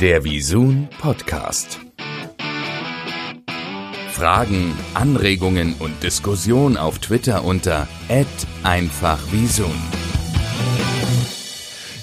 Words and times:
Der 0.00 0.24
Visun 0.24 0.88
Podcast. 1.00 1.80
Fragen, 4.10 4.74
Anregungen 4.92 5.72
und 5.78 6.02
Diskussion 6.02 6.76
auf 6.76 6.98
Twitter 6.98 7.46
unter 7.46 7.88
@einfachvisun. 8.62 9.72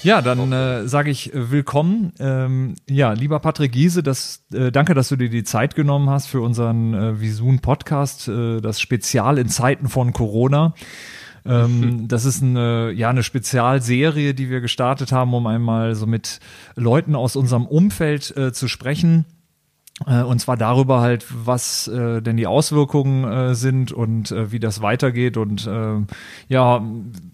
Ja, 0.02 0.24
dann 0.24 0.52
äh, 0.52 0.88
sage 0.88 1.12
ich 1.12 1.36
äh, 1.36 1.52
willkommen. 1.52 2.14
Ähm, 2.18 2.74
ja, 2.90 3.14
lieber 3.14 3.40
Patrick 3.40 3.74
Giese, 3.74 4.02
das, 4.02 4.44
äh, 4.52 4.72
danke, 4.72 4.96
dass 4.96 5.10
du 5.10 5.16
dir 5.16 5.30
die 5.30 5.44
Zeit 5.44 5.76
genommen 5.76 6.10
hast 6.10 6.26
für 6.26 6.42
unseren 6.42 6.96
äh, 6.96 7.22
Visun 7.22 7.60
Podcast, 7.60 8.28
äh, 8.28 8.60
das 8.60 8.82
Spezial 8.82 9.38
in 9.38 9.50
Zeiten 9.50 9.88
von 9.88 10.14
Corona. 10.14 10.74
Ähm, 11.46 12.08
das 12.08 12.26
ist 12.26 12.42
eine, 12.42 12.92
ja, 12.92 13.10
eine 13.10 13.24
Spezialserie, 13.24 14.34
die 14.34 14.50
wir 14.50 14.62
gestartet 14.62 15.12
haben, 15.12 15.34
um 15.34 15.48
einmal 15.48 15.96
so 15.96 16.06
mit 16.06 16.40
Leuten 16.76 17.16
aus 17.16 17.36
unserem 17.36 17.66
Umfeld 17.66 18.36
äh, 18.38 18.54
zu 18.54 18.68
sprechen. 18.68 19.26
Äh, 20.08 20.24
und 20.24 20.40
zwar 20.40 20.58
darüber 20.58 21.02
halt, 21.02 21.26
was 21.30 21.88
äh, 21.88 22.22
denn 22.22 22.36
die 22.36 22.48
Auswirkungen 22.48 23.26
äh, 23.26 23.56
sind 23.56 23.92
und 23.92 24.32
äh, 24.32 24.52
wie 24.52 24.60
das 24.60 24.82
weitergeht 24.82 25.38
und 25.38 25.68
äh, 25.68 26.02
ja, 26.48 26.84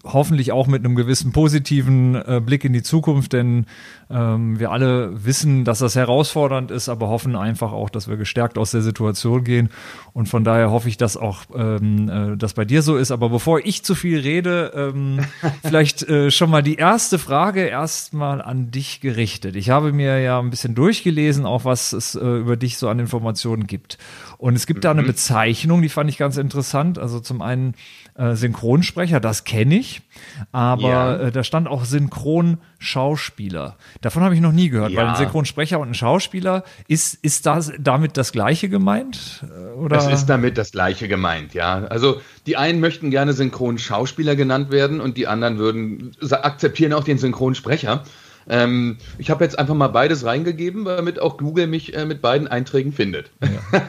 hoffentlich 0.04 0.52
auch 0.52 0.66
mit 0.66 0.84
einem 0.84 0.94
gewissen 0.94 1.32
positiven 1.32 2.22
Blick 2.44 2.64
in 2.64 2.72
die 2.72 2.82
Zukunft, 2.82 3.32
denn 3.32 3.66
ähm, 4.10 4.58
wir 4.58 4.70
alle 4.70 5.24
wissen, 5.24 5.64
dass 5.64 5.78
das 5.78 5.96
herausfordernd 5.96 6.70
ist, 6.70 6.88
aber 6.88 7.08
hoffen 7.08 7.36
einfach 7.36 7.72
auch, 7.72 7.90
dass 7.90 8.08
wir 8.08 8.16
gestärkt 8.16 8.58
aus 8.58 8.70
der 8.72 8.82
Situation 8.82 9.44
gehen 9.44 9.70
und 10.12 10.28
von 10.28 10.44
daher 10.44 10.70
hoffe 10.70 10.88
ich, 10.88 10.96
dass 10.96 11.16
auch 11.16 11.42
ähm, 11.54 12.08
äh, 12.08 12.36
das 12.36 12.54
bei 12.54 12.64
dir 12.64 12.82
so 12.82 12.96
ist. 12.96 13.10
Aber 13.10 13.28
bevor 13.28 13.60
ich 13.60 13.82
zu 13.82 13.94
viel 13.94 14.20
rede, 14.20 14.72
ähm, 14.74 15.20
vielleicht 15.62 16.02
äh, 16.02 16.30
schon 16.30 16.50
mal 16.50 16.62
die 16.62 16.76
erste 16.76 17.18
Frage 17.18 17.62
erstmal 17.62 18.42
an 18.42 18.70
dich 18.70 19.00
gerichtet. 19.00 19.56
Ich 19.56 19.70
habe 19.70 19.92
mir 19.92 20.20
ja 20.20 20.38
ein 20.38 20.50
bisschen 20.50 20.74
durchgelesen, 20.74 21.46
auch 21.46 21.64
was 21.64 21.92
es 21.92 22.14
äh, 22.14 22.20
über 22.20 22.56
dich 22.56 22.78
so 22.78 22.88
an 22.88 22.98
Informationen 22.98 23.66
gibt. 23.66 23.98
Und 24.38 24.56
es 24.56 24.66
gibt 24.66 24.78
mhm. 24.78 24.82
da 24.82 24.90
eine 24.92 25.02
mhm. 25.02 25.08
Bezeichnung, 25.08 25.82
die 25.82 25.88
fand 25.88 26.08
ich 26.08 26.16
ganz 26.18 26.36
interessant. 26.38 26.98
Also 26.98 27.20
zum 27.20 27.42
einen 27.42 27.74
äh, 28.14 28.34
Synchronsprecher, 28.34 29.20
das 29.20 29.44
kenne 29.44 29.76
ich, 29.76 30.02
aber 30.50 30.88
ja. 30.88 31.16
äh, 31.16 31.32
da 31.32 31.44
stand 31.44 31.68
auch 31.68 31.84
Synchronschauspieler. 31.84 33.76
Davon 34.00 34.22
habe 34.22 34.34
ich 34.34 34.40
noch 34.40 34.52
nie 34.52 34.68
gehört, 34.68 34.90
ja. 34.92 35.00
weil 35.00 35.08
ein 35.08 35.16
Synchronsprecher 35.16 35.78
und 35.78 35.88
ein 35.88 35.94
Schauspieler, 35.94 36.64
ist, 36.88 37.14
ist 37.14 37.46
das 37.46 37.72
damit 37.78 38.16
das 38.16 38.32
Gleiche 38.32 38.68
gemeint? 38.68 39.44
Äh, 39.44 39.74
oder? 39.78 39.99
Es 40.06 40.20
ist 40.20 40.26
damit 40.26 40.58
das 40.58 40.72
Gleiche 40.72 41.08
gemeint, 41.08 41.54
ja. 41.54 41.84
Also 41.84 42.20
die 42.46 42.56
einen 42.56 42.80
möchten 42.80 43.10
gerne 43.10 43.32
Synchronschauspieler 43.32 44.36
genannt 44.36 44.70
werden 44.70 45.00
und 45.00 45.16
die 45.16 45.26
anderen 45.26 45.58
würden 45.58 46.16
akzeptieren 46.30 46.92
auch 46.92 47.04
den 47.04 47.18
Synchronsprecher. 47.18 48.04
Ähm, 48.48 48.96
ich 49.18 49.30
habe 49.30 49.44
jetzt 49.44 49.58
einfach 49.58 49.74
mal 49.74 49.88
beides 49.88 50.24
reingegeben, 50.24 50.84
damit 50.84 51.20
auch 51.20 51.38
Google 51.38 51.66
mich 51.66 51.94
äh, 51.94 52.04
mit 52.04 52.20
beiden 52.22 52.48
Einträgen 52.48 52.92
findet. 52.92 53.30
Ja. 53.40 53.82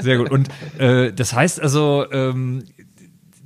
Sehr 0.00 0.18
gut. 0.18 0.30
Und 0.30 0.48
äh, 0.78 1.12
das 1.12 1.32
heißt 1.32 1.60
also, 1.60 2.04
ähm, 2.10 2.64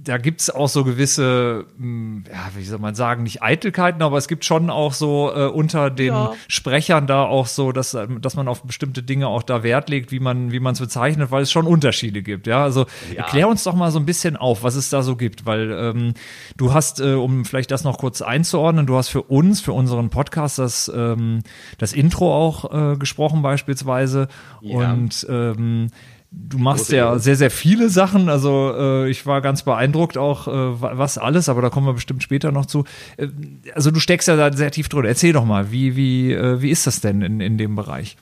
da 0.08 0.16
gibt 0.16 0.40
es 0.40 0.48
auch 0.48 0.68
so 0.68 0.84
gewisse, 0.84 1.66
hm, 1.76 2.24
ja, 2.26 2.50
wie 2.56 2.64
soll 2.64 2.78
man 2.78 2.94
sagen, 2.94 3.24
nicht 3.24 3.42
Eitelkeiten, 3.42 4.00
aber 4.00 4.16
es 4.16 4.26
gibt 4.26 4.46
schon 4.46 4.70
auch 4.70 4.94
so 4.94 5.30
äh, 5.34 5.46
unter 5.46 5.90
den 5.90 6.14
ja. 6.14 6.32
Sprechern 6.48 7.06
da 7.06 7.24
auch 7.24 7.46
so, 7.46 7.72
dass, 7.72 7.96
dass 8.20 8.34
man 8.34 8.48
auf 8.48 8.62
bestimmte 8.62 9.02
Dinge 9.02 9.28
auch 9.28 9.42
da 9.42 9.62
Wert 9.62 9.90
legt, 9.90 10.10
wie 10.10 10.18
man 10.18 10.50
wie 10.50 10.60
man 10.60 10.72
es 10.72 10.80
bezeichnet, 10.80 11.30
weil 11.30 11.42
es 11.42 11.52
schon 11.52 11.66
Unterschiede 11.66 12.22
gibt. 12.22 12.46
Ja, 12.46 12.62
also 12.62 12.86
ja. 13.12 13.24
erklär 13.24 13.48
uns 13.48 13.64
doch 13.64 13.74
mal 13.74 13.90
so 13.90 13.98
ein 13.98 14.06
bisschen 14.06 14.38
auf, 14.38 14.62
was 14.62 14.76
es 14.76 14.88
da 14.88 15.02
so 15.02 15.14
gibt, 15.14 15.44
weil 15.44 15.70
ähm, 15.72 16.14
du 16.56 16.72
hast, 16.72 17.00
äh, 17.00 17.12
um 17.12 17.44
vielleicht 17.44 17.70
das 17.70 17.84
noch 17.84 17.98
kurz 17.98 18.22
einzuordnen, 18.22 18.86
du 18.86 18.96
hast 18.96 19.08
für 19.08 19.22
uns, 19.22 19.60
für 19.60 19.72
unseren 19.74 20.08
Podcast 20.08 20.58
das 20.58 20.90
ähm, 20.94 21.42
das 21.76 21.92
Intro 21.92 22.34
auch 22.34 22.92
äh, 22.92 22.96
gesprochen 22.96 23.42
beispielsweise 23.42 24.28
ja. 24.62 24.90
und 24.90 25.26
ähm, 25.28 25.88
Du 26.30 26.58
machst 26.58 26.92
ja 26.92 27.18
sehr, 27.18 27.36
sehr 27.36 27.50
viele 27.50 27.88
Sachen. 27.88 28.28
Also 28.28 28.74
äh, 28.76 29.10
ich 29.10 29.24
war 29.24 29.40
ganz 29.40 29.62
beeindruckt 29.62 30.18
auch, 30.18 30.46
äh, 30.46 30.50
was 30.80 31.16
alles, 31.16 31.48
aber 31.48 31.62
da 31.62 31.70
kommen 31.70 31.86
wir 31.86 31.94
bestimmt 31.94 32.22
später 32.22 32.52
noch 32.52 32.66
zu. 32.66 32.84
Äh, 33.16 33.28
also 33.74 33.90
du 33.90 33.98
steckst 33.98 34.28
ja 34.28 34.36
da 34.36 34.54
sehr 34.54 34.70
tief 34.70 34.90
drin. 34.90 35.06
Erzähl 35.06 35.32
doch 35.32 35.46
mal, 35.46 35.72
wie, 35.72 35.96
wie, 35.96 36.32
äh, 36.32 36.60
wie 36.60 36.70
ist 36.70 36.86
das 36.86 37.00
denn 37.00 37.22
in, 37.22 37.40
in 37.40 37.56
dem 37.56 37.76
Bereich? 37.76 38.16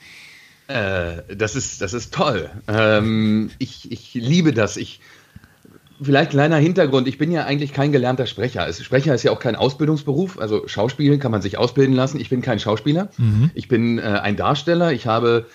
Äh, 0.69 1.23
das, 1.35 1.57
ist, 1.57 1.83
das 1.83 1.95
ist 1.95 2.15
toll. 2.15 2.51
Ähm, 2.69 3.51
ich, 3.59 3.91
ich 3.91 4.15
liebe 4.15 4.53
das. 4.53 4.77
Ich, 4.77 5.01
vielleicht 6.01 6.31
kleiner 6.31 6.59
Hintergrund. 6.59 7.09
Ich 7.09 7.19
bin 7.19 7.33
ja 7.33 7.45
eigentlich 7.45 7.73
kein 7.73 7.91
gelernter 7.91 8.27
Sprecher. 8.27 8.73
Sprecher 8.73 9.17
ist 9.17 9.25
ja 9.25 9.33
auch 9.33 9.41
kein 9.41 9.57
Ausbildungsberuf. 9.57 10.39
Also 10.39 10.69
Schauspielen 10.69 11.19
kann 11.19 11.33
man 11.33 11.43
sich 11.43 11.59
ausbilden 11.59 11.95
lassen. 11.95 12.21
Ich 12.21 12.29
bin 12.29 12.41
kein 12.41 12.61
Schauspieler. 12.61 13.09
Mhm. 13.19 13.51
Ich 13.55 13.67
bin 13.67 13.99
äh, 13.99 14.03
ein 14.03 14.37
Darsteller. 14.37 14.93
Ich 14.93 15.07
habe 15.07 15.47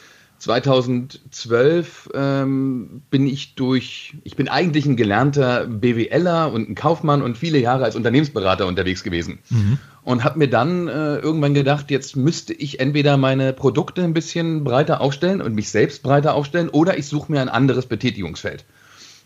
2012 0.41 2.09
ähm, 2.15 3.03
bin 3.11 3.27
ich 3.27 3.53
durch, 3.53 4.15
ich 4.23 4.35
bin 4.35 4.47
eigentlich 4.47 4.87
ein 4.87 4.97
gelernter 4.97 5.67
BWLer 5.67 6.51
und 6.51 6.67
ein 6.67 6.73
Kaufmann 6.73 7.21
und 7.21 7.37
viele 7.37 7.59
Jahre 7.59 7.83
als 7.83 7.95
Unternehmensberater 7.95 8.65
unterwegs 8.65 9.03
gewesen. 9.03 9.37
Mhm. 9.49 9.77
Und 10.03 10.23
habe 10.23 10.39
mir 10.39 10.49
dann 10.49 10.87
äh, 10.87 11.17
irgendwann 11.17 11.53
gedacht, 11.53 11.91
jetzt 11.91 12.15
müsste 12.15 12.53
ich 12.53 12.79
entweder 12.79 13.17
meine 13.17 13.53
Produkte 13.53 14.03
ein 14.03 14.15
bisschen 14.15 14.63
breiter 14.63 14.99
aufstellen 14.99 15.43
und 15.43 15.53
mich 15.53 15.69
selbst 15.69 16.01
breiter 16.01 16.33
aufstellen 16.33 16.69
oder 16.69 16.97
ich 16.97 17.05
suche 17.05 17.31
mir 17.31 17.39
ein 17.39 17.49
anderes 17.49 17.85
Betätigungsfeld. 17.85 18.65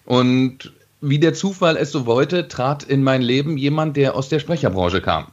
Und 0.04 0.74
wie 1.00 1.20
der 1.20 1.34
Zufall 1.34 1.78
es 1.78 1.94
so 1.94 2.06
wollte, 2.06 2.50
trat 2.50 2.84
in 2.84 3.04
mein 3.04 3.22
Leben 3.22 3.56
jemand, 3.56 3.96
der 3.96 4.16
aus 4.16 4.28
der 4.28 4.40
Sprecherbranche 4.40 5.00
kam, 5.00 5.28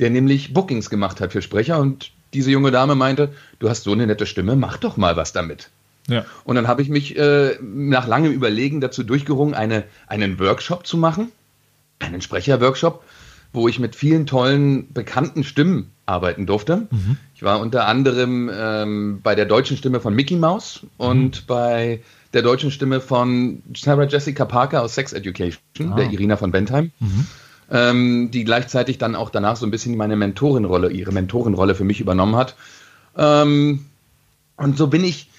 der 0.00 0.10
nämlich 0.10 0.52
Bookings 0.52 0.90
gemacht 0.90 1.20
hat 1.20 1.30
für 1.30 1.42
Sprecher 1.42 1.78
und 1.78 2.10
diese 2.34 2.50
junge 2.50 2.70
Dame 2.70 2.94
meinte, 2.94 3.32
du 3.58 3.68
hast 3.68 3.84
so 3.84 3.92
eine 3.92 4.06
nette 4.06 4.26
Stimme, 4.26 4.56
mach 4.56 4.78
doch 4.78 4.96
mal 4.96 5.16
was 5.16 5.32
damit. 5.32 5.70
Ja. 6.08 6.24
Und 6.44 6.56
dann 6.56 6.66
habe 6.66 6.82
ich 6.82 6.88
mich 6.88 7.16
äh, 7.16 7.56
nach 7.62 8.06
langem 8.06 8.32
Überlegen 8.32 8.80
dazu 8.80 9.02
durchgerungen, 9.02 9.54
eine, 9.54 9.84
einen 10.06 10.38
Workshop 10.40 10.86
zu 10.86 10.96
machen, 10.96 11.30
einen 12.00 12.20
Sprecherworkshop, 12.20 13.04
wo 13.52 13.68
ich 13.68 13.78
mit 13.78 13.94
vielen 13.94 14.26
tollen, 14.26 14.92
bekannten 14.92 15.44
Stimmen 15.44 15.90
arbeiten 16.06 16.46
durfte. 16.46 16.88
Mhm. 16.90 17.18
Ich 17.34 17.42
war 17.42 17.60
unter 17.60 17.86
anderem 17.86 18.50
ähm, 18.52 19.20
bei 19.22 19.34
der 19.34 19.44
deutschen 19.44 19.76
Stimme 19.76 20.00
von 20.00 20.14
Mickey 20.14 20.36
Mouse 20.36 20.80
und 20.96 21.42
mhm. 21.42 21.46
bei 21.46 22.02
der 22.32 22.42
deutschen 22.42 22.70
Stimme 22.70 23.00
von 23.00 23.62
Sarah 23.76 24.04
Jessica 24.04 24.44
Parker 24.44 24.82
aus 24.82 24.94
Sex 24.94 25.12
Education, 25.12 25.92
ah. 25.92 25.96
der 25.96 26.10
Irina 26.10 26.36
von 26.36 26.50
Bentheim. 26.50 26.90
Mhm 26.98 27.26
ähm, 27.72 28.30
die 28.30 28.44
gleichzeitig 28.44 28.98
dann 28.98 29.16
auch 29.16 29.30
danach 29.30 29.56
so 29.56 29.66
ein 29.66 29.70
bisschen 29.70 29.96
meine 29.96 30.14
Mentorenrolle, 30.14 30.90
ihre 30.90 31.10
Mentorenrolle 31.10 31.74
für 31.74 31.84
mich 31.84 32.00
übernommen 32.00 32.36
hat. 32.36 32.54
Ähm, 33.16 33.86
und 34.56 34.76
so 34.76 34.86
bin 34.86 35.02
ich 35.02 35.30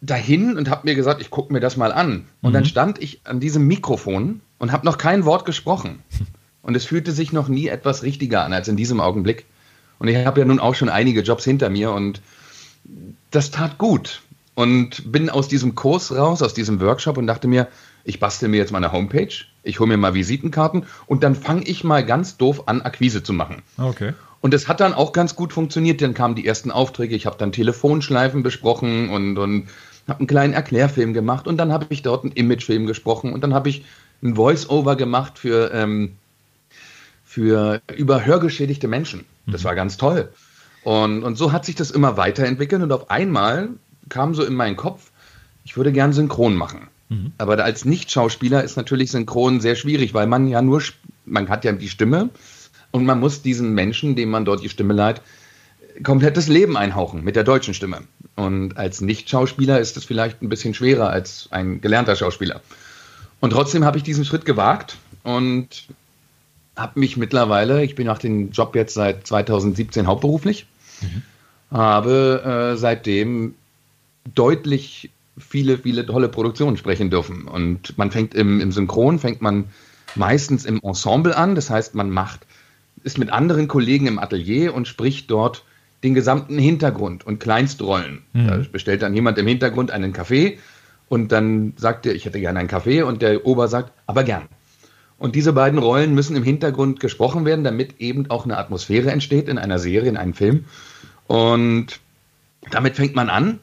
dahin 0.00 0.58
und 0.58 0.68
habe 0.68 0.82
mir 0.84 0.96
gesagt, 0.96 1.22
ich 1.22 1.30
gucke 1.30 1.52
mir 1.52 1.60
das 1.60 1.76
mal 1.76 1.92
an. 1.92 2.26
Und 2.42 2.50
mhm. 2.50 2.54
dann 2.54 2.64
stand 2.64 3.00
ich 3.00 3.20
an 3.24 3.38
diesem 3.38 3.66
Mikrofon 3.68 4.40
und 4.58 4.72
habe 4.72 4.84
noch 4.84 4.98
kein 4.98 5.24
Wort 5.24 5.44
gesprochen. 5.44 6.00
Und 6.64 6.76
es 6.76 6.84
fühlte 6.84 7.10
sich 7.10 7.32
noch 7.32 7.48
nie 7.48 7.66
etwas 7.66 8.04
richtiger 8.04 8.44
an 8.44 8.52
als 8.52 8.68
in 8.68 8.76
diesem 8.76 9.00
Augenblick. 9.00 9.46
Und 9.98 10.06
ich 10.06 10.24
habe 10.24 10.38
ja 10.38 10.46
nun 10.46 10.60
auch 10.60 10.76
schon 10.76 10.88
einige 10.88 11.22
Jobs 11.22 11.42
hinter 11.42 11.70
mir 11.70 11.90
und 11.90 12.22
das 13.32 13.50
tat 13.50 13.78
gut. 13.78 14.22
Und 14.54 15.10
bin 15.10 15.30
aus 15.30 15.48
diesem 15.48 15.74
Kurs 15.74 16.14
raus, 16.14 16.42
aus 16.42 16.52
diesem 16.52 16.80
Workshop 16.80 17.16
und 17.16 17.26
dachte 17.26 17.48
mir, 17.48 17.68
ich 18.04 18.20
bastel 18.20 18.48
mir 18.48 18.58
jetzt 18.58 18.72
mal 18.72 18.78
eine 18.78 18.92
Homepage, 18.92 19.32
ich 19.62 19.80
hole 19.80 19.88
mir 19.88 19.96
mal 19.96 20.14
Visitenkarten 20.14 20.84
und 21.06 21.22
dann 21.22 21.34
fange 21.34 21.62
ich 21.64 21.84
mal 21.84 22.04
ganz 22.04 22.36
doof 22.36 22.64
an, 22.66 22.82
Akquise 22.82 23.22
zu 23.22 23.32
machen. 23.32 23.62
Okay. 23.78 24.12
Und 24.40 24.52
das 24.52 24.68
hat 24.68 24.80
dann 24.80 24.92
auch 24.92 25.12
ganz 25.12 25.36
gut 25.36 25.52
funktioniert. 25.52 26.02
Dann 26.02 26.14
kamen 26.14 26.34
die 26.34 26.46
ersten 26.46 26.70
Aufträge, 26.70 27.14
ich 27.14 27.26
habe 27.26 27.38
dann 27.38 27.52
Telefonschleifen 27.52 28.42
besprochen 28.42 29.08
und, 29.08 29.38
und 29.38 29.68
habe 30.08 30.18
einen 30.18 30.26
kleinen 30.26 30.52
Erklärfilm 30.52 31.14
gemacht 31.14 31.46
und 31.46 31.56
dann 31.58 31.72
habe 31.72 31.86
ich 31.90 32.02
dort 32.02 32.24
einen 32.24 32.32
Imagefilm 32.32 32.86
gesprochen 32.86 33.32
und 33.32 33.42
dann 33.42 33.54
habe 33.54 33.68
ich 33.68 33.84
ein 34.22 34.34
Voice-Over 34.34 34.96
gemacht 34.96 35.38
für, 35.38 35.72
ähm, 35.72 36.16
für 37.24 37.80
über 37.96 38.24
hörgeschädigte 38.26 38.88
Menschen. 38.88 39.24
Das 39.46 39.62
mhm. 39.62 39.66
war 39.66 39.74
ganz 39.76 39.96
toll. 39.96 40.32
Und, 40.82 41.22
und 41.22 41.36
so 41.36 41.52
hat 41.52 41.64
sich 41.64 41.76
das 41.76 41.92
immer 41.92 42.16
weiterentwickelt 42.16 42.82
und 42.82 42.92
auf 42.92 43.10
einmal 43.10 43.68
kam 44.08 44.34
so 44.34 44.44
in 44.44 44.54
meinen 44.54 44.76
Kopf, 44.76 45.10
ich 45.64 45.76
würde 45.76 45.92
gern 45.92 46.12
synchron 46.12 46.54
machen. 46.54 46.88
Mhm. 47.08 47.32
Aber 47.38 47.62
als 47.62 47.84
Nicht-Schauspieler 47.84 48.64
ist 48.64 48.76
natürlich 48.76 49.10
Synchron 49.10 49.60
sehr 49.60 49.76
schwierig, 49.76 50.14
weil 50.14 50.26
man 50.26 50.48
ja 50.48 50.62
nur, 50.62 50.82
man 51.24 51.48
hat 51.48 51.64
ja 51.64 51.72
die 51.72 51.88
Stimme 51.88 52.30
und 52.90 53.04
man 53.04 53.20
muss 53.20 53.42
diesen 53.42 53.74
Menschen, 53.74 54.16
dem 54.16 54.30
man 54.30 54.44
dort 54.44 54.62
die 54.62 54.68
Stimme 54.68 54.94
leiht, 54.94 55.20
komplettes 56.02 56.48
Leben 56.48 56.76
einhauchen 56.76 57.22
mit 57.22 57.36
der 57.36 57.44
deutschen 57.44 57.74
Stimme. 57.74 58.00
Und 58.34 58.76
als 58.76 59.00
Nicht-Schauspieler 59.00 59.78
ist 59.78 59.96
es 59.96 60.04
vielleicht 60.04 60.42
ein 60.42 60.48
bisschen 60.48 60.74
schwerer 60.74 61.10
als 61.10 61.48
ein 61.50 61.80
gelernter 61.80 62.16
Schauspieler. 62.16 62.62
Und 63.40 63.50
trotzdem 63.50 63.84
habe 63.84 63.98
ich 63.98 64.04
diesen 64.04 64.24
Schritt 64.24 64.44
gewagt 64.44 64.96
und 65.22 65.88
habe 66.76 66.98
mich 66.98 67.16
mittlerweile, 67.16 67.84
ich 67.84 67.94
bin 67.94 68.06
nach 68.06 68.18
dem 68.18 68.50
Job 68.50 68.74
jetzt 68.74 68.94
seit 68.94 69.26
2017 69.26 70.06
hauptberuflich, 70.06 70.66
mhm. 71.02 71.22
habe 71.76 72.72
äh, 72.72 72.76
seitdem 72.78 73.54
deutlich 74.34 75.10
viele, 75.38 75.78
viele 75.78 76.06
tolle 76.06 76.28
Produktionen 76.28 76.76
sprechen 76.76 77.10
dürfen. 77.10 77.48
Und 77.48 77.96
man 77.98 78.10
fängt 78.10 78.34
im, 78.34 78.60
im 78.60 78.72
Synchron, 78.72 79.18
fängt 79.18 79.40
man 79.40 79.64
meistens 80.14 80.64
im 80.64 80.80
Ensemble 80.82 81.36
an. 81.36 81.54
Das 81.54 81.70
heißt, 81.70 81.94
man 81.94 82.10
macht, 82.10 82.46
ist 83.02 83.18
mit 83.18 83.30
anderen 83.30 83.68
Kollegen 83.68 84.06
im 84.06 84.18
Atelier 84.18 84.74
und 84.74 84.86
spricht 84.88 85.30
dort 85.30 85.64
den 86.02 86.14
gesamten 86.14 86.58
Hintergrund 86.58 87.24
und 87.24 87.38
Kleinstrollen. 87.38 88.22
Mhm. 88.32 88.46
Da 88.46 88.56
bestellt 88.70 89.02
dann 89.02 89.14
jemand 89.14 89.38
im 89.38 89.46
Hintergrund 89.46 89.90
einen 89.90 90.12
Kaffee 90.12 90.58
und 91.08 91.32
dann 91.32 91.74
sagt 91.76 92.06
er, 92.06 92.14
ich 92.14 92.24
hätte 92.24 92.40
gerne 92.40 92.58
einen 92.58 92.68
Kaffee 92.68 93.02
und 93.02 93.22
der 93.22 93.46
Ober 93.46 93.68
sagt, 93.68 93.92
aber 94.06 94.24
gern. 94.24 94.48
Und 95.18 95.36
diese 95.36 95.52
beiden 95.52 95.78
Rollen 95.78 96.14
müssen 96.14 96.34
im 96.34 96.42
Hintergrund 96.42 96.98
gesprochen 96.98 97.44
werden, 97.44 97.62
damit 97.62 98.00
eben 98.00 98.28
auch 98.28 98.44
eine 98.44 98.58
Atmosphäre 98.58 99.12
entsteht 99.12 99.46
in 99.48 99.56
einer 99.56 99.78
Serie, 99.78 100.08
in 100.08 100.16
einem 100.16 100.34
Film. 100.34 100.64
Und 101.28 102.00
damit 102.72 102.96
fängt 102.96 103.14
man 103.14 103.30
an. 103.30 103.60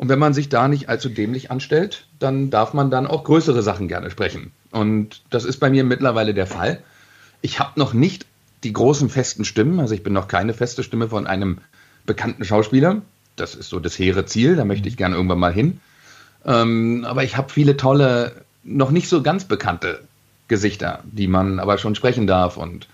Und 0.00 0.08
wenn 0.08 0.18
man 0.18 0.32
sich 0.32 0.48
da 0.48 0.66
nicht 0.66 0.88
allzu 0.88 1.10
dämlich 1.10 1.50
anstellt, 1.50 2.06
dann 2.18 2.48
darf 2.48 2.72
man 2.72 2.90
dann 2.90 3.06
auch 3.06 3.22
größere 3.22 3.60
Sachen 3.60 3.86
gerne 3.86 4.10
sprechen. 4.10 4.50
Und 4.70 5.20
das 5.28 5.44
ist 5.44 5.58
bei 5.58 5.68
mir 5.68 5.84
mittlerweile 5.84 6.32
der 6.32 6.46
Fall. 6.46 6.82
Ich 7.42 7.60
habe 7.60 7.78
noch 7.78 7.92
nicht 7.92 8.24
die 8.64 8.72
großen 8.72 9.10
festen 9.10 9.44
Stimmen, 9.44 9.78
also 9.78 9.92
ich 9.92 10.02
bin 10.02 10.14
noch 10.14 10.26
keine 10.26 10.54
feste 10.54 10.84
Stimme 10.84 11.10
von 11.10 11.26
einem 11.26 11.58
bekannten 12.06 12.46
Schauspieler. 12.46 13.02
Das 13.36 13.54
ist 13.54 13.68
so 13.68 13.78
das 13.78 13.98
hehre 13.98 14.24
Ziel, 14.24 14.56
da 14.56 14.64
möchte 14.64 14.88
ich 14.88 14.96
gerne 14.96 15.16
irgendwann 15.16 15.38
mal 15.38 15.52
hin. 15.52 15.80
Ähm, 16.46 17.04
aber 17.06 17.22
ich 17.22 17.36
habe 17.36 17.52
viele 17.52 17.76
tolle, 17.76 18.32
noch 18.64 18.92
nicht 18.92 19.10
so 19.10 19.20
ganz 19.20 19.44
bekannte 19.44 20.00
Gesichter, 20.48 21.00
die 21.04 21.28
man 21.28 21.58
aber 21.58 21.76
schon 21.76 21.94
sprechen 21.94 22.26
darf 22.26 22.56
und 22.56 22.88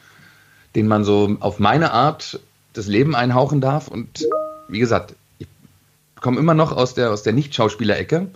denen 0.75 0.89
man 0.89 1.05
so 1.05 1.37
auf 1.39 1.61
meine 1.61 1.93
Art 1.93 2.41
das 2.73 2.89
Leben 2.89 3.15
einhauchen 3.15 3.61
darf. 3.61 3.87
Und 3.87 4.27
wie 4.69 4.81
gesagt, 4.81 5.15
komme 6.27 6.41
immer 6.41 6.55
noch 6.55 6.77
aus 6.77 6.93
der, 6.95 7.13
aus 7.13 7.23
der 7.23 7.33
Nicht-Schauspieler-Ecke. 7.35 8.27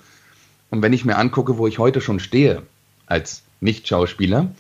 Und 0.70 0.80
wenn 0.80 0.92
ich 0.92 1.04
mir 1.04 1.18
angucke, 1.18 1.58
wo 1.58 1.66
ich 1.66 1.80
heute 1.80 2.00
schon 2.00 2.20
stehe 2.20 2.62
als 3.06 3.42
Nicht-Schauspieler, 3.58 4.52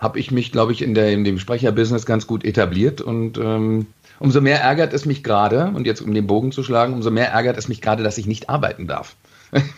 habe 0.00 0.18
ich 0.18 0.32
mich, 0.32 0.50
glaube 0.50 0.72
ich, 0.72 0.82
in, 0.82 0.94
der, 0.94 1.12
in 1.12 1.22
dem 1.22 1.38
Sprecherbusiness 1.38 2.06
ganz 2.06 2.26
gut 2.26 2.44
etabliert. 2.44 3.00
Und 3.00 3.38
ähm, 3.38 3.86
umso 4.18 4.40
mehr 4.40 4.60
ärgert 4.60 4.94
es 4.94 5.04
mich 5.04 5.22
gerade, 5.22 5.70
und 5.72 5.86
jetzt 5.86 6.00
um 6.00 6.12
den 6.12 6.26
Bogen 6.26 6.50
zu 6.50 6.64
schlagen, 6.64 6.92
umso 6.92 7.12
mehr 7.12 7.30
ärgert 7.30 7.56
es 7.56 7.68
mich 7.68 7.80
gerade, 7.80 8.02
dass 8.02 8.18
ich 8.18 8.26
nicht 8.26 8.50
arbeiten 8.50 8.88
darf. 8.88 9.14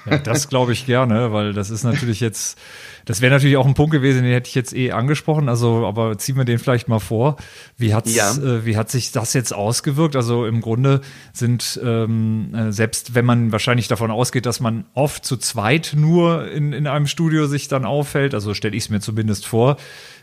Ja, 0.08 0.18
das 0.18 0.48
glaube 0.48 0.72
ich 0.72 0.86
gerne, 0.86 1.32
weil 1.32 1.52
das 1.52 1.70
ist 1.70 1.84
natürlich 1.84 2.20
jetzt, 2.20 2.58
das 3.04 3.20
wäre 3.20 3.32
natürlich 3.32 3.56
auch 3.56 3.66
ein 3.66 3.74
Punkt 3.74 3.92
gewesen, 3.92 4.22
den 4.22 4.32
hätte 4.32 4.48
ich 4.48 4.54
jetzt 4.54 4.74
eh 4.74 4.92
angesprochen. 4.92 5.48
Also, 5.48 5.86
aber 5.86 6.18
ziehen 6.18 6.36
wir 6.36 6.44
den 6.44 6.58
vielleicht 6.58 6.88
mal 6.88 6.98
vor. 6.98 7.36
Wie 7.76 7.94
hat's, 7.94 8.14
ja. 8.14 8.32
äh, 8.32 8.64
wie 8.64 8.76
hat 8.76 8.90
sich 8.90 9.12
das 9.12 9.32
jetzt 9.32 9.52
ausgewirkt? 9.54 10.16
Also 10.16 10.46
im 10.46 10.60
Grunde 10.60 11.00
sind 11.32 11.80
ähm, 11.82 12.54
äh, 12.54 12.72
selbst 12.72 13.14
wenn 13.14 13.24
man 13.24 13.52
wahrscheinlich 13.52 13.88
davon 13.88 14.10
ausgeht, 14.10 14.46
dass 14.46 14.60
man 14.60 14.84
oft 14.94 15.24
zu 15.24 15.36
zweit 15.36 15.92
nur 15.96 16.50
in, 16.50 16.72
in 16.72 16.86
einem 16.86 17.06
Studio 17.06 17.46
sich 17.46 17.68
dann 17.68 17.84
auffällt, 17.84 18.34
also 18.34 18.54
stelle 18.54 18.76
ich 18.76 18.84
es 18.84 18.90
mir 18.90 19.00
zumindest 19.00 19.46
vor, 19.46 19.76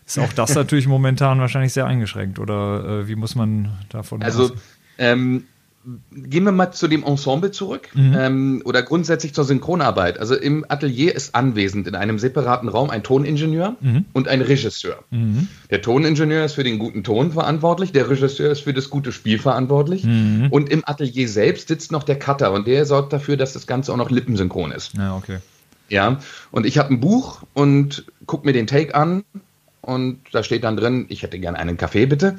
ist 0.06 0.20
auch 0.20 0.34
das 0.34 0.56
natürlich 0.56 0.88
momentan 0.88 1.40
wahrscheinlich 1.40 1.74
sehr 1.74 1.86
eingeschränkt. 1.86 2.40
Oder 2.40 3.02
äh, 3.02 3.08
wie 3.08 3.16
muss 3.16 3.36
man 3.36 3.78
davon? 3.90 4.24
Also 4.24 4.52
ähm, 4.98 5.46
gehen 6.12 6.44
wir 6.44 6.52
mal 6.52 6.72
zu 6.72 6.88
dem 6.88 7.04
Ensemble 7.04 7.52
zurück 7.52 7.90
mhm. 7.94 8.16
ähm, 8.18 8.62
oder 8.66 8.84
grundsätzlich 8.84 9.34
zur 9.34 9.46
Synchronarbeit. 9.46 10.20
Also 10.20 10.36
im 10.36 10.66
Atelier 10.68 11.16
ist 11.16 11.34
anwesend 11.34 11.88
in 11.88 11.96
einem 11.96 12.20
separaten 12.20 12.68
Raum 12.68 12.90
ein 12.90 13.04
Toningenieur 13.04 13.78
mhm. 13.80 14.06
und 14.14 14.28
ein 14.28 14.42
Regisseur. 14.42 15.04
Mhm. 15.12 15.48
Der 15.70 15.82
Toningenieur 15.82 16.44
ist 16.44 16.54
für 16.54 16.64
den 16.64 16.78
guten 16.78 17.04
Ton 17.04 17.32
verantwortlich, 17.32 17.94
der 17.94 18.10
Regisseur 18.10 18.52
ist 18.52 18.62
für 18.62 18.74
das 18.74 18.90
gute 18.90 19.12
Spiel 19.12 19.40
verantwortlich 19.40 20.04
mhm. 20.04 20.48
und 20.52 20.70
im 20.70 20.84
Atelier 20.86 21.30
selbst 21.30 21.70
sitzt 21.70 21.92
noch 21.92 22.04
der 22.04 22.20
Cutter 22.20 22.52
und 22.52 22.68
der 22.68 22.86
sorgt 22.86 23.14
dafür, 23.14 23.38
dass 23.38 23.54
das 23.54 23.66
Ganze 23.66 23.94
auch 23.94 23.98
noch 23.98 24.10
lippensynchron 24.10 24.72
ist. 24.72 24.94
Ja, 24.98 25.16
okay. 25.16 25.38
Ja, 25.90 26.20
und 26.52 26.66
ich 26.66 26.78
habe 26.78 26.94
ein 26.94 27.00
Buch 27.00 27.44
und 27.54 28.06
gucke 28.26 28.46
mir 28.46 28.52
den 28.52 28.68
Take 28.68 28.94
an 28.94 29.24
und 29.82 30.20
da 30.34 30.44
steht 30.44 30.66
dann 30.66 30.76
drin, 30.76 31.06
ich 31.08 31.24
hätte 31.24 31.40
gerne 31.40 31.58
einen 31.58 31.78
Kaffee 31.78 32.08
bitte. 32.08 32.36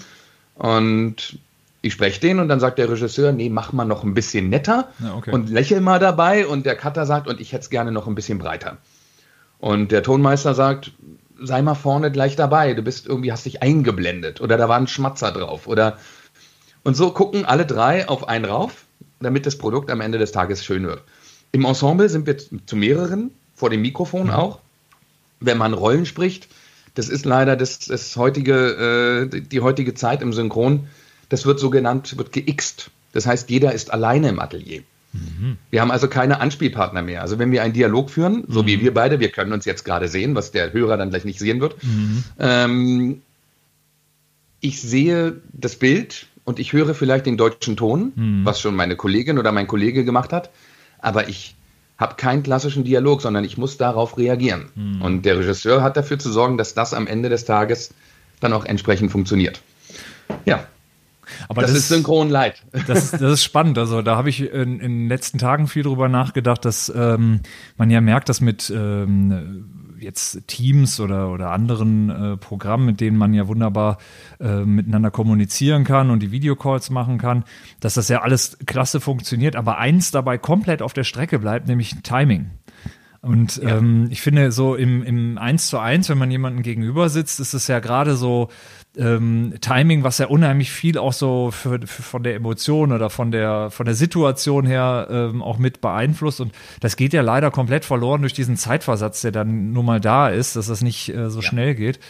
Und 0.54 1.38
ich 1.80 1.92
spreche 1.92 2.20
den 2.20 2.40
und 2.40 2.48
dann 2.48 2.60
sagt 2.60 2.78
der 2.78 2.90
Regisseur, 2.90 3.32
nee, 3.32 3.48
mach 3.48 3.72
mal 3.72 3.84
noch 3.84 4.02
ein 4.02 4.14
bisschen 4.14 4.48
netter 4.48 4.88
ja, 4.98 5.14
okay. 5.14 5.30
und 5.30 5.48
lächel 5.48 5.80
mal 5.80 5.98
dabei. 5.98 6.46
Und 6.46 6.66
der 6.66 6.76
Cutter 6.76 7.06
sagt, 7.06 7.28
und 7.28 7.40
ich 7.40 7.52
hätte 7.52 7.62
es 7.62 7.70
gerne 7.70 7.92
noch 7.92 8.06
ein 8.06 8.14
bisschen 8.14 8.38
breiter. 8.38 8.78
Und 9.58 9.92
der 9.92 10.02
Tonmeister 10.02 10.54
sagt, 10.54 10.92
sei 11.40 11.62
mal 11.62 11.75
vorne 11.75 12.10
gleich 12.10 12.36
dabei, 12.36 12.75
du 12.75 12.82
bist 12.82 13.06
irgendwie, 13.06 13.32
hast 13.32 13.46
dich 13.46 13.62
eingeblendet 13.62 14.40
oder 14.40 14.56
da 14.56 14.69
war 14.69 14.76
ein 14.76 14.88
Schmatzer 14.88 15.30
drauf 15.30 15.66
oder 15.66 15.98
und 16.82 16.96
so 16.96 17.10
gucken 17.10 17.44
alle 17.44 17.66
drei 17.66 18.08
auf 18.08 18.28
einen 18.28 18.44
rauf, 18.44 18.84
damit 19.20 19.46
das 19.46 19.58
Produkt 19.58 19.90
am 19.90 20.00
Ende 20.00 20.19
des 20.19 20.32
Tages 20.32 20.64
schön 20.64 20.86
wird. 20.86 21.02
Im 21.52 21.64
Ensemble 21.64 22.08
sind 22.08 22.26
wir 22.26 22.36
zu 22.38 22.76
mehreren, 22.76 23.31
vor 23.54 23.70
dem 23.70 23.82
Mikrofon 23.82 24.28
mhm. 24.28 24.32
auch. 24.32 24.60
Wenn 25.40 25.58
man 25.58 25.74
Rollen 25.74 26.06
spricht, 26.06 26.48
das 26.94 27.08
ist 27.08 27.24
leider 27.24 27.56
das, 27.56 27.78
das 27.81 28.16
heutige, 28.16 29.28
äh, 29.32 29.40
die 29.40 29.60
heutige 29.60 29.94
Zeit 29.94 30.22
im 30.22 30.32
Synchron, 30.32 30.88
das 31.28 31.46
wird 31.46 31.60
so 31.60 31.70
genannt, 31.70 32.16
wird 32.16 32.32
geixt. 32.32 32.90
Das 33.12 33.26
heißt, 33.26 33.50
jeder 33.50 33.72
ist 33.72 33.92
alleine 33.92 34.28
im 34.28 34.40
Atelier. 34.40 34.82
Mhm. 35.12 35.56
Wir 35.70 35.80
haben 35.80 35.90
also 35.90 36.08
keine 36.08 36.40
Anspielpartner 36.40 37.02
mehr. 37.02 37.22
Also 37.22 37.38
wenn 37.38 37.50
wir 37.50 37.62
einen 37.62 37.72
Dialog 37.72 38.10
führen, 38.10 38.44
so 38.48 38.62
mhm. 38.62 38.66
wie 38.66 38.80
wir 38.80 38.94
beide, 38.94 39.20
wir 39.20 39.30
können 39.30 39.52
uns 39.52 39.64
jetzt 39.64 39.84
gerade 39.84 40.08
sehen, 40.08 40.34
was 40.34 40.50
der 40.50 40.72
Hörer 40.72 40.96
dann 40.96 41.10
gleich 41.10 41.25
nicht 41.25 41.38
sehen 41.38 41.60
wird. 41.60 41.82
Mhm. 41.82 42.25
Ähm, 42.38 43.22
ich 44.60 44.82
sehe 44.82 45.40
das 45.52 45.76
Bild 45.76 46.26
und 46.44 46.58
ich 46.58 46.72
höre 46.72 46.94
vielleicht 46.94 47.26
den 47.26 47.36
deutschen 47.36 47.76
Ton, 47.76 48.12
mhm. 48.14 48.44
was 48.44 48.60
schon 48.60 48.74
meine 48.74 48.96
Kollegin 48.96 49.38
oder 49.38 49.52
mein 49.52 49.66
Kollege 49.66 50.04
gemacht 50.04 50.32
hat, 50.32 50.50
aber 50.98 51.28
ich 51.28 51.54
habe 51.96 52.14
keinen 52.14 52.42
klassischen 52.42 52.84
Dialog, 52.84 53.22
sondern 53.22 53.44
ich 53.44 53.58
muss 53.58 53.76
darauf 53.76 54.16
reagieren. 54.19 54.70
Mhm. 54.74 55.02
Und 55.02 55.22
der 55.22 55.38
Regisseur 55.38 55.82
hat 55.82 55.96
dafür 55.96 56.19
zu 56.19 56.31
sorgen, 56.31 56.56
dass 56.56 56.74
das 56.74 56.94
am 56.94 57.06
Ende 57.06 57.28
des 57.28 57.44
Tages 57.44 57.92
dann 58.40 58.52
auch 58.52 58.64
entsprechend 58.64 59.10
funktioniert. 59.10 59.62
Ja. 60.44 60.66
Aber 61.48 61.62
das, 61.62 61.72
das 61.72 61.80
ist 61.80 61.88
synchron 61.88 62.28
leid. 62.28 62.62
Das, 62.86 63.10
das 63.10 63.20
ist 63.20 63.44
spannend. 63.44 63.76
Also 63.76 64.02
da 64.02 64.16
habe 64.16 64.30
ich 64.30 64.40
in, 64.40 64.80
in, 64.80 64.80
den 64.80 65.08
letzten 65.08 65.38
Tagen 65.38 65.66
viel 65.66 65.82
drüber 65.82 66.08
nachgedacht, 66.08 66.64
dass 66.64 66.92
ähm, 66.94 67.40
man 67.76 67.90
ja 67.90 68.00
merkt, 68.00 68.28
dass 68.28 68.40
mit 68.40 68.70
ähm, 68.75 69.66
jetzt 70.00 70.46
Teams 70.46 71.00
oder, 71.00 71.30
oder 71.30 71.50
anderen 71.50 72.10
äh, 72.10 72.36
Programmen, 72.36 72.86
mit 72.86 73.00
denen 73.00 73.16
man 73.16 73.34
ja 73.34 73.48
wunderbar 73.48 73.98
äh, 74.40 74.64
miteinander 74.64 75.10
kommunizieren 75.10 75.84
kann 75.84 76.10
und 76.10 76.20
die 76.20 76.30
Videocalls 76.30 76.90
machen 76.90 77.19
kann, 77.19 77.44
dass 77.81 77.94
das 77.94 78.08
ja 78.08 78.22
alles 78.22 78.58
klasse 78.66 79.00
funktioniert, 79.00 79.56
aber 79.56 79.78
eins 79.78 80.10
dabei 80.10 80.38
komplett 80.38 80.82
auf 80.82 80.92
der 80.92 81.04
Strecke 81.04 81.38
bleibt, 81.38 81.69
nämlich 81.69 81.96
Timing. 82.02 82.50
Und 83.20 83.56
ja. 83.56 83.78
ähm, 83.78 84.06
ich 84.10 84.22
finde, 84.22 84.52
so 84.52 84.76
im, 84.76 85.02
im 85.02 85.38
Eins 85.38 85.66
zu 85.66 85.78
eins, 85.78 86.08
wenn 86.08 86.19
man 86.19 86.31
jemanden 86.31 86.62
gegenüber 86.62 87.08
sitzt, 87.08 87.40
ist 87.40 87.52
es 87.52 87.66
ja 87.66 87.81
gerade 87.81 88.14
so 88.14 88.48
ähm, 88.98 89.54
Timing, 89.60 90.02
was 90.02 90.18
ja 90.18 90.26
unheimlich 90.26 90.70
viel 90.70 90.98
auch 90.98 91.12
so 91.12 91.50
für, 91.50 91.80
für, 91.86 92.02
von 92.02 92.22
der 92.22 92.34
Emotion 92.34 92.92
oder 92.92 93.10
von 93.10 93.30
der, 93.30 93.70
von 93.70 93.86
der 93.86 93.94
Situation 93.94 94.67
her 94.67 95.06
ähm, 95.10 95.43
auch 95.43 95.58
mit 95.58 95.81
beeinflusst. 95.81 96.40
Und 96.40 96.52
das 96.81 96.96
geht 96.96 97.12
ja 97.12 97.22
leider 97.22 97.50
komplett 97.50 97.84
verloren 97.84 98.20
durch 98.22 98.32
diesen 98.32 98.56
Zeitversatz, 98.56 99.20
der 99.22 99.32
dann 99.32 99.72
nun 99.72 99.86
mal 99.86 100.00
da 100.00 100.28
ist, 100.28 100.56
dass 100.56 100.67
das 100.67 100.82
nicht 100.82 101.14
äh, 101.14 101.31
so 101.31 101.40
ja. 101.40 101.46
schnell 101.46 101.74
geht. 101.74 102.00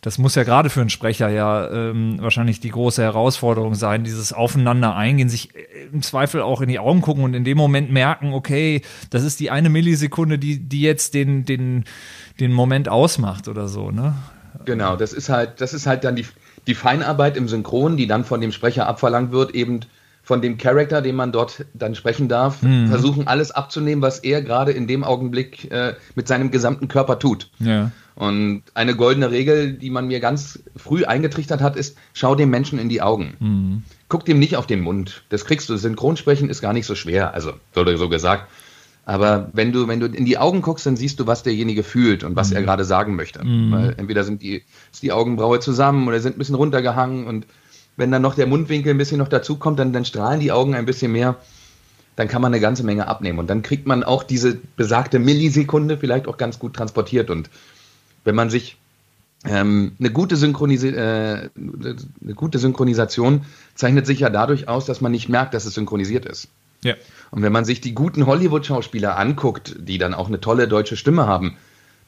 Das 0.00 0.18
muss 0.18 0.34
ja 0.34 0.42
gerade 0.42 0.68
für 0.68 0.80
einen 0.80 0.90
Sprecher 0.90 1.28
ja 1.28 1.70
ähm, 1.70 2.16
wahrscheinlich 2.20 2.58
die 2.58 2.70
große 2.70 3.00
Herausforderung 3.00 3.76
sein, 3.76 4.02
dieses 4.02 4.32
Aufeinander 4.32 4.96
eingehen, 4.96 5.28
sich 5.28 5.54
äh, 5.54 5.60
im 5.92 6.02
Zweifel 6.02 6.42
auch 6.42 6.60
in 6.60 6.68
die 6.68 6.80
Augen 6.80 7.02
gucken 7.02 7.22
und 7.22 7.34
in 7.34 7.44
dem 7.44 7.56
Moment 7.56 7.92
merken, 7.92 8.32
okay, 8.32 8.82
das 9.10 9.22
ist 9.22 9.38
die 9.38 9.52
eine 9.52 9.70
Millisekunde, 9.70 10.40
die, 10.40 10.58
die 10.58 10.80
jetzt 10.80 11.14
den, 11.14 11.44
den, 11.44 11.84
den 12.40 12.52
Moment 12.52 12.88
ausmacht 12.88 13.46
oder 13.46 13.68
so, 13.68 13.92
ne? 13.92 14.14
Genau, 14.64 14.96
das 14.96 15.12
ist 15.12 15.28
halt, 15.28 15.60
das 15.60 15.74
ist 15.74 15.86
halt 15.86 16.04
dann 16.04 16.16
die, 16.16 16.26
die 16.66 16.74
Feinarbeit 16.74 17.36
im 17.36 17.48
Synchron, 17.48 17.96
die 17.96 18.06
dann 18.06 18.24
von 18.24 18.40
dem 18.40 18.52
Sprecher 18.52 18.86
abverlangt 18.86 19.32
wird, 19.32 19.54
eben 19.54 19.80
von 20.22 20.40
dem 20.40 20.56
Charakter, 20.56 21.02
den 21.02 21.16
man 21.16 21.32
dort 21.32 21.64
dann 21.74 21.94
sprechen 21.94 22.28
darf, 22.28 22.62
mhm. 22.62 22.88
versuchen 22.88 23.26
alles 23.26 23.50
abzunehmen, 23.50 24.02
was 24.02 24.20
er 24.20 24.40
gerade 24.42 24.70
in 24.72 24.86
dem 24.86 25.02
Augenblick 25.02 25.70
äh, 25.70 25.94
mit 26.14 26.28
seinem 26.28 26.50
gesamten 26.50 26.88
Körper 26.88 27.18
tut. 27.18 27.50
Ja. 27.58 27.90
Und 28.14 28.62
eine 28.74 28.94
goldene 28.94 29.30
Regel, 29.30 29.72
die 29.72 29.90
man 29.90 30.06
mir 30.06 30.20
ganz 30.20 30.60
früh 30.76 31.04
eingetrichtert 31.04 31.60
hat, 31.60 31.76
ist, 31.76 31.96
schau 32.12 32.34
dem 32.34 32.50
Menschen 32.50 32.78
in 32.78 32.88
die 32.88 33.02
Augen. 33.02 33.36
Mhm. 33.40 33.82
Guck 34.08 34.24
dem 34.24 34.38
nicht 34.38 34.56
auf 34.56 34.66
den 34.66 34.80
Mund. 34.80 35.24
Das 35.30 35.44
kriegst 35.44 35.68
du. 35.68 35.76
Synchronsprechen 35.76 36.50
ist 36.50 36.60
gar 36.60 36.74
nicht 36.74 36.86
so 36.86 36.94
schwer. 36.94 37.34
Also, 37.34 37.54
wurde 37.72 37.96
so 37.96 38.08
gesagt. 38.08 38.48
Aber 39.04 39.50
wenn 39.52 39.72
du, 39.72 39.88
wenn 39.88 39.98
du 39.98 40.06
in 40.06 40.24
die 40.24 40.38
Augen 40.38 40.62
guckst, 40.62 40.86
dann 40.86 40.96
siehst 40.96 41.18
du, 41.18 41.26
was 41.26 41.42
derjenige 41.42 41.82
fühlt 41.82 42.22
und 42.22 42.36
was 42.36 42.50
mhm. 42.50 42.56
er 42.56 42.62
gerade 42.62 42.84
sagen 42.84 43.16
möchte. 43.16 43.44
Mhm. 43.44 43.72
Weil 43.72 43.94
entweder 43.96 44.22
sind 44.22 44.42
die, 44.42 44.62
ist 44.92 45.02
die 45.02 45.12
Augenbraue 45.12 45.58
zusammen 45.60 46.06
oder 46.06 46.20
sind 46.20 46.36
ein 46.36 46.38
bisschen 46.38 46.54
runtergehangen 46.54 47.26
und 47.26 47.46
wenn 47.96 48.10
dann 48.10 48.22
noch 48.22 48.34
der 48.34 48.46
Mundwinkel 48.46 48.94
ein 48.94 48.98
bisschen 48.98 49.18
noch 49.18 49.28
dazukommt, 49.28 49.78
dann, 49.78 49.92
dann 49.92 50.04
strahlen 50.04 50.40
die 50.40 50.52
Augen 50.52 50.74
ein 50.74 50.86
bisschen 50.86 51.12
mehr. 51.12 51.36
Dann 52.16 52.28
kann 52.28 52.42
man 52.42 52.52
eine 52.52 52.60
ganze 52.60 52.84
Menge 52.84 53.08
abnehmen 53.08 53.38
und 53.38 53.48
dann 53.48 53.62
kriegt 53.62 53.86
man 53.86 54.04
auch 54.04 54.22
diese 54.22 54.58
besagte 54.76 55.18
Millisekunde 55.18 55.96
vielleicht 55.96 56.28
auch 56.28 56.36
ganz 56.36 56.58
gut 56.58 56.74
transportiert 56.74 57.30
und 57.30 57.50
wenn 58.24 58.34
man 58.34 58.50
sich 58.50 58.76
ähm, 59.44 59.92
eine, 59.98 60.10
gute 60.10 60.36
Synchronisi 60.36 60.88
äh, 60.88 61.48
eine 61.56 62.34
gute 62.36 62.58
Synchronisation 62.58 63.44
zeichnet 63.74 64.06
sich 64.06 64.20
ja 64.20 64.30
dadurch 64.30 64.68
aus, 64.68 64.84
dass 64.84 65.00
man 65.00 65.10
nicht 65.10 65.28
merkt, 65.28 65.54
dass 65.54 65.64
es 65.64 65.74
synchronisiert 65.74 66.26
ist. 66.26 66.48
Ja. 66.84 66.94
Und 67.30 67.42
wenn 67.42 67.52
man 67.52 67.64
sich 67.64 67.80
die 67.80 67.94
guten 67.94 68.26
Hollywood-Schauspieler 68.26 69.18
anguckt, 69.18 69.76
die 69.78 69.98
dann 69.98 70.14
auch 70.14 70.28
eine 70.28 70.40
tolle 70.40 70.68
deutsche 70.68 70.96
Stimme 70.96 71.26
haben, 71.26 71.56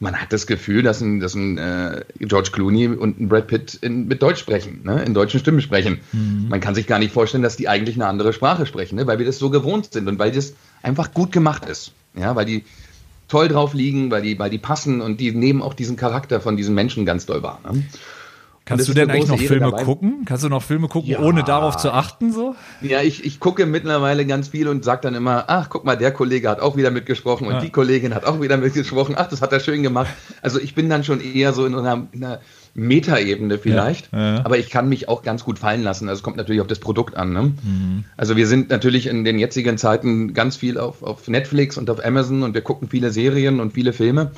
man 0.00 0.20
hat 0.20 0.32
das 0.32 0.46
Gefühl, 0.46 0.82
dass 0.82 1.00
ein, 1.00 1.20
dass 1.20 1.34
ein 1.34 1.56
äh, 1.56 2.04
George 2.18 2.50
Clooney 2.52 2.88
und 2.88 3.20
ein 3.20 3.28
Brad 3.28 3.46
Pitt 3.46 3.74
in, 3.74 4.06
mit 4.08 4.22
Deutsch 4.22 4.40
sprechen, 4.40 4.80
ne? 4.84 5.02
in 5.04 5.14
deutschen 5.14 5.40
Stimmen 5.40 5.60
sprechen. 5.60 6.00
Mhm. 6.12 6.46
Man 6.48 6.60
kann 6.60 6.74
sich 6.74 6.86
gar 6.86 6.98
nicht 6.98 7.12
vorstellen, 7.12 7.42
dass 7.42 7.56
die 7.56 7.68
eigentlich 7.68 7.96
eine 7.96 8.06
andere 8.06 8.32
Sprache 8.32 8.66
sprechen, 8.66 8.96
ne? 8.96 9.06
weil 9.06 9.18
wir 9.18 9.26
das 9.26 9.38
so 9.38 9.50
gewohnt 9.50 9.92
sind 9.92 10.08
und 10.08 10.18
weil 10.18 10.32
das 10.32 10.54
einfach 10.82 11.14
gut 11.14 11.32
gemacht 11.32 11.66
ist. 11.66 11.92
Ja, 12.16 12.36
weil 12.36 12.44
die 12.44 12.64
toll 13.28 13.48
drauf 13.48 13.72
liegen, 13.72 14.10
weil 14.10 14.22
die, 14.22 14.38
weil 14.38 14.50
die 14.50 14.58
passen 14.58 15.00
und 15.00 15.20
die 15.20 15.32
nehmen 15.32 15.62
auch 15.62 15.74
diesen 15.74 15.96
Charakter 15.96 16.40
von 16.40 16.56
diesen 16.56 16.74
Menschen 16.74 17.06
ganz 17.06 17.26
doll 17.26 17.42
wahr. 17.42 17.60
Ne? 17.64 17.84
Kannst 18.66 18.88
du 18.88 18.94
denn 18.94 19.10
eigentlich 19.10 19.28
noch 19.28 19.38
Filme 19.38 19.70
dabei. 19.70 19.84
gucken? 19.84 20.24
Kannst 20.24 20.42
du 20.42 20.48
noch 20.48 20.62
Filme 20.62 20.88
gucken, 20.88 21.10
ja. 21.10 21.18
ohne 21.20 21.44
darauf 21.44 21.76
zu 21.76 21.90
achten? 21.92 22.32
So? 22.32 22.54
Ja, 22.80 23.02
ich, 23.02 23.24
ich 23.24 23.38
gucke 23.38 23.66
mittlerweile 23.66 24.24
ganz 24.24 24.48
viel 24.48 24.68
und 24.68 24.84
sage 24.84 25.02
dann 25.02 25.14
immer, 25.14 25.44
ach, 25.48 25.68
guck 25.68 25.84
mal, 25.84 25.96
der 25.96 26.12
Kollege 26.12 26.48
hat 26.48 26.60
auch 26.60 26.74
wieder 26.76 26.90
mitgesprochen 26.90 27.46
und 27.46 27.54
ja. 27.54 27.60
die 27.60 27.70
Kollegin 27.70 28.14
hat 28.14 28.24
auch 28.24 28.40
wieder 28.40 28.56
mitgesprochen. 28.56 29.16
Ach, 29.18 29.28
das 29.28 29.42
hat 29.42 29.52
er 29.52 29.60
schön 29.60 29.82
gemacht. 29.82 30.08
Also 30.40 30.58
ich 30.58 30.74
bin 30.74 30.88
dann 30.88 31.04
schon 31.04 31.20
eher 31.20 31.52
so 31.52 31.66
in 31.66 31.74
einer, 31.74 32.06
in 32.12 32.24
einer 32.24 32.40
Metaebene 32.74 33.58
vielleicht, 33.58 34.12
ja. 34.12 34.44
aber 34.44 34.58
ich 34.58 34.70
kann 34.70 34.88
mich 34.88 35.08
auch 35.08 35.22
ganz 35.22 35.44
gut 35.44 35.58
fallen 35.58 35.82
lassen. 35.82 36.08
Also 36.08 36.20
es 36.20 36.22
kommt 36.22 36.38
natürlich 36.38 36.62
auf 36.62 36.66
das 36.66 36.78
Produkt 36.78 37.16
an. 37.16 37.34
Ne? 37.34 37.42
Mhm. 37.42 38.04
Also 38.16 38.34
wir 38.36 38.46
sind 38.46 38.70
natürlich 38.70 39.06
in 39.06 39.24
den 39.24 39.38
jetzigen 39.38 39.76
Zeiten 39.76 40.32
ganz 40.32 40.56
viel 40.56 40.78
auf, 40.78 41.02
auf 41.02 41.28
Netflix 41.28 41.76
und 41.76 41.90
auf 41.90 42.04
Amazon 42.04 42.42
und 42.42 42.54
wir 42.54 42.62
gucken 42.62 42.88
viele 42.88 43.10
Serien 43.10 43.60
und 43.60 43.74
viele 43.74 43.92
Filme. 43.92 44.32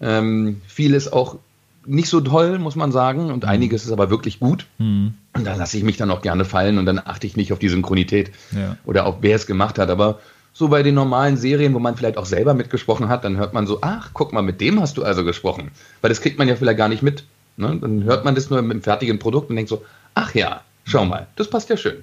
Ähm, 0.00 0.60
vieles 0.66 1.10
auch 1.10 1.38
nicht 1.86 2.08
so 2.08 2.20
toll, 2.20 2.58
muss 2.58 2.76
man 2.76 2.92
sagen. 2.92 3.30
Und 3.30 3.44
mhm. 3.44 3.48
einiges 3.48 3.84
ist 3.84 3.92
aber 3.92 4.10
wirklich 4.10 4.40
gut. 4.40 4.66
Mhm. 4.78 5.14
Und 5.34 5.46
da 5.46 5.54
lasse 5.54 5.76
ich 5.76 5.84
mich 5.84 5.96
dann 5.96 6.10
auch 6.10 6.22
gerne 6.22 6.44
fallen 6.44 6.78
und 6.78 6.86
dann 6.86 6.98
achte 6.98 7.26
ich 7.26 7.36
nicht 7.36 7.52
auf 7.52 7.58
die 7.58 7.68
Synchronität 7.68 8.30
ja. 8.52 8.76
oder 8.84 9.06
auf 9.06 9.16
wer 9.20 9.36
es 9.36 9.46
gemacht 9.46 9.78
hat. 9.78 9.90
Aber 9.90 10.20
so 10.52 10.68
bei 10.68 10.82
den 10.82 10.94
normalen 10.94 11.36
Serien, 11.36 11.74
wo 11.74 11.80
man 11.80 11.96
vielleicht 11.96 12.16
auch 12.16 12.26
selber 12.26 12.54
mitgesprochen 12.54 13.08
hat, 13.08 13.24
dann 13.24 13.36
hört 13.36 13.52
man 13.52 13.66
so, 13.66 13.78
ach, 13.82 14.10
guck 14.12 14.32
mal, 14.32 14.42
mit 14.42 14.60
dem 14.60 14.80
hast 14.80 14.96
du 14.96 15.02
also 15.02 15.24
gesprochen. 15.24 15.70
Weil 16.00 16.10
das 16.10 16.20
kriegt 16.20 16.38
man 16.38 16.48
ja 16.48 16.56
vielleicht 16.56 16.78
gar 16.78 16.88
nicht 16.88 17.02
mit. 17.02 17.24
Ne? 17.56 17.78
Dann 17.80 18.04
hört 18.04 18.24
man 18.24 18.34
das 18.34 18.50
nur 18.50 18.58
im 18.58 18.82
fertigen 18.82 19.18
Produkt 19.18 19.50
und 19.50 19.56
denkt 19.56 19.68
so, 19.68 19.84
ach 20.14 20.34
ja, 20.34 20.62
schau 20.84 21.04
mal, 21.04 21.26
das 21.36 21.50
passt 21.50 21.70
ja 21.70 21.76
schön. 21.76 22.02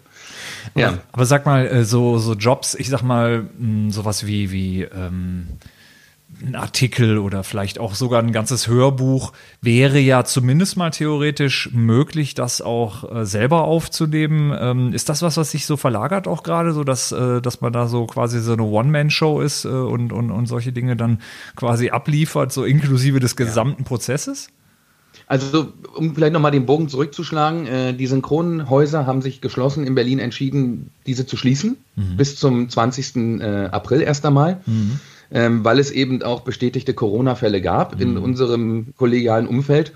Ja. 0.75 0.89
Aber, 0.89 0.97
aber 1.13 1.25
sag 1.25 1.45
mal, 1.45 1.65
äh, 1.65 1.85
so, 1.85 2.17
so 2.17 2.33
Jobs, 2.33 2.75
ich 2.75 2.89
sag 2.89 3.03
mal, 3.03 3.45
sowas 3.89 4.25
wie, 4.25 4.51
wie 4.51 4.83
ähm 4.83 5.47
ein 6.41 6.55
Artikel 6.55 7.17
oder 7.17 7.43
vielleicht 7.43 7.79
auch 7.79 7.95
sogar 7.95 8.21
ein 8.21 8.31
ganzes 8.31 8.67
Hörbuch 8.67 9.33
wäre 9.61 9.99
ja 9.99 10.23
zumindest 10.23 10.77
mal 10.77 10.89
theoretisch 10.89 11.69
möglich, 11.73 12.33
das 12.33 12.61
auch 12.61 13.09
äh, 13.11 13.25
selber 13.25 13.63
aufzunehmen. 13.63 14.55
Ähm, 14.59 14.93
ist 14.93 15.09
das 15.09 15.21
was, 15.21 15.37
was 15.37 15.51
sich 15.51 15.65
so 15.65 15.77
verlagert 15.77 16.27
auch 16.27 16.43
gerade, 16.43 16.73
so 16.73 16.83
dass, 16.83 17.11
äh, 17.11 17.41
dass 17.41 17.61
man 17.61 17.73
da 17.73 17.87
so 17.87 18.05
quasi 18.05 18.39
so 18.39 18.53
eine 18.53 18.63
One-Man-Show 18.63 19.41
ist 19.41 19.65
äh, 19.65 19.69
und, 19.69 20.11
und, 20.11 20.31
und 20.31 20.45
solche 20.47 20.71
Dinge 20.71 20.95
dann 20.95 21.19
quasi 21.55 21.89
abliefert, 21.89 22.51
so 22.51 22.63
inklusive 22.63 23.19
des 23.19 23.35
gesamten 23.35 23.83
ja. 23.83 23.87
Prozesses? 23.87 24.49
Also, 25.27 25.71
um 25.95 26.15
vielleicht 26.15 26.33
nochmal 26.33 26.51
den 26.51 26.65
Bogen 26.65 26.89
zurückzuschlagen, 26.89 27.67
äh, 27.67 27.93
die 27.93 28.07
Synchronhäuser 28.07 29.05
haben 29.05 29.21
sich 29.21 29.41
geschlossen 29.41 29.85
in 29.85 29.95
Berlin 29.95 30.19
entschieden, 30.19 30.91
diese 31.05 31.25
zu 31.25 31.37
schließen, 31.37 31.77
mhm. 31.95 32.17
bis 32.17 32.35
zum 32.37 32.69
20. 32.69 33.41
Äh, 33.41 33.69
April 33.71 34.01
erst 34.01 34.25
einmal. 34.25 34.61
Mhm 34.65 34.99
ähm, 35.31 35.63
weil 35.63 35.79
es 35.79 35.91
eben 35.91 36.21
auch 36.23 36.41
bestätigte 36.41 36.93
Corona-Fälle 36.93 37.61
gab 37.61 37.95
mhm. 37.95 38.01
in 38.01 38.17
unserem 38.17 38.93
kollegialen 38.97 39.47
Umfeld. 39.47 39.93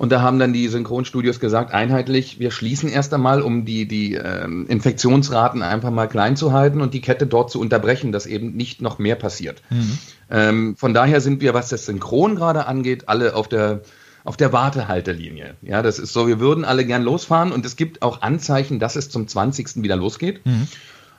Und 0.00 0.12
da 0.12 0.22
haben 0.22 0.38
dann 0.38 0.54
die 0.54 0.66
Synchronstudios 0.68 1.40
gesagt, 1.40 1.74
einheitlich, 1.74 2.40
wir 2.40 2.50
schließen 2.50 2.88
erst 2.88 3.12
einmal, 3.12 3.42
um 3.42 3.66
die, 3.66 3.86
die 3.86 4.14
ähm, 4.14 4.66
Infektionsraten 4.66 5.62
einfach 5.62 5.90
mal 5.90 6.06
klein 6.06 6.36
zu 6.36 6.54
halten 6.54 6.80
und 6.80 6.94
die 6.94 7.02
Kette 7.02 7.26
dort 7.26 7.50
zu 7.50 7.60
unterbrechen, 7.60 8.10
dass 8.10 8.24
eben 8.24 8.56
nicht 8.56 8.80
noch 8.80 8.98
mehr 8.98 9.14
passiert. 9.14 9.60
Mhm. 9.68 9.98
Ähm, 10.30 10.76
von 10.76 10.94
daher 10.94 11.20
sind 11.20 11.42
wir, 11.42 11.52
was 11.52 11.68
das 11.68 11.84
Synchron 11.84 12.34
gerade 12.34 12.66
angeht, 12.66 13.10
alle 13.10 13.34
auf 13.34 13.46
der, 13.46 13.82
auf 14.24 14.38
der 14.38 14.54
Wartehaltelinie. 14.54 15.56
Ja, 15.60 15.82
das 15.82 15.98
ist 15.98 16.14
so, 16.14 16.26
wir 16.26 16.40
würden 16.40 16.64
alle 16.64 16.86
gern 16.86 17.02
losfahren 17.02 17.52
und 17.52 17.66
es 17.66 17.76
gibt 17.76 18.00
auch 18.00 18.22
Anzeichen, 18.22 18.78
dass 18.78 18.96
es 18.96 19.10
zum 19.10 19.28
20. 19.28 19.82
wieder 19.82 19.96
losgeht. 19.96 20.46
Mhm. 20.46 20.68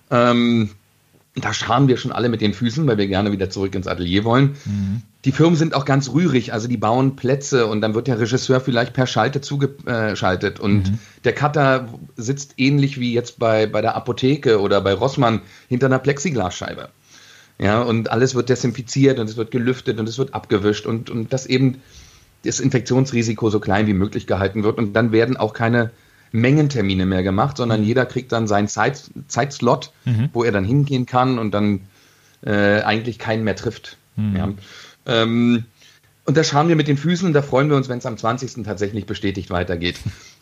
Ähm, 0.10 0.70
da 1.35 1.53
schauen 1.53 1.88
wir 1.88 1.95
schon 1.95 2.11
alle 2.11 2.27
mit 2.27 2.41
den 2.41 2.53
Füßen, 2.53 2.85
weil 2.88 2.97
wir 2.97 3.07
gerne 3.07 3.31
wieder 3.31 3.50
zurück 3.50 3.73
ins 3.73 3.88
Atelier 3.88 4.25
wollen. 4.25 4.55
Mhm. 4.65 5.01
Die 5.23 5.31
Firmen 5.31 5.55
sind 5.55 5.73
auch 5.73 5.85
ganz 5.85 6.09
rührig, 6.09 6.51
also 6.51 6.67
die 6.67 6.77
bauen 6.77 7.15
Plätze 7.15 7.67
und 7.67 7.79
dann 7.79 7.93
wird 7.93 8.07
der 8.07 8.19
Regisseur 8.19 8.59
vielleicht 8.59 8.93
per 8.93 9.07
Schalte 9.07 9.39
zugeschaltet 9.39 10.59
und 10.59 10.91
mhm. 10.91 11.00
der 11.23 11.33
Cutter 11.33 11.88
sitzt 12.17 12.55
ähnlich 12.57 13.00
wie 13.00 13.13
jetzt 13.13 13.39
bei, 13.39 13.65
bei 13.65 13.81
der 13.81 13.95
Apotheke 13.95 14.59
oder 14.59 14.81
bei 14.81 14.93
Rossmann 14.93 15.41
hinter 15.69 15.85
einer 15.85 16.00
Plexiglasscheibe. 16.00 16.89
Ja, 17.59 17.81
und 17.81 18.11
alles 18.11 18.33
wird 18.33 18.50
desinfiziert 18.50 19.19
und 19.19 19.29
es 19.29 19.38
wird 19.38 19.51
gelüftet 19.51 20.00
und 20.00 20.09
es 20.09 20.17
wird 20.17 20.33
abgewischt 20.33 20.85
und, 20.85 21.09
und 21.11 21.31
dass 21.31 21.45
eben 21.45 21.81
das 22.43 22.59
Infektionsrisiko 22.59 23.51
so 23.51 23.59
klein 23.59 23.85
wie 23.88 23.93
möglich 23.93 24.25
gehalten 24.25 24.63
wird 24.63 24.79
und 24.79 24.93
dann 24.93 25.11
werden 25.11 25.38
auch 25.38 25.53
keine 25.53 25.91
Mengentermine 26.31 27.05
mehr 27.05 27.23
gemacht, 27.23 27.57
sondern 27.57 27.81
mhm. 27.81 27.88
jeder 27.88 28.05
kriegt 28.05 28.31
dann 28.31 28.47
seinen 28.47 28.67
Zeit, 28.67 29.11
Zeitslot, 29.27 29.91
mhm. 30.05 30.29
wo 30.33 30.43
er 30.43 30.51
dann 30.51 30.65
hingehen 30.65 31.05
kann 31.05 31.39
und 31.39 31.51
dann 31.51 31.81
äh, 32.45 32.81
eigentlich 32.81 33.19
keinen 33.19 33.43
mehr 33.43 33.55
trifft. 33.55 33.97
Mhm. 34.15 34.35
Ja. 34.35 34.53
Ähm, 35.05 35.65
und 36.25 36.38
da 36.38 36.43
schauen 36.43 36.67
wir 36.67 36.75
mit 36.75 36.88
den 36.88 36.97
Füßen 36.97 37.27
und 37.27 37.33
da 37.33 37.41
freuen 37.41 37.69
wir 37.69 37.75
uns, 37.75 37.89
wenn 37.89 37.97
es 37.97 38.05
am 38.05 38.17
20. 38.17 38.63
tatsächlich 38.63 39.05
bestätigt 39.05 39.50
weitergeht. 39.50 40.00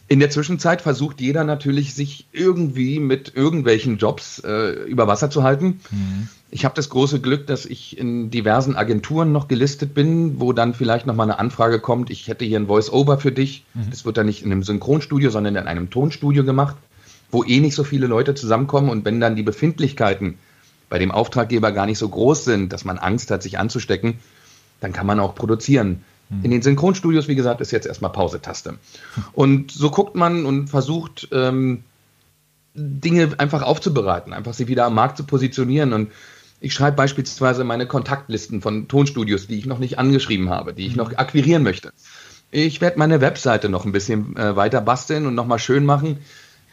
In 0.10 0.20
der 0.20 0.32
Zwischenzeit 0.32 0.82
versucht 0.82 1.22
jeder 1.22 1.44
natürlich, 1.44 1.94
sich 1.94 2.25
irgendwie 2.32 3.00
mit 3.00 3.36
irgendwelchen 3.36 3.98
Jobs 3.98 4.39
äh, 4.39 4.72
über 4.86 5.06
Wasser 5.06 5.30
zu 5.30 5.44
halten. 5.44 5.82
Mhm. 5.92 6.28
Ich 6.50 6.66
habe 6.66 6.74
das 6.74 6.89
große 6.89 7.22
Glück, 7.22 7.46
dass 7.46 7.68
ich 7.68 7.96
in 7.96 8.32
diversen 8.32 8.75
Agenturen 8.75 9.32
noch 9.32 9.48
gelistet 9.48 9.94
bin, 9.94 10.39
wo 10.39 10.51
dann 10.51 10.74
vielleicht 10.74 11.06
nochmal 11.06 11.30
eine 11.30 11.38
Anfrage 11.38 11.80
kommt, 11.80 12.10
ich 12.10 12.28
hätte 12.28 12.44
hier 12.44 12.60
ein 12.60 12.66
Voice-Over 12.66 13.20
für 13.20 13.32
dich. 13.32 13.66
Mhm. 13.75 13.92
Das 13.92 14.04
wird 14.04 14.18
dann 14.18 14.25
nicht 14.25 14.44
in 14.44 14.51
einem 14.51 14.63
Synchronstudio, 14.63 15.30
sondern 15.30 15.56
in 15.56 15.68
einem 15.68 15.92
Tonstudio 15.92 16.44
gemacht, 16.44 16.75
wo 17.30 17.44
eh 17.44 17.60
nicht 17.60 17.75
so 17.75 17.84
viele 17.84 18.08
Leute 18.08 18.34
zusammenkommen. 18.34 18.89
Und 18.89 19.06
wenn 19.06 19.20
dann 19.20 19.36
die 19.36 19.44
Befindlichkeiten 19.44 20.39
bei 20.89 20.98
dem 20.98 21.12
Auftraggeber 21.12 21.72
gar 21.72 21.86
nicht 21.86 22.00
so 22.00 22.10
groß 22.10 22.46
sind, 22.46 22.74
dass 22.74 22.84
man 22.84 22.98
Angst 22.98 23.30
hat, 23.30 23.44
sich 23.44 23.60
anzustecken, 23.60 24.16
dann 24.82 24.92
kann 24.92 25.06
man 25.06 25.20
auch 25.20 25.36
produzieren. 25.36 26.04
Mhm. 26.30 26.46
In 26.46 26.52
den 26.52 26.62
Synchronstudios, 26.62 27.28
wie 27.28 27.36
gesagt, 27.36 27.62
ist 27.62 27.72
jetzt 27.72 27.88
erstmal 27.88 28.12
Pause-Taste. 28.12 28.76
Und 29.34 29.72
so 29.72 29.90
guckt 29.92 30.16
man 30.16 30.46
und 30.46 30.70
versucht, 30.70 31.28
ähm, 31.32 31.84
Dinge 32.74 33.30
einfach 33.38 33.62
aufzubereiten, 33.62 34.34
einfach 34.34 34.54
sie 34.54 34.68
wieder 34.68 34.86
am 34.86 34.96
Markt 34.96 35.18
zu 35.18 35.24
positionieren. 35.24 35.94
Und 35.94 36.12
ich 36.62 36.74
schreibe 36.74 36.98
beispielsweise 36.98 37.64
meine 37.64 37.88
Kontaktlisten 37.88 38.62
von 38.62 38.88
Tonstudios, 38.88 39.48
die 39.48 39.58
ich 39.58 39.66
noch 39.66 39.80
nicht 39.80 39.98
angeschrieben 39.98 40.50
habe, 40.50 40.74
die 40.74 40.86
ich 40.86 40.96
noch 40.96 41.18
akquirieren 41.18 41.64
möchte. 41.64 41.92
Ich 42.52 42.82
werde 42.82 42.98
meine 42.98 43.22
Webseite 43.22 43.70
noch 43.70 43.86
ein 43.86 43.92
bisschen 43.92 44.36
äh, 44.36 44.56
weiter 44.56 44.82
basteln 44.82 45.26
und 45.26 45.36
nochmal 45.36 45.60
schön 45.60 45.86
machen. 45.86 46.18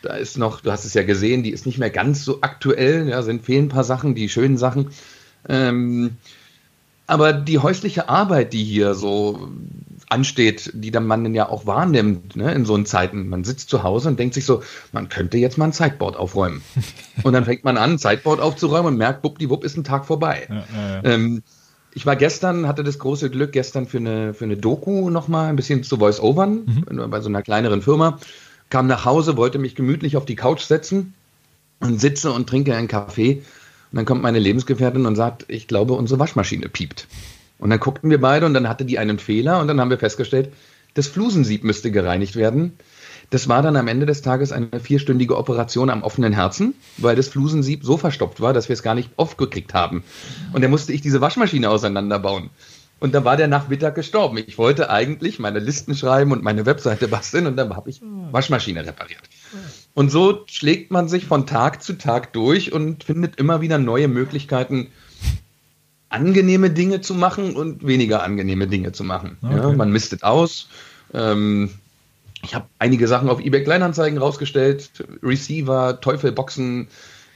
Da 0.02 0.14
ist 0.14 0.38
noch, 0.38 0.60
du 0.60 0.70
hast 0.70 0.84
es 0.84 0.94
ja 0.94 1.02
gesehen, 1.02 1.42
die 1.42 1.50
ist 1.50 1.66
nicht 1.66 1.78
mehr 1.78 1.90
ganz 1.90 2.24
so 2.24 2.38
aktuell, 2.40 3.08
ja, 3.08 3.22
sind 3.22 3.44
fehlen 3.44 3.66
ein 3.66 3.70
paar 3.70 3.84
Sachen, 3.84 4.14
die 4.14 4.28
schönen 4.28 4.56
Sachen. 4.56 4.90
Ähm, 5.48 6.16
aber 7.06 7.32
die 7.32 7.58
häusliche 7.58 8.08
Arbeit, 8.08 8.52
die 8.52 8.64
hier 8.64 8.94
so 8.94 9.48
ansteht, 10.08 10.70
die 10.74 10.90
dann 10.90 11.06
man 11.06 11.34
ja 11.34 11.48
auch 11.48 11.66
wahrnimmt 11.66 12.36
ne, 12.36 12.52
in 12.52 12.64
so 12.64 12.80
Zeiten. 12.82 13.28
Man 13.28 13.44
sitzt 13.44 13.70
zu 13.70 13.82
Hause 13.82 14.08
und 14.08 14.18
denkt 14.18 14.34
sich 14.34 14.44
so, 14.44 14.62
man 14.92 15.08
könnte 15.08 15.36
jetzt 15.36 15.58
mal 15.58 15.66
ein 15.66 15.72
Zeitboard 15.72 16.16
aufräumen. 16.16 16.62
und 17.22 17.32
dann 17.32 17.44
fängt 17.44 17.64
man 17.64 17.76
an, 17.76 17.92
ein 17.92 17.98
Zeitboard 17.98 18.40
aufzuräumen 18.40 18.92
und 18.92 18.98
merkt, 18.98 19.24
wuppdiwupp 19.24 19.64
ist 19.64 19.76
ein 19.76 19.84
Tag 19.84 20.06
vorbei. 20.06 20.46
Ja, 20.48 20.54
ja, 20.54 20.94
ja. 20.94 21.04
Ähm, 21.04 21.42
ich 21.92 22.04
war 22.04 22.14
gestern, 22.14 22.68
hatte 22.68 22.84
das 22.84 22.98
große 22.98 23.30
Glück, 23.30 23.52
gestern 23.52 23.86
für 23.86 23.96
eine, 23.96 24.34
für 24.34 24.44
eine 24.44 24.58
Doku 24.58 25.08
nochmal 25.08 25.48
ein 25.48 25.56
bisschen 25.56 25.82
zu 25.82 25.96
Voice-Overn 25.96 26.84
mhm. 26.86 27.10
bei 27.10 27.20
so 27.20 27.28
einer 27.28 27.42
kleineren 27.42 27.80
Firma. 27.80 28.18
Kam 28.68 28.86
nach 28.86 29.04
Hause, 29.06 29.36
wollte 29.36 29.58
mich 29.58 29.74
gemütlich 29.74 30.16
auf 30.16 30.26
die 30.26 30.36
Couch 30.36 30.60
setzen 30.60 31.14
und 31.80 32.00
sitze 32.00 32.32
und 32.32 32.48
trinke 32.48 32.76
einen 32.76 32.88
Kaffee. 32.88 33.42
Und 33.92 33.96
dann 33.96 34.04
kommt 34.04 34.22
meine 34.22 34.38
Lebensgefährtin 34.38 35.06
und 35.06 35.16
sagt, 35.16 35.44
ich 35.48 35.68
glaube, 35.68 35.94
unsere 35.94 36.18
Waschmaschine 36.18 36.68
piept. 36.68 37.06
Und 37.58 37.70
dann 37.70 37.80
guckten 37.80 38.10
wir 38.10 38.20
beide 38.20 38.46
und 38.46 38.54
dann 38.54 38.68
hatte 38.68 38.84
die 38.84 38.98
einen 38.98 39.18
Fehler 39.18 39.60
und 39.60 39.68
dann 39.68 39.80
haben 39.80 39.90
wir 39.90 39.98
festgestellt, 39.98 40.52
das 40.94 41.06
Flusensieb 41.06 41.64
müsste 41.64 41.90
gereinigt 41.90 42.36
werden. 42.36 42.72
Das 43.30 43.48
war 43.48 43.60
dann 43.62 43.76
am 43.76 43.88
Ende 43.88 44.06
des 44.06 44.22
Tages 44.22 44.52
eine 44.52 44.80
vierstündige 44.80 45.36
Operation 45.36 45.90
am 45.90 46.02
offenen 46.02 46.32
Herzen, 46.32 46.74
weil 46.96 47.16
das 47.16 47.28
Flusensieb 47.28 47.84
so 47.84 47.96
verstopft 47.96 48.40
war, 48.40 48.52
dass 48.52 48.68
wir 48.68 48.74
es 48.74 48.82
gar 48.82 48.94
nicht 48.94 49.10
aufgekriegt 49.16 49.74
haben. 49.74 50.04
Und 50.52 50.62
dann 50.62 50.70
musste 50.70 50.92
ich 50.92 51.00
diese 51.00 51.20
Waschmaschine 51.20 51.68
auseinanderbauen. 51.68 52.50
Und 52.98 53.14
dann 53.14 53.24
war 53.24 53.36
der 53.36 53.48
Nachmittag 53.48 53.94
gestorben. 53.94 54.38
Ich 54.38 54.56
wollte 54.58 54.88
eigentlich 54.88 55.38
meine 55.38 55.58
Listen 55.58 55.94
schreiben 55.94 56.32
und 56.32 56.42
meine 56.42 56.64
Webseite 56.64 57.08
basteln 57.08 57.46
und 57.46 57.56
dann 57.56 57.74
habe 57.76 57.90
ich 57.90 58.00
Waschmaschine 58.30 58.86
repariert. 58.86 59.22
Und 59.96 60.10
so 60.10 60.44
schlägt 60.46 60.90
man 60.90 61.08
sich 61.08 61.24
von 61.24 61.46
Tag 61.46 61.82
zu 61.82 61.94
Tag 61.94 62.34
durch 62.34 62.70
und 62.70 63.04
findet 63.04 63.36
immer 63.36 63.62
wieder 63.62 63.78
neue 63.78 64.08
Möglichkeiten, 64.08 64.88
angenehme 66.10 66.68
Dinge 66.68 67.00
zu 67.00 67.14
machen 67.14 67.56
und 67.56 67.86
weniger 67.86 68.22
angenehme 68.22 68.66
Dinge 68.66 68.92
zu 68.92 69.04
machen. 69.04 69.38
Okay. 69.40 69.56
Ja, 69.56 69.72
man 69.72 69.90
mistet 69.90 70.22
aus. 70.22 70.68
Ähm, 71.14 71.70
ich 72.42 72.54
habe 72.54 72.66
einige 72.78 73.08
Sachen 73.08 73.30
auf 73.30 73.40
eBay 73.40 73.64
Kleinanzeigen 73.64 74.18
rausgestellt, 74.18 74.90
Receiver, 75.22 75.98
Teufelboxen, 75.98 76.88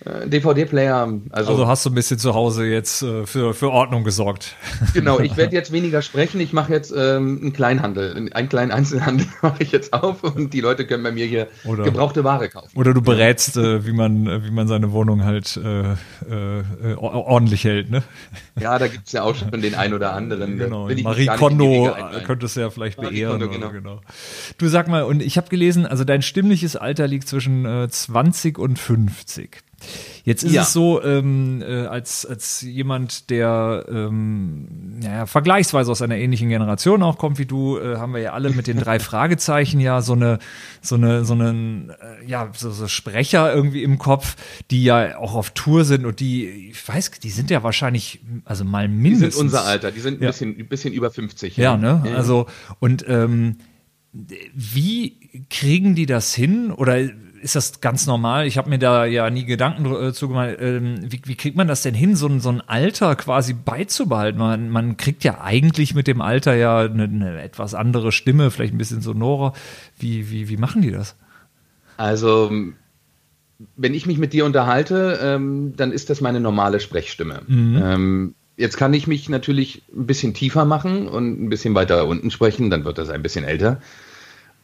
DVD-Player. 0.05 1.21
Also, 1.31 1.51
also, 1.51 1.67
hast 1.67 1.85
du 1.85 1.91
ein 1.91 1.95
bisschen 1.95 2.19
zu 2.19 2.35
Hause 2.35 2.65
jetzt 2.65 3.03
äh, 3.03 3.27
für, 3.27 3.53
für 3.53 3.71
Ordnung 3.71 4.05
gesorgt. 4.05 4.57
Genau, 4.95 5.21
ich 5.21 5.37
werde 5.37 5.55
jetzt 5.55 5.73
weniger 5.73 6.03
sprechen. 6.03 6.41
Ich 6.41 6.53
mache 6.53 6.73
jetzt 6.73 6.91
ähm, 6.91 7.39
einen 7.43 7.53
Kleinhandel, 7.53 8.31
einen 8.33 8.49
kleinen 8.49 8.71
Einzelhandel 8.71 9.27
mache 9.43 9.63
ich 9.63 9.73
jetzt 9.73 9.93
auf 9.93 10.25
und 10.25 10.53
die 10.53 10.61
Leute 10.61 10.87
können 10.87 11.03
bei 11.03 11.13
mir 11.13 11.27
hier 11.27 11.49
oder, 11.65 11.85
gebrauchte 11.85 12.25
Ware 12.25 12.49
kaufen. 12.49 12.77
Oder 12.77 12.93
du 12.93 13.03
berätst, 13.03 13.57
äh, 13.57 13.87
wie 13.87 13.93
man 13.93 14.27
äh, 14.27 14.45
wie 14.45 14.51
man 14.51 14.67
seine 14.69 14.93
Wohnung 14.93 15.25
halt 15.25 15.59
äh, 15.59 15.93
äh, 15.93 16.95
ordentlich 16.97 17.65
hält, 17.65 17.91
ne? 17.91 18.03
Ja, 18.59 18.79
da 18.79 18.89
gibt 18.89 19.07
es 19.07 19.13
ja 19.13 19.23
auch 19.23 19.35
schon 19.35 19.61
den 19.61 19.75
einen 19.75 19.95
oder 19.95 20.13
anderen. 20.13 20.59
Genau. 20.59 20.89
Marie 21.03 21.27
Kondo 21.27 21.95
könntest 22.27 22.57
du 22.57 22.61
ja 22.61 22.71
vielleicht 22.71 22.99
Marie 22.99 23.17
beehren. 23.17 23.41
Kondo, 23.41 23.51
genau. 23.51 23.71
genau. 23.71 24.01
Du 24.59 24.69
sag 24.69 24.89
mal, 24.89 25.05
und 25.05 25.23
ich 25.23 25.37
habe 25.37 25.49
gelesen, 25.49 25.87
also 25.87 26.05
dein 26.05 26.23
stimmliches 26.23 26.75
Alter 26.77 27.07
liegt 27.07 27.29
zwischen 27.29 27.65
äh, 27.65 27.89
20 27.89 28.59
und 28.59 28.79
50. 28.79 29.63
Jetzt 30.25 30.43
ist 30.43 30.53
ja. 30.53 30.63
es 30.63 30.73
so, 30.73 31.03
ähm, 31.03 31.63
äh, 31.63 31.87
als, 31.87 32.27
als 32.27 32.61
jemand, 32.63 33.31
der 33.31 33.87
ähm, 33.89 34.99
ja, 35.03 35.27
vergleichsweise 35.27 35.91
aus 35.91 36.03
einer 36.03 36.17
ähnlichen 36.17 36.49
Generation 36.49 37.03
auch 37.03 37.19
kommt 37.19 37.39
wie 37.39 37.47
du, 37.47 37.79
äh, 37.79 37.97
haben 37.97 38.13
wir 38.13 38.21
ja 38.21 38.33
alle 38.33 38.51
mit 38.51 38.67
den 38.67 38.79
drei 38.79 38.99
Fragezeichen 39.01 39.81
ja 39.81 40.03
so 40.03 40.13
eine, 40.13 40.39
so 40.83 40.95
eine, 40.95 41.25
so 41.25 41.33
einen, 41.33 41.91
äh, 41.91 42.27
ja, 42.27 42.51
so, 42.55 42.71
so 42.71 42.89
Sprecher 42.89 43.53
irgendwie 43.55 43.83
im 43.83 43.99
Kopf, 43.99 44.37
die 44.71 44.85
ja 44.85 45.19
auch 45.19 45.35
auf 45.35 45.51
Tour 45.51 45.85
sind 45.85 46.05
und 46.05 46.21
die, 46.21 46.71
ich 46.71 46.89
weiß, 46.89 47.13
die 47.13 47.31
sind 47.31 47.51
ja 47.51 47.63
wahrscheinlich, 47.63 48.21
also 48.45 48.65
mal 48.65 48.89
mindestens. 48.89 49.35
Die 49.35 49.39
sind 49.39 49.47
unser 49.47 49.65
Alter, 49.65 49.91
die 49.91 50.01
sind 50.01 50.21
ein, 50.21 50.25
ja. 50.25 50.29
bisschen, 50.29 50.59
ein 50.59 50.69
bisschen 50.69 50.93
über 50.93 51.11
50. 51.11 51.57
Ja, 51.57 51.73
ja 51.73 51.77
ne? 51.77 52.03
Also, 52.15 52.47
und 52.79 53.05
ähm, 53.09 53.57
wie 54.13 55.45
kriegen 55.51 55.95
die 55.95 56.07
das 56.07 56.35
hin? 56.35 56.73
Oder 56.73 57.09
ist 57.43 57.57
das 57.57 57.81
ganz 57.81 58.07
normal? 58.07 58.47
Ich 58.47 58.59
habe 58.59 58.69
mir 58.69 58.79
da 58.79 59.05
ja 59.05 59.31
nie 59.31 59.45
Gedanken 59.45 59.87
äh, 59.87 60.13
zugemacht. 60.13 60.57
Ähm, 60.61 60.99
wie, 61.03 61.21
wie, 61.25 61.35
kriegt 61.35 61.57
man 61.57 61.69
das 61.69 61.83
denn 61.83 61.95
hin, 61.95 62.17
so 62.17 62.27
ein, 62.27 62.41
so 62.41 62.51
ein 62.51 62.61
Alter 62.61 63.17
quasi 63.17 63.55
beizubehalten? 63.55 64.39
Man, 64.39 64.71
man 64.71 64.97
kriegt 64.97 65.25
ja 65.25 65.41
eigentlich 65.41 65.95
mit 65.95 66.07
dem 66.07 66.21
Alter 66.21 66.55
ja 66.55 66.81
eine, 66.81 67.05
eine 67.05 67.43
etwas 67.43 67.75
andere 67.75 68.13
Stimme, 68.13 68.51
vielleicht 68.51 68.75
ein 68.75 68.79
bisschen 68.79 69.03
sonorer. 69.03 69.55
Wie, 69.99 70.31
wie, 70.31 70.49
wie 70.49 70.57
machen 70.57 70.83
die 70.83 70.91
das? 70.91 71.17
Also, 71.97 72.51
wenn 73.77 73.95
ich 73.95 74.07
mich 74.07 74.19
mit 74.19 74.33
dir 74.33 74.45
unterhalte, 74.45 75.19
ähm, 75.23 75.75
dann 75.77 75.93
ist 75.93 76.11
das 76.11 76.21
meine 76.21 76.41
normale 76.41 76.81
Sprechstimme. 76.81 77.43
Mhm. 77.47 77.83
Ähm, 77.83 78.35
jetzt 78.57 78.77
kann 78.77 78.95
ich 78.95 79.07
mich 79.07 79.29
natürlich 79.29 79.83
ein 79.95 80.07
bisschen 80.07 80.35
tiefer 80.35 80.65
machen 80.65 81.09
und 81.09 81.43
ein 81.43 81.49
bisschen 81.49 81.75
weiter 81.75 82.07
unten 82.07 82.31
sprechen, 82.31 82.71
dann 82.71 82.85
wird 82.85 82.99
das 82.99 83.11
ein 83.11 83.23
bisschen 83.23 83.45
älter. 83.45 83.81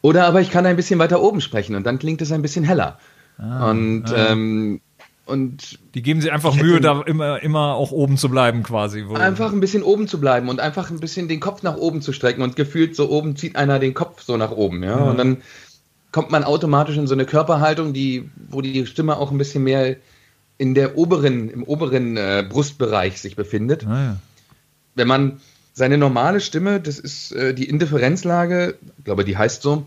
Oder 0.01 0.25
aber 0.25 0.41
ich 0.41 0.51
kann 0.51 0.65
ein 0.65 0.75
bisschen 0.75 0.99
weiter 0.99 1.21
oben 1.21 1.41
sprechen 1.41 1.75
und 1.75 1.85
dann 1.85 1.99
klingt 1.99 2.21
es 2.21 2.31
ein 2.31 2.41
bisschen 2.41 2.63
heller. 2.63 2.99
Ah, 3.37 3.69
und, 3.69 4.05
ah. 4.05 4.31
ähm, 4.31 4.81
und 5.25 5.79
die 5.93 6.01
geben 6.01 6.21
sich 6.21 6.31
einfach 6.31 6.55
Mühe, 6.55 6.79
da 6.79 7.01
immer, 7.01 7.41
immer 7.43 7.75
auch 7.75 7.91
oben 7.91 8.17
zu 8.17 8.29
bleiben, 8.29 8.63
quasi. 8.63 9.03
Einfach 9.13 9.51
ein 9.51 9.59
bisschen 9.59 9.83
oben 9.83 10.07
zu 10.07 10.19
bleiben 10.19 10.49
und 10.49 10.59
einfach 10.59 10.89
ein 10.89 10.99
bisschen 10.99 11.27
den 11.27 11.39
Kopf 11.39 11.63
nach 11.63 11.75
oben 11.75 12.01
zu 12.01 12.13
strecken 12.13 12.41
und 12.41 12.55
gefühlt 12.55 12.95
so 12.95 13.09
oben 13.09 13.35
zieht 13.35 13.55
einer 13.55 13.79
den 13.79 13.93
Kopf 13.93 14.21
so 14.21 14.37
nach 14.37 14.51
oben, 14.51 14.83
ja. 14.83 14.97
ja. 14.97 15.03
Und 15.03 15.17
dann 15.17 15.37
kommt 16.11 16.31
man 16.31 16.43
automatisch 16.43 16.97
in 16.97 17.07
so 17.07 17.13
eine 17.13 17.25
Körperhaltung, 17.25 17.93
die, 17.93 18.29
wo 18.49 18.61
die 18.61 18.85
Stimme 18.85 19.17
auch 19.17 19.31
ein 19.31 19.37
bisschen 19.37 19.63
mehr 19.63 19.97
in 20.57 20.73
der 20.73 20.97
oberen, 20.97 21.49
im 21.49 21.63
oberen 21.63 22.17
äh, 22.17 22.45
Brustbereich 22.47 23.21
sich 23.21 23.35
befindet. 23.35 23.85
Ah, 23.85 24.03
ja. 24.03 24.17
Wenn 24.95 25.07
man 25.07 25.39
seine 25.77 25.99
normale 25.99 26.41
Stimme, 26.41 26.79
das 26.79 26.97
ist 26.97 27.31
äh, 27.33 27.53
die 27.53 27.69
Indifferenzlage, 27.69 28.79
ich 28.97 29.03
glaube, 29.03 29.23
die 29.23 29.37
heißt 29.37 29.61
so, 29.61 29.85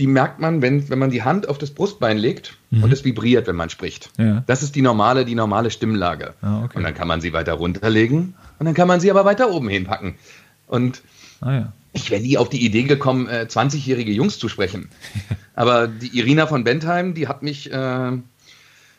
die 0.00 0.08
merkt 0.08 0.40
man, 0.40 0.60
wenn, 0.60 0.90
wenn 0.90 0.98
man 0.98 1.10
die 1.10 1.22
Hand 1.22 1.48
auf 1.48 1.56
das 1.56 1.70
Brustbein 1.70 2.18
legt 2.18 2.56
mhm. 2.70 2.82
und 2.82 2.92
es 2.92 3.04
vibriert, 3.04 3.46
wenn 3.46 3.54
man 3.54 3.70
spricht. 3.70 4.10
Ja. 4.18 4.42
Das 4.48 4.64
ist 4.64 4.74
die 4.74 4.82
normale, 4.82 5.24
die 5.24 5.36
normale 5.36 5.70
Stimmlage. 5.70 6.34
Ah, 6.42 6.64
okay. 6.64 6.78
Und 6.78 6.82
dann 6.82 6.94
kann 6.94 7.06
man 7.06 7.20
sie 7.20 7.32
weiter 7.32 7.52
runterlegen 7.52 8.34
und 8.58 8.66
dann 8.66 8.74
kann 8.74 8.88
man 8.88 8.98
sie 8.98 9.08
aber 9.08 9.24
weiter 9.24 9.52
oben 9.52 9.68
hinpacken. 9.68 10.16
Und 10.66 11.02
ah, 11.42 11.52
ja. 11.52 11.72
ich 11.92 12.10
wäre 12.10 12.20
nie 12.20 12.36
auf 12.36 12.48
die 12.48 12.64
Idee 12.64 12.82
gekommen, 12.82 13.28
äh, 13.28 13.46
20-jährige 13.48 14.10
Jungs 14.10 14.36
zu 14.40 14.48
sprechen. 14.48 14.88
aber 15.54 15.86
die 15.86 16.18
Irina 16.18 16.48
von 16.48 16.64
Bentheim, 16.64 17.14
die 17.14 17.28
hat 17.28 17.44
mich 17.44 17.72
äh, 17.72 18.12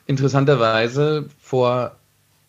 interessanterweise 0.06 1.26
vor 1.42 1.98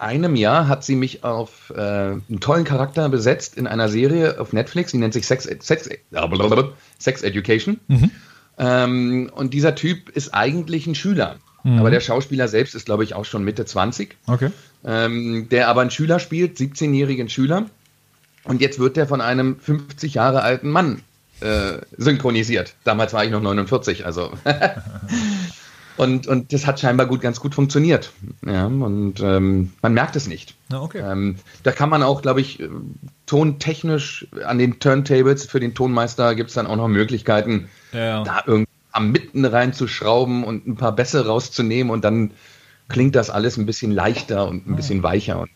einem 0.02 0.36
Jahr 0.36 0.68
hat 0.68 0.84
sie 0.84 0.96
mich 0.96 1.24
auf 1.24 1.72
äh, 1.74 1.80
einen 1.80 2.40
tollen 2.40 2.64
Charakter 2.64 3.08
besetzt 3.08 3.56
in 3.56 3.66
einer 3.66 3.88
Serie 3.88 4.40
auf 4.40 4.52
Netflix, 4.52 4.90
die 4.90 4.98
nennt 4.98 5.14
sich 5.14 5.26
Sex, 5.26 5.44
Sex, 5.44 5.88
Sex 6.98 7.22
Education. 7.22 7.80
Mhm. 7.88 8.10
Ähm, 8.58 9.30
und 9.34 9.54
dieser 9.54 9.74
Typ 9.74 10.10
ist 10.10 10.34
eigentlich 10.34 10.86
ein 10.86 10.94
Schüler. 10.94 11.36
Mhm. 11.64 11.78
Aber 11.78 11.90
der 11.90 12.00
Schauspieler 12.00 12.48
selbst 12.48 12.74
ist, 12.74 12.86
glaube 12.86 13.04
ich, 13.04 13.14
auch 13.14 13.24
schon 13.24 13.44
Mitte 13.44 13.64
20. 13.64 14.16
Okay. 14.26 14.50
Ähm, 14.84 15.48
der 15.50 15.68
aber 15.68 15.80
einen 15.80 15.90
Schüler 15.90 16.18
spielt, 16.18 16.58
17-jährigen 16.58 17.28
Schüler. 17.28 17.66
Und 18.44 18.60
jetzt 18.60 18.78
wird 18.78 18.96
der 18.96 19.06
von 19.06 19.20
einem 19.20 19.58
50 19.60 20.14
Jahre 20.14 20.42
alten 20.42 20.68
Mann 20.68 21.02
äh, 21.40 21.78
synchronisiert. 21.96 22.74
Damals 22.84 23.12
war 23.12 23.24
ich 23.24 23.30
noch 23.30 23.42
49, 23.42 24.04
also. 24.04 24.32
Und, 25.96 26.26
und 26.26 26.52
das 26.52 26.66
hat 26.66 26.80
scheinbar 26.80 27.06
gut, 27.06 27.20
ganz 27.20 27.40
gut 27.40 27.54
funktioniert. 27.54 28.12
Ja, 28.46 28.66
und 28.66 29.20
ähm, 29.20 29.72
man 29.82 29.92
merkt 29.92 30.16
es 30.16 30.26
nicht. 30.26 30.54
Okay. 30.72 31.00
Ähm, 31.04 31.36
da 31.62 31.72
kann 31.72 31.90
man 31.90 32.02
auch, 32.02 32.22
glaube 32.22 32.40
ich, 32.40 32.62
tontechnisch 33.26 34.26
an 34.44 34.58
den 34.58 34.80
Turntables 34.80 35.46
für 35.46 35.60
den 35.60 35.74
Tonmeister 35.74 36.34
gibt 36.34 36.50
es 36.50 36.54
dann 36.54 36.66
auch 36.66 36.76
noch 36.76 36.88
Möglichkeiten, 36.88 37.68
ja. 37.92 38.22
da 38.24 38.42
irgendwie 38.46 38.70
am 38.92 39.10
Mitten 39.10 39.44
reinzuschrauben 39.44 40.44
und 40.44 40.66
ein 40.66 40.76
paar 40.76 40.92
Bässe 40.92 41.26
rauszunehmen 41.26 41.90
und 41.90 42.04
dann 42.04 42.32
klingt 42.88 43.14
das 43.16 43.30
alles 43.30 43.56
ein 43.56 43.66
bisschen 43.66 43.90
leichter 43.90 44.46
und 44.46 44.66
ein 44.66 44.76
bisschen 44.76 45.02
weicher. 45.02 45.40
Und, 45.40 45.50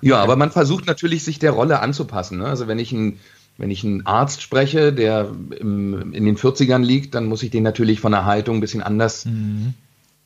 ja, 0.00 0.22
aber 0.22 0.36
man 0.36 0.50
versucht 0.50 0.86
natürlich, 0.86 1.24
sich 1.24 1.38
der 1.38 1.50
Rolle 1.50 1.80
anzupassen. 1.80 2.38
Ne? 2.38 2.46
Also 2.46 2.68
wenn 2.68 2.78
ich 2.78 2.92
ein 2.92 3.18
wenn 3.58 3.70
ich 3.70 3.84
einen 3.84 4.04
Arzt 4.06 4.42
spreche, 4.42 4.92
der 4.92 5.30
im, 5.58 6.12
in 6.12 6.24
den 6.24 6.36
40ern 6.36 6.82
liegt, 6.82 7.14
dann 7.14 7.26
muss 7.26 7.42
ich 7.42 7.50
den 7.50 7.62
natürlich 7.62 8.00
von 8.00 8.12
der 8.12 8.24
Haltung 8.24 8.56
ein 8.56 8.60
bisschen 8.60 8.82
anders 8.82 9.24
mhm. 9.24 9.74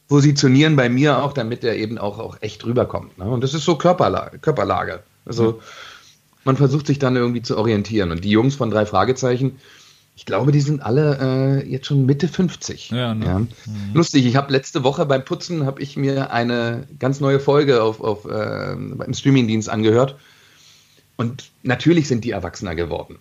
positionieren 0.08 0.76
bei 0.76 0.88
mir 0.88 1.22
auch, 1.22 1.32
damit 1.32 1.62
er 1.62 1.76
eben 1.76 1.98
auch, 1.98 2.18
auch 2.18 2.38
echt 2.40 2.64
rüberkommt. 2.64 3.18
Ne? 3.18 3.24
Und 3.24 3.42
das 3.44 3.54
ist 3.54 3.64
so 3.64 3.76
Körperlage. 3.76 4.38
Körperlage. 4.38 5.02
Also 5.24 5.52
mhm. 5.52 5.56
man 6.44 6.56
versucht 6.56 6.86
sich 6.86 6.98
dann 6.98 7.14
irgendwie 7.14 7.42
zu 7.42 7.56
orientieren. 7.56 8.10
Und 8.10 8.24
die 8.24 8.30
Jungs 8.30 8.56
von 8.56 8.70
drei 8.70 8.84
Fragezeichen, 8.84 9.60
ich 10.16 10.26
glaube, 10.26 10.50
die 10.50 10.60
sind 10.60 10.82
alle 10.82 11.62
äh, 11.62 11.70
jetzt 11.70 11.86
schon 11.86 12.06
Mitte 12.06 12.26
50. 12.26 12.90
Ja, 12.90 13.14
ne? 13.14 13.24
ja. 13.24 13.38
Mhm. 13.38 13.48
Lustig, 13.94 14.26
ich 14.26 14.34
habe 14.34 14.52
letzte 14.52 14.82
Woche 14.82 15.06
beim 15.06 15.24
Putzen 15.24 15.66
habe 15.66 15.80
ich 15.80 15.96
mir 15.96 16.32
eine 16.32 16.88
ganz 16.98 17.20
neue 17.20 17.38
Folge 17.38 17.80
auf, 17.80 18.00
auf 18.00 18.24
äh, 18.24 18.74
beim 18.76 19.14
Streamingdienst 19.14 19.68
angehört 19.68 20.16
und 21.20 21.50
natürlich 21.62 22.09
sind 22.09 22.24
die 22.24 22.30
erwachsener 22.30 22.74
geworden. 22.74 23.18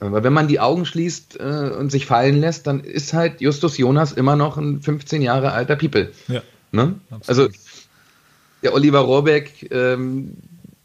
Aber 0.00 0.24
wenn 0.24 0.32
man 0.32 0.48
die 0.48 0.58
Augen 0.58 0.86
schließt 0.86 1.38
äh, 1.38 1.70
und 1.78 1.92
sich 1.92 2.06
fallen 2.06 2.40
lässt, 2.40 2.66
dann 2.66 2.80
ist 2.80 3.12
halt 3.12 3.42
Justus 3.42 3.76
Jonas 3.76 4.12
immer 4.12 4.36
noch 4.36 4.56
ein 4.56 4.80
15 4.80 5.20
Jahre 5.20 5.52
alter 5.52 5.76
People. 5.76 6.10
Ja. 6.28 6.40
Ne? 6.72 6.94
Also 7.26 7.48
der 8.62 8.72
Oliver 8.72 9.00
Rohrbeck, 9.00 9.70
ähm, 9.70 10.32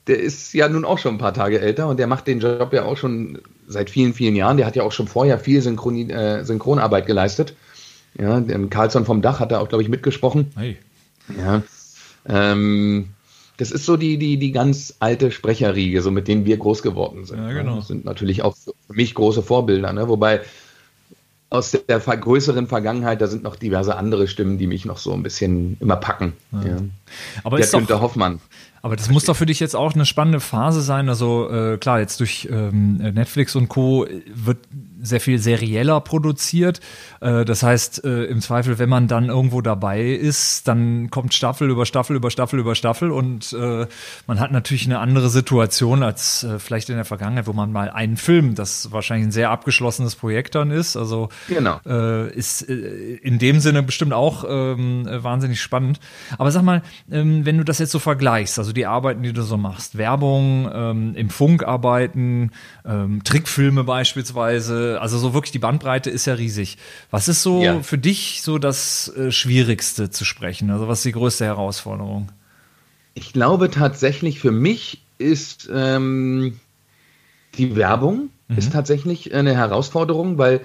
der 0.07 0.19
ist 0.19 0.53
ja 0.53 0.67
nun 0.67 0.83
auch 0.83 0.97
schon 0.97 1.15
ein 1.15 1.19
paar 1.19 1.33
Tage 1.33 1.61
älter 1.61 1.87
und 1.87 1.99
der 1.99 2.07
macht 2.07 2.27
den 2.27 2.41
Job 2.41 2.73
ja 2.73 2.83
auch 2.83 2.97
schon 2.97 3.39
seit 3.65 3.89
vielen, 3.89 4.13
vielen 4.13 4.35
Jahren. 4.35 4.57
Der 4.57 4.65
hat 4.65 4.75
ja 4.75 4.83
auch 4.83 4.91
schon 4.91 5.07
vorher 5.07 5.39
viel 5.39 5.61
Synchron 5.61 6.09
äh, 6.09 6.43
Synchronarbeit 6.43 7.05
geleistet. 7.05 7.55
Ja, 8.19 8.41
Carlson 8.69 9.05
vom 9.05 9.21
Dach 9.21 9.39
hat 9.39 9.53
da 9.53 9.59
auch, 9.59 9.69
glaube 9.69 9.83
ich, 9.83 9.89
mitgesprochen. 9.89 10.51
Hey. 10.57 10.77
Ja. 11.37 11.63
Ähm, 12.27 13.13
das 13.57 13.71
ist 13.71 13.85
so 13.85 13.97
die, 13.97 14.17
die, 14.17 14.37
die 14.37 14.51
ganz 14.51 14.95
alte 14.99 15.31
Sprecherriege, 15.31 16.01
so 16.01 16.11
mit 16.11 16.27
denen 16.27 16.45
wir 16.45 16.57
groß 16.57 16.83
geworden 16.83 17.25
sind. 17.25 17.39
Ja, 17.39 17.51
genau. 17.51 17.77
Das 17.77 17.87
sind 17.87 18.05
natürlich 18.05 18.43
auch 18.43 18.55
für 18.55 18.93
mich 18.93 19.13
große 19.15 19.41
Vorbilder, 19.41 19.93
ne? 19.93 20.07
wobei 20.07 20.41
aus 21.49 21.71
der 21.71 21.99
größeren 21.99 22.67
Vergangenheit, 22.67 23.21
da 23.21 23.27
sind 23.27 23.43
noch 23.43 23.55
diverse 23.55 23.95
andere 23.95 24.27
Stimmen, 24.27 24.57
die 24.57 24.67
mich 24.67 24.85
noch 24.85 24.97
so 24.97 25.13
ein 25.13 25.23
bisschen 25.23 25.77
immer 25.79 25.95
packen. 25.95 26.33
Ja. 26.51 26.67
Ja. 26.67 26.77
Aber 27.43 27.57
der 27.57 27.65
ist 27.65 27.71
Günther 27.71 27.95
doch, 27.95 28.01
Hoffmann. 28.01 28.41
Aber 28.81 28.95
das 28.95 29.09
muss 29.09 29.25
doch 29.25 29.35
für 29.35 29.45
dich 29.45 29.59
jetzt 29.59 29.75
auch 29.75 29.93
eine 29.93 30.05
spannende 30.05 30.39
Phase 30.39 30.81
sein. 30.81 31.09
Also 31.09 31.49
äh, 31.49 31.77
klar, 31.77 31.99
jetzt 31.99 32.19
durch 32.19 32.47
ähm, 32.51 32.97
Netflix 32.97 33.55
und 33.55 33.67
Co. 33.67 34.05
wird 34.33 34.59
sehr 35.01 35.21
viel 35.21 35.39
serieller 35.39 36.01
produziert. 36.01 36.79
Äh, 37.21 37.45
das 37.45 37.63
heißt, 37.63 38.03
äh, 38.03 38.25
im 38.25 38.41
Zweifel, 38.41 38.79
wenn 38.79 38.89
man 38.89 39.07
dann 39.07 39.29
irgendwo 39.29 39.61
dabei 39.61 40.03
ist, 40.03 40.67
dann 40.67 41.09
kommt 41.09 41.33
Staffel 41.33 41.69
über 41.69 41.85
Staffel 41.85 42.15
über 42.15 42.31
Staffel 42.31 42.59
über 42.59 42.75
Staffel 42.75 43.11
und 43.11 43.53
äh, 43.53 43.87
man 44.25 44.39
hat 44.39 44.51
natürlich 44.51 44.85
eine 44.85 44.99
andere 44.99 45.29
Situation 45.29 46.03
als 46.03 46.45
vielleicht 46.59 46.89
in 46.89 46.95
der 46.95 47.05
Vergangenheit, 47.05 47.47
wo 47.47 47.53
man 47.53 47.71
mal 47.71 47.89
einen 47.89 48.17
Film, 48.17 48.55
das 48.55 48.91
wahrscheinlich 48.91 49.27
ein 49.27 49.31
sehr 49.31 49.49
abgeschlossenes 49.49 50.15
Projekt 50.15 50.55
dann 50.55 50.71
ist. 50.71 50.95
Also 50.95 51.29
genau. 51.47 51.79
ist 52.33 52.61
in 52.61 53.39
dem 53.39 53.59
Sinne 53.59 53.83
bestimmt 53.83 54.13
auch 54.13 54.45
ähm, 54.47 55.07
wahnsinnig 55.09 55.61
spannend. 55.61 55.99
Aber 56.37 56.51
sag 56.51 56.63
mal, 56.63 56.81
ähm, 57.11 57.45
wenn 57.45 57.57
du 57.57 57.63
das 57.63 57.79
jetzt 57.79 57.91
so 57.91 57.99
vergleichst, 57.99 58.59
also 58.59 58.66
Also 58.67 58.73
die 58.73 58.85
Arbeiten, 58.85 59.23
die 59.23 59.31
du 59.31 59.43
so 59.43 59.55
machst. 59.55 59.97
Werbung, 59.97 60.69
ähm, 60.73 61.15
im 61.15 61.29
Funk 61.29 61.63
arbeiten, 61.63 62.51
ähm, 62.83 63.23
Trickfilme 63.23 63.85
beispielsweise. 63.85 64.99
Also 64.99 65.17
so 65.19 65.33
wirklich 65.33 65.53
die 65.53 65.59
Bandbreite 65.59 66.09
ist 66.09 66.25
ja 66.25 66.33
riesig. 66.33 66.77
Was 67.09 67.29
ist 67.29 67.43
so 67.43 67.63
ja. 67.63 67.81
für 67.81 67.97
dich 67.97 68.41
so 68.41 68.57
das 68.57 69.07
äh, 69.15 69.31
Schwierigste 69.31 70.09
zu 70.09 70.25
sprechen? 70.25 70.69
Also 70.69 70.89
was 70.89 70.99
ist 70.99 71.05
die 71.05 71.13
größte 71.13 71.45
Herausforderung? 71.45 72.29
Ich 73.13 73.31
glaube 73.31 73.71
tatsächlich 73.71 74.41
für 74.41 74.51
mich 74.51 75.01
ist 75.17 75.69
ähm, 75.73 76.59
die 77.57 77.77
Werbung 77.77 78.31
mhm. 78.49 78.57
ist 78.57 78.73
tatsächlich 78.73 79.33
eine 79.33 79.55
Herausforderung, 79.55 80.37
weil 80.37 80.59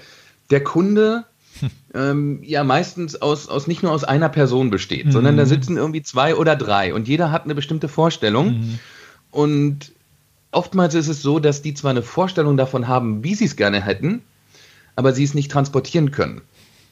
der 0.50 0.64
Kunde 0.64 1.24
ähm, 1.94 2.40
ja 2.42 2.64
meistens 2.64 3.20
aus, 3.20 3.48
aus 3.48 3.66
nicht 3.66 3.82
nur 3.82 3.92
aus 3.92 4.04
einer 4.04 4.28
Person 4.28 4.70
besteht, 4.70 5.06
mhm. 5.06 5.12
sondern 5.12 5.36
da 5.36 5.46
sitzen 5.46 5.76
irgendwie 5.76 6.02
zwei 6.02 6.34
oder 6.34 6.56
drei 6.56 6.94
und 6.94 7.08
jeder 7.08 7.30
hat 7.30 7.44
eine 7.44 7.54
bestimmte 7.54 7.88
Vorstellung. 7.88 8.58
Mhm. 8.58 8.78
Und 9.30 9.92
oftmals 10.50 10.94
ist 10.94 11.08
es 11.08 11.22
so, 11.22 11.38
dass 11.38 11.62
die 11.62 11.74
zwar 11.74 11.90
eine 11.90 12.02
Vorstellung 12.02 12.56
davon 12.56 12.88
haben, 12.88 13.24
wie 13.24 13.34
sie 13.34 13.46
es 13.46 13.56
gerne 13.56 13.82
hätten, 13.82 14.22
aber 14.96 15.12
sie 15.12 15.24
es 15.24 15.34
nicht 15.34 15.50
transportieren 15.50 16.10
können 16.10 16.42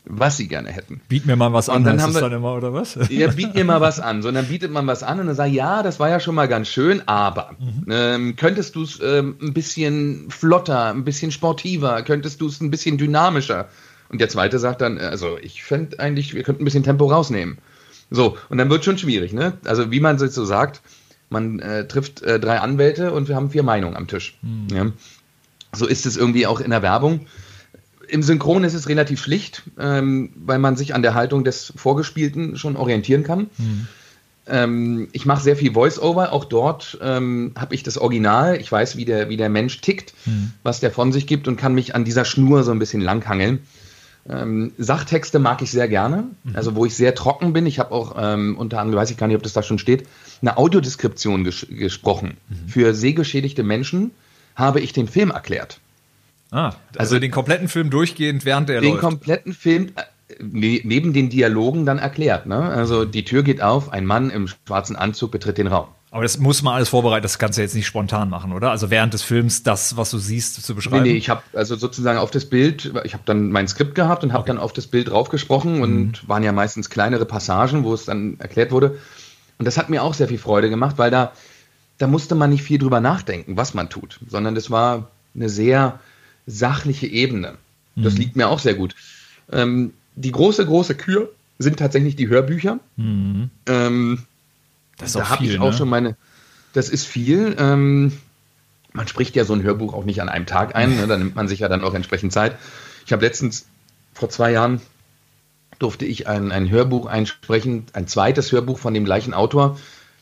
was 0.05 0.37
sie 0.37 0.49
gerne 0.49 0.71
hätten. 0.71 1.01
Biet 1.09 1.27
mir 1.27 1.37
mal 1.37 1.53
was 1.53 1.69
an, 1.69 1.85
dann 1.85 2.01
haben 2.01 2.15
wir, 2.15 2.21
dann 2.21 2.33
immer, 2.33 2.55
oder 2.55 2.73
was? 2.73 2.99
Ja, 3.11 3.29
biet 3.37 3.55
mir 3.55 3.65
mal 3.65 3.81
was 3.81 4.01
an. 4.01 4.23
Sondern 4.23 4.47
bietet 4.47 4.71
man 4.71 4.87
was 4.87 5.03
an 5.03 5.21
und 5.21 5.27
dann 5.27 5.37
sagt, 5.37 5.53
ja, 5.53 5.83
das 5.83 6.01
war 6.01 6.09
ja 6.09 6.21
schon 6.21 6.35
mal 6.35 6.49
ganz 6.49 6.69
schön, 6.69 7.03
aber 7.07 7.53
mhm. 7.59 7.85
ähm, 7.91 8.37
könntest 8.37 8.75
du 8.77 8.83
es 8.83 8.99
ähm, 9.03 9.37
ein 9.41 9.53
bisschen 9.53 10.31
flotter, 10.31 10.87
ein 10.87 11.05
bisschen 11.05 11.33
sportiver, 11.33 12.03
könntest 12.03 12.41
du 12.41 12.47
es 12.47 12.61
ein 12.61 12.71
bisschen 12.71 12.99
dynamischer? 12.99 13.69
Und 14.11 14.21
der 14.21 14.29
zweite 14.29 14.59
sagt 14.59 14.81
dann, 14.81 14.99
also 14.99 15.39
ich 15.41 15.63
fände 15.63 15.99
eigentlich, 16.01 16.35
wir 16.35 16.43
könnten 16.43 16.63
ein 16.63 16.65
bisschen 16.65 16.83
Tempo 16.83 17.07
rausnehmen. 17.07 17.59
So, 18.11 18.37
und 18.49 18.59
dann 18.59 18.69
wird 18.69 18.85
schon 18.85 18.99
schwierig, 18.99 19.33
ne? 19.33 19.55
Also 19.65 19.93
wie 19.93 20.01
man 20.01 20.19
so 20.19 20.45
sagt, 20.45 20.83
man 21.29 21.61
äh, 21.61 21.87
trifft 21.87 22.23
äh, 22.23 22.41
drei 22.41 22.59
Anwälte 22.59 23.13
und 23.13 23.29
wir 23.29 23.37
haben 23.37 23.51
vier 23.51 23.63
Meinungen 23.63 23.97
am 23.97 24.09
Tisch. 24.09 24.37
Mhm. 24.43 24.77
Ja? 24.77 24.87
So 25.73 25.87
ist 25.87 26.07
es 26.07 26.17
irgendwie 26.17 26.47
auch 26.47 26.61
in 26.61 26.71
der 26.71 26.83
Werbung. 26.83 27.27
Im 28.09 28.25
Synchron 28.25 28.65
ist 28.65 28.75
es 28.75 28.89
relativ 28.89 29.23
schlicht, 29.23 29.63
ähm, 29.79 30.33
weil 30.35 30.59
man 30.59 30.77
sich 30.77 30.95
an 30.95 31.03
der 31.03 31.15
Haltung 31.15 31.45
des 31.45 31.73
Vorgespielten 31.77 32.57
schon 32.59 32.77
orientieren 32.77 33.23
kann. 33.23 33.49
Mhm. 33.57 33.87
Ähm, 34.49 35.09
ich 35.13 35.27
mache 35.27 35.45
sehr 35.45 35.55
viel 35.55 35.73
Voice-Over. 35.75 36.33
Auch 36.33 36.45
dort 36.45 36.99
ähm, 37.01 37.53
habe 37.57 37.77
ich 37.77 37.85
das 37.85 37.97
Original. 37.97 38.57
Ich 38.61 38.73
weiß, 38.73 38.97
wie 38.97 39.05
der, 39.05 39.29
wie 39.29 39.37
der 39.37 39.49
Mensch 39.49 39.81
tickt, 39.81 40.13
mhm. 40.27 40.51
was 40.65 40.81
der 40.81 40.91
von 40.91 41.13
sich 41.13 41.29
gibt 41.29 41.47
und 41.47 41.57
kann 41.57 41.75
mich 41.75 41.95
an 41.95 42.05
dieser 42.05 42.25
Schnur 42.25 42.65
so 42.65 42.73
ein 42.73 42.81
bisschen 42.81 43.01
langhangeln. 43.01 43.61
Ähm, 44.29 44.73
Sachtexte 44.77 45.39
mag 45.39 45.63
ich 45.63 45.71
sehr 45.71 45.89
gerne, 45.89 46.25
mhm. 46.45 46.57
also 46.57 46.75
wo 46.75 46.85
ich 46.85 46.95
sehr 46.95 47.15
trocken 47.15 47.53
bin. 47.53 47.67
Ich 47.67 47.79
habe 47.79 47.93
auch 47.93 48.15
ähm, 48.19 48.57
unter 48.59 48.81
anderem, 48.81 49.01
weiß 49.01 49.11
ich 49.11 49.17
gar 49.17 49.27
nicht, 49.27 49.37
ob 49.37 49.43
das 49.43 49.53
da 49.53 49.63
schon 49.63 49.79
steht, 49.79 50.07
eine 50.43 50.57
Audiodeskription 50.57 51.45
ges 51.45 51.67
gesprochen. 51.71 52.37
Mhm. 52.49 52.69
Für 52.69 52.95
sehgeschädigte 52.95 53.63
Menschen 53.63 54.11
habe 54.55 54.81
ich 54.81 54.93
den 54.93 55.09
Film 55.09 55.31
erklärt. 55.31 55.81
Ah, 56.51 56.67
also, 56.67 56.77
also 56.99 57.19
den 57.19 57.31
kompletten 57.31 57.69
Film 57.69 57.91
durchgehend, 57.91 58.45
während 58.45 58.69
der 58.69 58.81
den 58.81 58.91
läuft. 58.91 59.03
Den 59.03 59.09
kompletten 59.09 59.55
Film 59.55 59.93
äh, 59.97 60.43
ne, 60.43 60.81
neben 60.85 61.13
den 61.13 61.31
Dialogen 61.31 61.87
dann 61.87 61.99
erklärt. 61.99 62.47
Ne? 62.47 62.57
Also 62.57 63.05
die 63.05 63.25
Tür 63.25 63.43
geht 63.43 63.63
auf, 63.63 63.93
ein 63.93 64.05
Mann 64.05 64.31
im 64.31 64.49
schwarzen 64.49 64.97
Anzug 64.97 65.31
betritt 65.31 65.59
den 65.59 65.69
Raum. 65.69 65.89
Aber 66.13 66.25
das 66.25 66.39
muss 66.39 66.63
man 66.63 66.75
alles 66.75 66.89
vorbereiten, 66.89 67.23
das 67.23 67.39
kannst 67.39 67.57
du 67.57 67.63
jetzt 67.63 67.75
nicht 67.75 67.87
spontan 67.87 68.31
machen, 68.31 68.53
oder? 68.53 68.73
Also 68.73 68.91
während 68.91 69.15
des 69.15 69.23
Films 69.23 69.63
das, 69.63 69.97
was 69.97 70.11
du 70.11 70.19
siehst, 70.19 70.61
zu 70.61 70.75
beschreiben? 70.75 71.05
Nee, 71.05 71.13
nee, 71.13 71.19
ich 71.19 71.29
habe 71.29 71.43
also 71.53 71.77
sozusagen 71.77 72.19
auf 72.19 72.33
das 72.33 72.47
Bild, 72.47 72.93
ich 73.05 73.15
habe 73.15 73.23
dann 73.27 73.51
mein 73.53 73.69
Skript 73.69 73.95
gehabt 73.95 74.25
und 74.25 74.33
habe 74.33 74.43
okay. 74.43 74.49
dann 74.49 74.59
auf 74.59 74.73
das 74.73 74.89
Bild 74.89 75.09
draufgesprochen 75.09 75.81
und 75.81 76.23
mhm. 76.23 76.29
waren 76.29 76.43
ja 76.43 76.51
meistens 76.51 76.91
kleinere 76.91 77.27
Passagen, 77.27 77.85
wo 77.85 77.95
es 77.95 78.07
dann 78.07 78.41
erklärt 78.41 78.73
wurde. 78.73 78.99
Und 79.59 79.67
das 79.67 79.79
hat 79.79 79.89
mir 79.89 80.03
auch 80.03 80.15
sehr 80.15 80.27
viel 80.27 80.39
Freude 80.39 80.69
gemacht, 80.69 80.99
weil 80.99 81.13
da, 81.13 81.33
da 81.99 82.09
musste 82.09 82.35
man 82.35 82.51
nicht 82.51 82.65
viel 82.65 82.79
drüber 82.79 82.99
nachdenken, 82.99 83.57
was 83.57 83.75
man 83.75 83.89
tut, 83.89 84.19
sondern 84.27 84.57
das 84.57 84.71
war 84.71 85.11
eine 85.37 85.49
sehr 85.49 86.01
sachliche 86.47 87.07
Ebene. 87.07 87.55
Das 87.95 88.15
mhm. 88.15 88.21
liegt 88.21 88.37
mir 88.37 88.49
auch 88.49 88.59
sehr 88.59 88.75
gut. 88.75 88.97
Ähm, 89.53 89.93
die 90.17 90.33
große, 90.33 90.67
große 90.67 90.97
Kür 90.97 91.31
sind 91.61 91.79
tatsächlich 91.79 92.17
die 92.17 92.29
Hörbücher. 92.29 92.81
Mhm. 92.97 93.51
Ähm, 93.67 94.23
das 95.01 95.13
da 95.13 95.29
habe 95.29 95.45
ich 95.45 95.59
auch 95.59 95.71
ne? 95.71 95.77
schon 95.77 95.89
meine. 95.89 96.17
Das 96.73 96.89
ist 96.89 97.07
viel. 97.07 97.57
Ähm, 97.59 98.13
man 98.93 99.09
spricht 99.09 99.37
ja 99.37 99.45
so 99.45 99.55
ein 99.55 99.63
Hörbuch 99.63 99.95
auch 99.95 100.05
nicht 100.05 100.21
an 100.23 100.29
einem 100.29 100.47
Tag 100.47 100.75
ein, 100.75 100.97
ne? 100.97 101.07
da 101.07 101.17
nimmt 101.17 101.37
man 101.37 101.49
sich 101.49 101.61
ja 101.61 101.69
dann 101.69 101.83
auch 101.83 101.95
entsprechend 101.95 102.33
Zeit. 102.33 102.57
Ich 103.07 103.13
habe 103.13 103.25
letztens 103.25 103.67
vor 104.15 104.29
zwei 104.29 104.53
Jahren 104.53 104.81
durfte 105.79 106.05
ich 106.05 106.27
ein, 106.29 106.53
ein 106.53 106.71
Hörbuch 106.71 107.07
einsprechen, 107.07 107.87
ein 107.93 108.07
zweites 108.07 108.53
Hörbuch 108.53 108.79
von 108.79 108.95
dem 108.95 109.05
gleichen 109.05 109.33
Autor. 109.33 109.79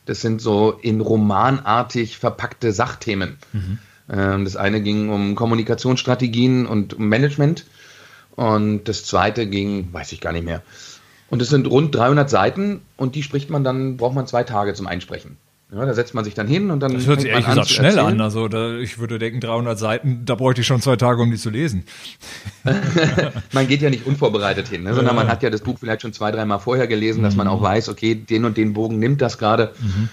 Das 0.07 0.21
sind 0.21 0.41
so 0.41 0.73
in 0.73 1.01
romanartig 1.01 2.19
verpackte 2.19 2.73
Sachthemen. 2.73 3.39
Mhm. 3.53 3.79
Ähm, 4.11 4.45
das 4.45 4.57
eine 4.57 4.81
ging 4.81 5.11
um 5.11 5.35
Kommunikationsstrategien 5.35 6.67
und 6.67 6.95
um 6.95 7.09
Management 7.09 7.65
und 8.37 8.85
das 8.85 9.05
zweite 9.05 9.47
ging, 9.47 9.93
weiß 9.93 10.13
ich 10.13 10.21
gar 10.21 10.33
nicht 10.33 10.45
mehr. 10.45 10.63
Und 11.31 11.43
es 11.43 11.49
sind 11.49 11.67
rund 11.67 11.95
300 11.95 12.29
Seiten 12.31 12.81
und 12.97 13.15
die 13.15 13.23
spricht 13.23 13.51
man 13.51 13.65
dann, 13.65 13.97
braucht 13.97 14.15
man 14.15 14.27
zwei 14.27 14.45
Tage 14.45 14.75
zum 14.75 14.87
Einsprechen. 14.87 15.37
Ja, 15.71 15.85
da 15.85 15.93
setzt 15.93 16.15
man 16.15 16.25
sich 16.25 16.33
dann 16.33 16.47
hin 16.47 16.71
und 16.71 16.81
dann. 16.81 16.95
Das 16.95 17.07
hört 17.07 17.21
sich 17.21 17.29
ehrlich 17.29 17.45
gesagt 17.45 17.69
schnell 17.69 17.99
erzählen. 17.99 18.15
an. 18.15 18.21
Also 18.23 18.49
da, 18.49 18.79
ich 18.79 18.99
würde 18.99 19.19
denken, 19.19 19.41
300 19.41 19.79
Seiten, 19.79 20.25
da 20.25 20.35
bräuchte 20.35 20.63
ich 20.63 20.67
schon 20.67 20.81
zwei 20.81 20.97
Tage, 20.97 21.21
um 21.21 21.31
die 21.31 21.37
zu 21.37 21.51
lesen. 21.51 21.85
man 23.53 23.69
geht 23.69 23.83
ja 23.83 23.91
nicht 23.91 24.07
unvorbereitet 24.07 24.69
hin, 24.69 24.85
ne, 24.85 24.95
sondern 24.95 25.15
man 25.15 25.29
hat 25.29 25.43
ja 25.43 25.51
das 25.51 25.61
Buch 25.61 25.79
vielleicht 25.79 26.01
schon 26.01 26.15
zwei, 26.15 26.31
dreimal 26.31 26.59
vorher 26.59 26.87
gelesen, 26.87 27.23
dass 27.23 27.37
man 27.37 27.49
auch 27.49 27.61
mhm. 27.61 27.65
weiß, 27.65 27.91
okay, 27.91 28.15
den 28.15 28.47
und 28.47 28.57
den 28.57 28.73
Bogen 28.73 28.99
nimmt 28.99 29.21
das 29.21 29.37
gerade. 29.37 29.75
Mhm. 29.79 30.09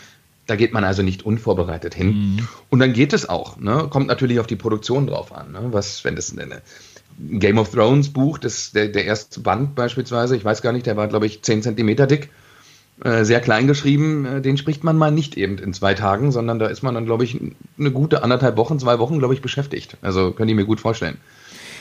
Da 0.45 0.57
geht 0.57 0.73
man 0.73 0.83
also 0.83 1.03
nicht 1.03 1.25
unvorbereitet 1.25 1.95
hin. 1.95 2.07
Mhm. 2.07 2.47
Und 2.69 2.79
dann 2.79 2.91
geht 2.91 3.13
es 3.13 3.29
auch. 3.29 3.57
Ne? 3.57 3.87
Kommt 3.89 4.07
natürlich 4.07 4.41
auf 4.41 4.47
die 4.47 4.57
Produktion 4.57 5.07
drauf 5.07 5.33
an. 5.33 5.53
Ne? 5.53 5.59
Was, 5.71 6.03
wenn 6.03 6.17
das 6.17 6.37
eine 6.37 6.61
Game 7.17 7.57
of 7.57 7.71
Thrones 7.71 8.11
Buch, 8.11 8.37
das, 8.37 8.71
der, 8.71 8.89
der 8.89 9.05
erste 9.05 9.39
Band 9.39 9.75
beispielsweise, 9.75 10.35
ich 10.35 10.43
weiß 10.43 10.61
gar 10.61 10.73
nicht, 10.73 10.85
der 10.85 10.97
war, 10.97 11.07
glaube 11.07 11.25
ich, 11.25 11.41
10 11.41 11.63
Zentimeter 11.63 12.07
dick, 12.07 12.29
äh, 13.03 13.23
sehr 13.23 13.41
klein 13.41 13.67
geschrieben, 13.67 14.25
äh, 14.25 14.41
den 14.41 14.57
spricht 14.57 14.83
man 14.83 14.97
mal 14.97 15.11
nicht 15.11 15.37
eben 15.37 15.57
in 15.57 15.73
zwei 15.73 15.93
Tagen, 15.93 16.31
sondern 16.31 16.59
da 16.59 16.67
ist 16.67 16.81
man 16.81 16.95
dann, 16.95 17.05
glaube 17.05 17.23
ich, 17.23 17.39
eine 17.77 17.91
gute 17.91 18.23
anderthalb 18.23 18.57
Wochen, 18.57 18.79
zwei 18.79 18.99
Wochen, 18.99 19.19
glaube 19.19 19.33
ich, 19.33 19.41
beschäftigt. 19.41 19.97
Also 20.01 20.31
könnte 20.31 20.51
ich 20.51 20.55
mir 20.55 20.65
gut 20.65 20.79
vorstellen. 20.79 21.17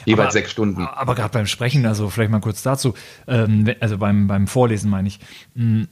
Jeweils 0.05 0.27
aber, 0.27 0.33
sechs 0.33 0.51
Stunden. 0.51 0.87
Aber 0.87 1.15
gerade 1.15 1.31
beim 1.33 1.47
Sprechen, 1.47 1.87
also 1.87 2.11
vielleicht 2.11 2.31
mal 2.31 2.41
kurz 2.41 2.63
dazu, 2.63 2.95
ähm, 3.27 3.73
also 3.81 3.99
beim, 3.99 4.27
beim 4.27 4.47
Vorlesen 4.47 4.91
meine 4.91 5.09
ich, 5.09 5.21
mh, 5.55 5.65
mm, 5.65 5.89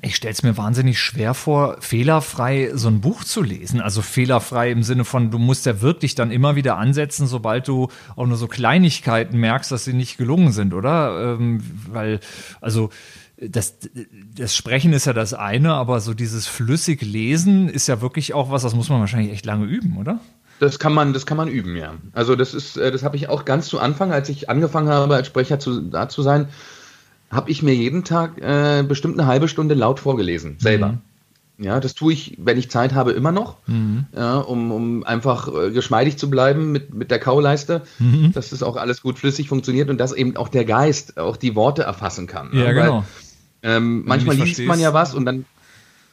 ich 0.00 0.16
stelle 0.16 0.32
es 0.32 0.42
mir 0.42 0.56
wahnsinnig 0.56 0.98
schwer 0.98 1.34
vor, 1.34 1.76
fehlerfrei 1.80 2.70
so 2.74 2.88
ein 2.88 3.02
Buch 3.02 3.24
zu 3.24 3.42
lesen. 3.42 3.80
Also 3.82 4.00
fehlerfrei 4.00 4.70
im 4.70 4.82
Sinne 4.82 5.04
von, 5.04 5.30
du 5.30 5.38
musst 5.38 5.66
ja 5.66 5.82
wirklich 5.82 6.14
dann 6.14 6.30
immer 6.30 6.56
wieder 6.56 6.78
ansetzen, 6.78 7.26
sobald 7.26 7.68
du 7.68 7.88
auch 8.16 8.26
nur 8.26 8.38
so 8.38 8.48
Kleinigkeiten 8.48 9.38
merkst, 9.38 9.70
dass 9.70 9.84
sie 9.84 9.92
nicht 9.92 10.16
gelungen 10.16 10.52
sind, 10.52 10.72
oder? 10.72 11.36
Ähm, 11.38 11.62
weil, 11.90 12.20
also 12.62 12.88
das, 13.36 13.78
das 14.34 14.56
Sprechen 14.56 14.92
ist 14.94 15.04
ja 15.04 15.12
das 15.12 15.34
eine, 15.34 15.74
aber 15.74 16.00
so 16.00 16.14
dieses 16.14 16.46
flüssig 16.46 17.02
Lesen 17.02 17.68
ist 17.68 17.86
ja 17.88 18.00
wirklich 18.00 18.32
auch 18.32 18.50
was, 18.50 18.62
das 18.62 18.74
muss 18.74 18.88
man 18.88 19.00
wahrscheinlich 19.00 19.32
echt 19.32 19.44
lange 19.44 19.66
üben, 19.66 19.98
oder? 19.98 20.20
Das 20.58 20.78
kann 20.78 20.94
man, 20.94 21.12
das 21.12 21.26
kann 21.26 21.36
man 21.36 21.48
üben, 21.48 21.76
ja. 21.76 21.94
Also 22.12 22.36
das 22.36 22.54
ist, 22.54 22.76
äh, 22.76 22.92
das 22.92 23.02
habe 23.02 23.16
ich 23.16 23.28
auch 23.28 23.44
ganz 23.44 23.66
zu 23.66 23.80
Anfang, 23.80 24.12
als 24.12 24.28
ich 24.28 24.48
angefangen 24.48 24.88
habe, 24.88 25.16
als 25.16 25.26
Sprecher 25.26 25.58
zu, 25.58 25.82
da 25.82 26.08
zu 26.08 26.22
sein, 26.22 26.48
habe 27.32 27.50
ich 27.50 27.62
mir 27.62 27.74
jeden 27.74 28.04
Tag 28.04 28.38
äh, 28.40 28.84
bestimmt 28.86 29.18
eine 29.18 29.26
halbe 29.26 29.48
Stunde 29.48 29.74
laut 29.74 29.98
vorgelesen, 29.98 30.56
selber. 30.58 30.88
Mhm. 30.88 30.98
Ja, 31.58 31.80
das 31.80 31.94
tue 31.94 32.12
ich, 32.12 32.36
wenn 32.38 32.58
ich 32.58 32.70
Zeit 32.70 32.92
habe, 32.94 33.12
immer 33.12 33.30
noch, 33.30 33.56
mhm. 33.66 34.06
ja, 34.14 34.38
um, 34.38 34.72
um 34.72 35.04
einfach 35.04 35.48
äh, 35.48 35.70
geschmeidig 35.70 36.18
zu 36.18 36.28
bleiben 36.28 36.72
mit, 36.72 36.92
mit 36.92 37.10
der 37.10 37.18
Kauleiste, 37.18 37.82
mhm. 37.98 38.32
dass 38.32 38.50
das 38.50 38.62
auch 38.62 38.76
alles 38.76 39.00
gut 39.00 39.18
flüssig 39.18 39.48
funktioniert 39.48 39.88
und 39.88 39.98
dass 39.98 40.12
eben 40.12 40.36
auch 40.36 40.48
der 40.48 40.64
Geist 40.64 41.18
auch 41.18 41.36
die 41.36 41.54
Worte 41.54 41.82
erfassen 41.82 42.26
kann. 42.26 42.50
Ja, 42.52 42.64
ja 42.64 42.72
genau. 42.72 43.04
ähm, 43.62 44.02
manchmal 44.04 44.34
liest 44.36 44.46
verstehst. 44.46 44.68
man 44.68 44.80
ja 44.80 44.92
was 44.92 45.14
und 45.14 45.24
dann 45.24 45.44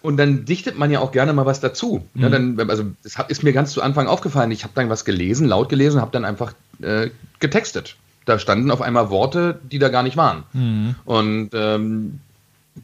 und 0.01 0.15
dann 0.15 0.45
dichtet 0.45 0.77
man 0.77 0.91
ja 0.91 0.99
auch 0.99 1.11
gerne 1.11 1.33
mal 1.33 1.45
was 1.45 1.59
dazu. 1.59 2.05
Mhm. 2.13 2.21
Ja, 2.21 2.29
dann, 2.29 2.69
also 2.69 2.83
das 3.03 3.17
ist 3.27 3.43
mir 3.43 3.51
ganz 3.51 3.71
zu 3.71 3.81
Anfang 3.81 4.07
aufgefallen. 4.07 4.51
Ich 4.51 4.63
habe 4.63 4.73
dann 4.75 4.89
was 4.89 5.03
gelesen, 5.03 5.47
laut 5.47 5.67
gelesen, 5.67 5.99
habe 5.99 6.11
dann 6.11 6.23
einfach 6.23 6.53
äh, 6.81 7.09
getextet 7.39 7.97
da 8.29 8.39
standen 8.39 8.71
auf 8.71 8.81
einmal 8.81 9.09
Worte, 9.09 9.59
die 9.71 9.79
da 9.79 9.89
gar 9.89 10.03
nicht 10.03 10.17
waren. 10.17 10.43
Mhm. 10.53 10.95
Und 11.05 11.49
ähm, 11.53 12.19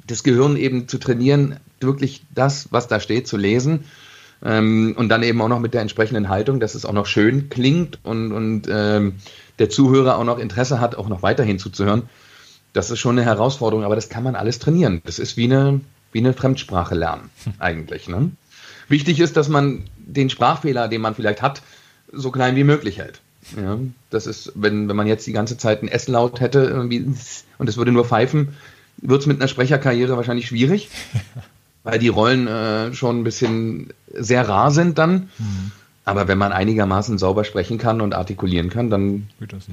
das 0.08 0.23
Gehirn 0.23 0.58
eben 0.58 0.88
zu 0.88 0.97
trainieren, 0.97 1.60
wirklich 1.79 2.23
das, 2.34 2.69
was 2.71 2.88
da 2.88 2.99
steht, 2.99 3.27
zu 3.27 3.38
lesen. 3.38 3.86
Ähm, 4.43 4.95
und 4.97 5.10
dann 5.10 5.23
eben 5.23 5.41
auch 5.41 5.47
noch 5.47 5.60
mit 5.60 5.73
der 5.73 5.81
entsprechenden 5.81 6.29
Haltung, 6.29 6.60
dass 6.60 6.75
es 6.75 6.86
auch 6.86 6.93
noch 6.93 7.05
schön 7.05 7.49
klingt 7.49 7.99
und, 8.03 8.31
und 8.31 8.67
ähm, 8.69 9.15
der 9.60 9.69
Zuhörer 9.69 10.17
auch 10.17 10.25
noch 10.25 10.39
Interesse 10.39 10.79
hat, 10.81 10.95
auch 10.95 11.08
noch 11.08 11.23
weiterhin 11.23 11.60
zuzuhören. 11.60 12.03
Das 12.73 12.91
ist 12.91 12.99
schon 12.99 13.17
eine 13.17 13.25
Herausforderung, 13.25 13.86
aber 13.86 13.95
das 13.95 14.10
kann 14.10 14.23
man 14.23 14.36
alles 14.36 14.60
trainieren. 14.60 15.01
Das 15.05 15.19
ist 15.19 15.38
wie 15.38 15.45
eine, 15.45 15.79
wie 16.12 16.19
eine 16.19 16.34
Fremdsprache 16.34 16.95
lernen, 16.95 17.29
hm. 17.43 17.53
eigentlich. 17.60 18.10
Ne? 18.10 18.31
Wichtig 18.89 19.19
ist, 19.19 19.38
dass 19.38 19.47
man 19.47 19.86
den 19.97 20.29
Sprachfehler, 20.29 20.89
den 20.89 21.01
man 21.01 21.15
vielleicht 21.15 21.41
hat, 21.41 21.62
so 22.12 22.31
klein 22.31 22.55
wie 22.55 22.63
möglich 22.63 22.97
hält. 22.97 23.21
Ja, 23.55 23.77
das 24.10 24.27
ist, 24.27 24.51
wenn, 24.55 24.89
wenn 24.89 24.95
man 24.95 25.08
jetzt 25.08 25.27
die 25.27 25.34
ganze 25.34 25.58
Zeit 25.58 25.84
ein 25.84 25.88
S-Laut 25.88 26.39
hätte 26.39 26.60
irgendwie, 26.60 27.05
und 27.58 27.69
es 27.69 27.77
würde 27.77 27.91
nur 27.91 28.05
pfeifen, 28.05 28.55
wird 28.97 29.21
es 29.21 29.27
mit 29.27 29.39
einer 29.39 29.47
Sprecherkarriere 29.47 30.17
wahrscheinlich 30.17 30.47
schwierig. 30.47 30.89
weil 31.86 31.99
die 31.99 32.10
Rollen 32.10 32.47
äh, 32.47 32.93
schon 32.93 33.19
ein 33.19 33.23
bisschen 33.23 33.93
sehr 34.12 34.49
rar 34.49 34.71
sind 34.71 34.97
dann. 34.97 35.29
Mhm. 35.38 35.71
Aber 36.03 36.27
wenn 36.27 36.38
man 36.38 36.51
einigermaßen 36.51 37.17
sauber 37.17 37.45
sprechen 37.45 37.77
kann 37.77 38.01
und 38.01 38.13
artikulieren 38.13 38.69
kann, 38.69 38.89
dann 38.89 39.29
das 39.39 39.67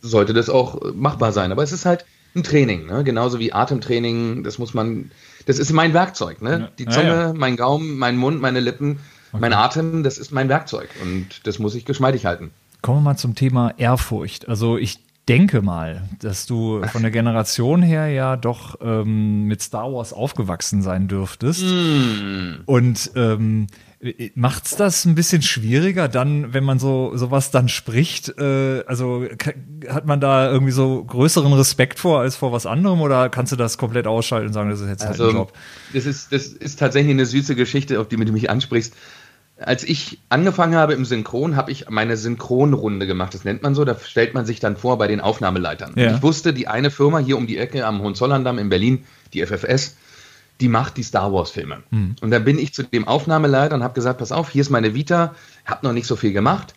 sollte 0.00 0.34
das 0.34 0.50
auch 0.50 0.92
machbar 0.92 1.32
sein. 1.32 1.52
Aber 1.52 1.62
es 1.62 1.72
ist 1.72 1.86
halt 1.86 2.04
ein 2.34 2.42
Training, 2.42 2.86
ne? 2.86 3.04
genauso 3.04 3.38
wie 3.38 3.52
Atemtraining. 3.52 4.42
Das 4.42 4.58
muss 4.58 4.74
man, 4.74 5.12
das 5.46 5.58
ist 5.58 5.72
mein 5.72 5.94
Werkzeug. 5.94 6.42
Ne? 6.42 6.50
Ja. 6.50 6.70
Die 6.78 6.86
Zunge, 6.86 7.06
ja, 7.06 7.26
ja. 7.28 7.32
mein 7.32 7.56
Gaumen, 7.56 7.96
mein 7.96 8.16
Mund, 8.16 8.40
meine 8.40 8.60
Lippen, 8.60 8.98
okay. 9.30 9.40
mein 9.40 9.52
Atem, 9.52 10.02
das 10.02 10.18
ist 10.18 10.32
mein 10.32 10.48
Werkzeug 10.48 10.88
und 11.00 11.46
das 11.46 11.60
muss 11.60 11.76
ich 11.76 11.84
geschmeidig 11.84 12.26
halten. 12.26 12.50
Kommen 12.82 12.98
wir 12.98 13.12
mal 13.12 13.16
zum 13.16 13.34
Thema 13.34 13.74
Ehrfurcht. 13.78 14.48
Also 14.48 14.76
ich 14.76 14.98
denke 15.28 15.62
mal, 15.62 16.02
dass 16.20 16.46
du 16.46 16.82
von 16.84 17.02
der 17.02 17.12
Generation 17.12 17.80
her 17.80 18.08
ja 18.08 18.36
doch 18.36 18.78
ähm, 18.82 19.44
mit 19.44 19.62
Star 19.62 19.92
Wars 19.92 20.12
aufgewachsen 20.12 20.82
sein 20.82 21.06
dürftest. 21.06 21.62
Mm. 21.62 22.62
Und 22.66 23.12
ähm, 23.14 23.68
macht's 24.34 24.74
das 24.74 25.04
ein 25.04 25.14
bisschen 25.14 25.42
schwieriger 25.42 26.08
dann, 26.08 26.52
wenn 26.52 26.64
man 26.64 26.80
so 26.80 27.16
sowas 27.16 27.52
dann 27.52 27.68
spricht? 27.68 28.36
Äh, 28.36 28.82
also 28.86 29.24
hat 29.88 30.06
man 30.06 30.20
da 30.20 30.50
irgendwie 30.50 30.72
so 30.72 31.04
größeren 31.04 31.52
Respekt 31.52 32.00
vor 32.00 32.20
als 32.20 32.34
vor 32.34 32.50
was 32.50 32.66
anderem 32.66 33.00
oder 33.00 33.28
kannst 33.28 33.52
du 33.52 33.56
das 33.56 33.78
komplett 33.78 34.08
ausschalten 34.08 34.48
und 34.48 34.52
sagen, 34.54 34.70
das 34.70 34.80
ist 34.80 34.88
jetzt 34.88 35.04
also, 35.04 35.24
halt 35.24 35.34
ein 35.34 35.38
Job? 35.38 35.52
Das 35.92 36.04
ist, 36.04 36.32
das 36.32 36.48
ist 36.48 36.80
tatsächlich 36.80 37.12
eine 37.12 37.26
süße 37.26 37.54
Geschichte, 37.54 38.00
auf 38.00 38.08
die 38.08 38.16
du 38.16 38.32
mich 38.32 38.50
ansprichst 38.50 38.94
als 39.64 39.84
ich 39.84 40.18
angefangen 40.28 40.74
habe 40.74 40.94
im 40.94 41.04
Synchron, 41.04 41.56
habe 41.56 41.70
ich 41.70 41.88
meine 41.88 42.16
Synchronrunde 42.16 43.06
gemacht. 43.06 43.34
Das 43.34 43.44
nennt 43.44 43.62
man 43.62 43.74
so. 43.74 43.84
Da 43.84 43.96
stellt 43.98 44.34
man 44.34 44.46
sich 44.46 44.60
dann 44.60 44.76
vor 44.76 44.98
bei 44.98 45.06
den 45.06 45.20
Aufnahmeleitern. 45.20 45.92
Ja. 45.96 46.14
ich 46.14 46.22
wusste, 46.22 46.52
die 46.52 46.68
eine 46.68 46.90
Firma 46.90 47.18
hier 47.18 47.36
um 47.36 47.46
die 47.46 47.58
Ecke 47.58 47.86
am 47.86 48.02
Hohenzollern-Damm 48.02 48.58
in 48.58 48.68
Berlin, 48.68 49.04
die 49.32 49.44
FFS, 49.44 49.96
die 50.60 50.68
macht 50.68 50.96
die 50.96 51.02
Star 51.02 51.32
Wars-Filme. 51.32 51.82
Mhm. 51.90 52.16
Und 52.20 52.30
dann 52.30 52.44
bin 52.44 52.58
ich 52.58 52.74
zu 52.74 52.82
dem 52.82 53.06
Aufnahmeleiter 53.08 53.74
und 53.74 53.82
habe 53.82 53.94
gesagt: 53.94 54.18
Pass 54.18 54.32
auf, 54.32 54.50
hier 54.50 54.60
ist 54.60 54.70
meine 54.70 54.94
Vita. 54.94 55.34
Habe 55.64 55.86
noch 55.86 55.92
nicht 55.92 56.06
so 56.06 56.16
viel 56.16 56.32
gemacht, 56.32 56.74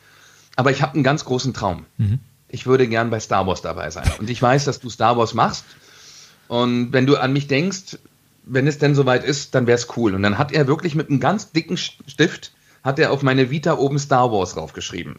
aber 0.56 0.72
ich 0.72 0.82
habe 0.82 0.94
einen 0.96 1.04
ganz 1.04 1.26
großen 1.26 1.54
Traum. 1.54 1.86
Mhm. 1.98 2.20
Ich 2.48 2.66
würde 2.66 2.88
gern 2.88 3.10
bei 3.10 3.20
Star 3.20 3.48
Wars 3.48 3.62
dabei 3.62 3.90
sein. 3.90 4.10
Und 4.20 4.30
ich 4.30 4.42
weiß, 4.42 4.66
dass 4.66 4.80
du 4.80 4.90
Star 4.90 5.18
Wars 5.18 5.34
machst. 5.34 5.66
Und 6.48 6.94
wenn 6.94 7.06
du 7.06 7.18
an 7.18 7.34
mich 7.34 7.48
denkst, 7.48 7.98
wenn 8.46 8.68
es 8.68 8.78
denn 8.78 8.96
soweit 8.96 9.24
ist, 9.24 9.56
dann 9.56 9.68
wäre 9.68 9.78
es 9.78 9.88
cool. 9.98 10.14
Und 10.14 10.24
dann 10.24 10.38
hat 10.38 10.52
er 10.52 10.68
wirklich 10.68 10.96
mit 10.96 11.10
einem 11.10 11.20
ganz 11.20 11.52
dicken 11.52 11.78
Stift 11.78 12.54
hat 12.86 13.00
er 13.00 13.12
auf 13.12 13.24
meine 13.24 13.50
Vita 13.50 13.74
oben 13.78 13.98
Star 13.98 14.32
Wars 14.32 14.54
draufgeschrieben. 14.54 15.16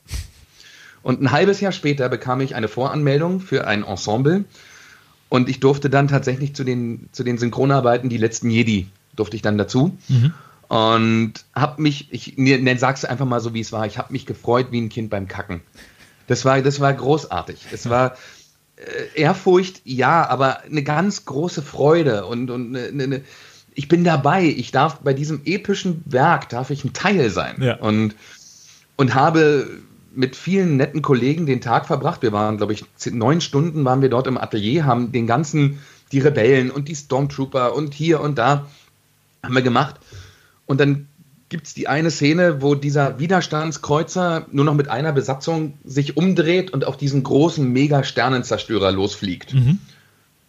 Und 1.02 1.20
ein 1.20 1.32
halbes 1.32 1.60
Jahr 1.60 1.72
später 1.72 2.08
bekam 2.08 2.40
ich 2.40 2.54
eine 2.54 2.68
Voranmeldung 2.68 3.40
für 3.40 3.66
ein 3.66 3.82
Ensemble 3.82 4.44
und 5.28 5.48
ich 5.48 5.60
durfte 5.60 5.90
dann 5.90 6.08
tatsächlich 6.08 6.54
zu 6.54 6.62
den, 6.62 7.08
zu 7.12 7.24
den 7.24 7.38
Synchronarbeiten, 7.38 8.08
die 8.08 8.16
letzten 8.16 8.50
Jedi, 8.50 8.86
durfte 9.16 9.36
ich 9.36 9.42
dann 9.42 9.58
dazu. 9.58 9.98
Mhm. 10.08 10.32
Und 10.68 11.32
habe 11.54 11.82
mich, 11.82 12.12
ich 12.12 12.36
ne, 12.38 12.78
sag's 12.78 13.04
einfach 13.04 13.26
mal 13.26 13.40
so, 13.40 13.52
wie 13.52 13.60
es 13.60 13.72
war, 13.72 13.86
ich 13.86 13.98
habe 13.98 14.12
mich 14.12 14.26
gefreut 14.26 14.68
wie 14.70 14.80
ein 14.80 14.88
Kind 14.88 15.10
beim 15.10 15.28
Kacken. 15.28 15.60
Das 16.28 16.44
war, 16.44 16.60
das 16.60 16.80
war 16.80 16.92
großartig. 16.92 17.66
Es 17.72 17.88
war 17.88 18.16
äh, 18.76 19.20
Ehrfurcht, 19.20 19.82
ja, 19.84 20.28
aber 20.28 20.62
eine 20.62 20.82
ganz 20.82 21.24
große 21.24 21.62
Freude 21.62 22.26
und, 22.26 22.50
und 22.50 22.76
eine, 22.76 23.04
eine, 23.04 23.24
ich 23.76 23.88
bin 23.88 24.04
dabei, 24.04 24.44
ich 24.44 24.72
darf 24.72 25.00
bei 25.00 25.12
diesem 25.12 25.42
epischen 25.44 26.02
Werk, 26.06 26.48
darf 26.48 26.70
ich 26.70 26.84
ein 26.84 26.94
Teil 26.94 27.30
sein. 27.30 27.56
Ja. 27.60 27.76
Und, 27.76 28.16
und 28.96 29.14
habe 29.14 29.68
mit 30.14 30.34
vielen 30.34 30.78
netten 30.78 31.02
Kollegen 31.02 31.44
den 31.44 31.60
Tag 31.60 31.86
verbracht. 31.86 32.22
Wir 32.22 32.32
waren, 32.32 32.56
glaube 32.56 32.72
ich, 32.72 32.84
neun 33.12 33.42
Stunden 33.42 33.84
waren 33.84 34.00
wir 34.00 34.08
dort 34.08 34.26
im 34.26 34.38
Atelier, 34.38 34.86
haben 34.86 35.12
den 35.12 35.26
ganzen, 35.26 35.78
die 36.10 36.20
Rebellen 36.20 36.70
und 36.70 36.88
die 36.88 36.96
Stormtrooper 36.96 37.74
und 37.74 37.92
hier 37.92 38.20
und 38.20 38.38
da 38.38 38.66
haben 39.42 39.54
wir 39.54 39.62
gemacht. 39.62 39.96
Und 40.64 40.80
dann 40.80 41.06
gibt 41.50 41.66
es 41.66 41.74
die 41.74 41.86
eine 41.86 42.10
Szene, 42.10 42.62
wo 42.62 42.74
dieser 42.74 43.18
Widerstandskreuzer 43.18 44.46
nur 44.52 44.64
noch 44.64 44.74
mit 44.74 44.88
einer 44.88 45.12
Besatzung 45.12 45.74
sich 45.84 46.16
umdreht 46.16 46.72
und 46.72 46.86
auf 46.86 46.96
diesen 46.96 47.22
großen 47.22 47.70
Mega-Sternenzerstörer 47.70 48.90
losfliegt. 48.90 49.52
Mhm. 49.52 49.80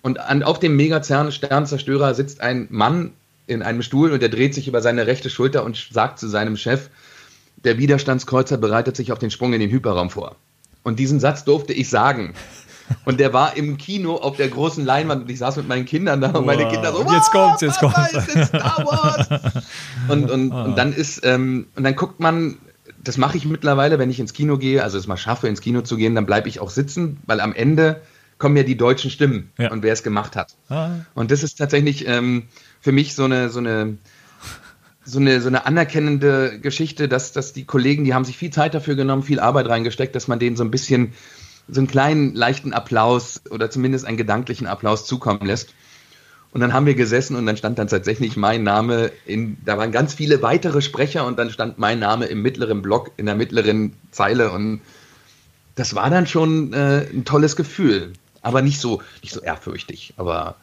Und 0.07 0.21
an, 0.21 0.41
auf 0.41 0.57
dem 0.57 0.77
Mega-Sternzerstörer 0.77 2.13
sitzt 2.13 2.39
ein 2.39 2.67
Mann 2.69 3.11
in 3.45 3.61
einem 3.61 3.81
Stuhl 3.81 4.13
und 4.13 4.21
der 4.21 4.29
dreht 4.29 4.53
sich 4.53 4.69
über 4.69 4.81
seine 4.81 5.05
rechte 5.05 5.29
Schulter 5.29 5.65
und 5.65 5.75
sagt 5.91 6.17
zu 6.17 6.29
seinem 6.29 6.55
Chef, 6.55 6.89
der 7.57 7.77
Widerstandskreuzer 7.77 8.55
bereitet 8.57 8.95
sich 8.95 9.11
auf 9.11 9.19
den 9.19 9.31
Sprung 9.31 9.51
in 9.51 9.59
den 9.59 9.69
Hyperraum 9.69 10.09
vor. 10.09 10.37
Und 10.83 10.97
diesen 10.97 11.19
Satz 11.19 11.43
durfte 11.43 11.73
ich 11.73 11.89
sagen. 11.89 12.31
Und 13.03 13.19
der 13.19 13.33
war 13.33 13.57
im 13.57 13.75
Kino 13.75 14.15
auf 14.15 14.37
der 14.37 14.47
großen 14.47 14.85
Leinwand 14.85 15.23
und 15.23 15.29
ich 15.29 15.39
saß 15.39 15.57
mit 15.57 15.67
meinen 15.67 15.83
Kindern 15.83 16.21
da 16.21 16.29
und 16.29 16.35
wow. 16.35 16.45
meine 16.45 16.69
Kinder 16.69 16.93
so, 16.93 17.03
jetzt 17.11 17.31
kommt's, 17.31 17.59
jetzt 17.59 17.79
kommt's. 17.79 18.13
Jetzt 18.13 18.47
Star 18.47 18.85
Wars. 18.85 19.27
und, 20.07 20.31
und, 20.31 20.51
und 20.53 20.77
dann 20.77 20.93
ist, 20.93 21.25
ähm, 21.25 21.67
und 21.75 21.83
dann 21.83 21.97
guckt 21.97 22.21
man, 22.21 22.59
das 23.03 23.17
mache 23.17 23.35
ich 23.35 23.43
mittlerweile, 23.43 23.99
wenn 23.99 24.09
ich 24.09 24.21
ins 24.21 24.31
Kino 24.31 24.57
gehe, 24.57 24.83
also 24.83 24.97
es 24.97 25.05
mal 25.05 25.17
schaffe, 25.17 25.49
ins 25.49 25.59
Kino 25.59 25.81
zu 25.81 25.97
gehen, 25.97 26.15
dann 26.15 26.25
bleibe 26.25 26.47
ich 26.47 26.61
auch 26.61 26.69
sitzen, 26.69 27.17
weil 27.25 27.41
am 27.41 27.53
Ende 27.53 27.99
kommen 28.37 28.55
ja 28.55 28.63
die 28.63 28.77
deutschen 28.77 29.11
Stimmen 29.11 29.51
ja. 29.57 29.71
und 29.71 29.83
wer 29.83 29.93
es 29.93 30.03
gemacht 30.03 30.35
hat. 30.35 30.55
Ah. 30.69 30.91
Und 31.13 31.31
das 31.31 31.43
ist 31.43 31.55
tatsächlich 31.55 32.07
ähm, 32.07 32.43
für 32.79 32.91
mich 32.91 33.15
so 33.15 33.23
eine, 33.23 33.49
so 33.49 33.59
eine, 33.59 33.97
so 35.03 35.19
eine, 35.19 35.41
so 35.41 35.47
eine 35.47 35.65
anerkennende 35.65 36.59
Geschichte, 36.59 37.07
dass, 37.07 37.31
dass 37.31 37.53
die 37.53 37.65
Kollegen, 37.65 38.03
die 38.03 38.13
haben 38.13 38.25
sich 38.25 38.37
viel 38.37 38.51
Zeit 38.51 38.73
dafür 38.73 38.95
genommen, 38.95 39.23
viel 39.23 39.39
Arbeit 39.39 39.67
reingesteckt, 39.67 40.15
dass 40.15 40.27
man 40.27 40.39
denen 40.39 40.55
so 40.55 40.63
ein 40.63 40.71
bisschen 40.71 41.13
so 41.67 41.81
einen 41.81 41.87
kleinen, 41.87 42.33
leichten 42.33 42.73
Applaus 42.73 43.41
oder 43.49 43.69
zumindest 43.69 44.05
einen 44.05 44.17
gedanklichen 44.17 44.67
Applaus 44.67 45.05
zukommen 45.05 45.45
lässt. 45.45 45.73
Und 46.51 46.61
dann 46.61 46.73
haben 46.73 46.85
wir 46.85 46.95
gesessen 46.95 47.35
und 47.35 47.45
dann 47.45 47.57
stand 47.57 47.77
dann 47.77 47.87
tatsächlich 47.87 48.37
mein 48.37 48.63
Name 48.63 49.11
in, 49.25 49.57
da 49.65 49.77
waren 49.77 49.91
ganz 49.91 50.13
viele 50.13 50.41
weitere 50.41 50.81
Sprecher 50.81 51.25
und 51.25 51.37
dann 51.37 51.51
stand 51.51 51.77
mein 51.77 51.99
Name 51.99 52.25
im 52.25 52.41
mittleren 52.41 52.81
Block, 52.81 53.11
in 53.17 53.25
der 53.25 53.35
mittleren 53.35 53.93
Zeile 54.11 54.51
und 54.51 54.81
das 55.75 55.93
war 55.93 56.09
dann 56.09 56.25
schon 56.25 56.73
äh, 56.73 57.05
ein 57.13 57.23
tolles 57.23 57.55
Gefühl 57.55 58.13
aber 58.47 58.61
nicht 58.61 58.79
so, 58.79 59.01
nicht 59.21 59.33
so 59.33 59.41
ehrfürchtig, 59.41 60.13
aber 60.15 60.55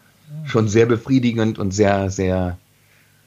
schon 0.46 0.68
sehr 0.68 0.86
befriedigend 0.86 1.58
und 1.58 1.72
sehr, 1.72 2.10
sehr, 2.10 2.56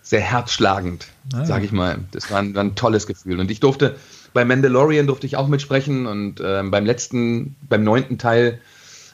sehr 0.02 0.22
herzschlagend, 0.22 1.08
ah, 1.34 1.46
sage 1.46 1.66
ich 1.66 1.72
mal. 1.72 2.00
Das 2.12 2.32
war 2.32 2.40
ein, 2.40 2.56
war 2.56 2.64
ein, 2.64 2.74
tolles 2.74 3.06
Gefühl. 3.06 3.40
Und 3.40 3.52
ich 3.52 3.60
durfte, 3.60 3.96
bei 4.34 4.46
Mandalorian 4.46 5.06
durfte 5.06 5.28
ich 5.28 5.38
auch 5.38 5.48
mitsprechen 5.48 6.08
und 6.08 6.40
äh, 6.40 6.64
beim 6.64 6.86
letzten, 6.86 7.56
beim 7.70 7.84
neunten 7.84 8.18
Teil 8.18 8.60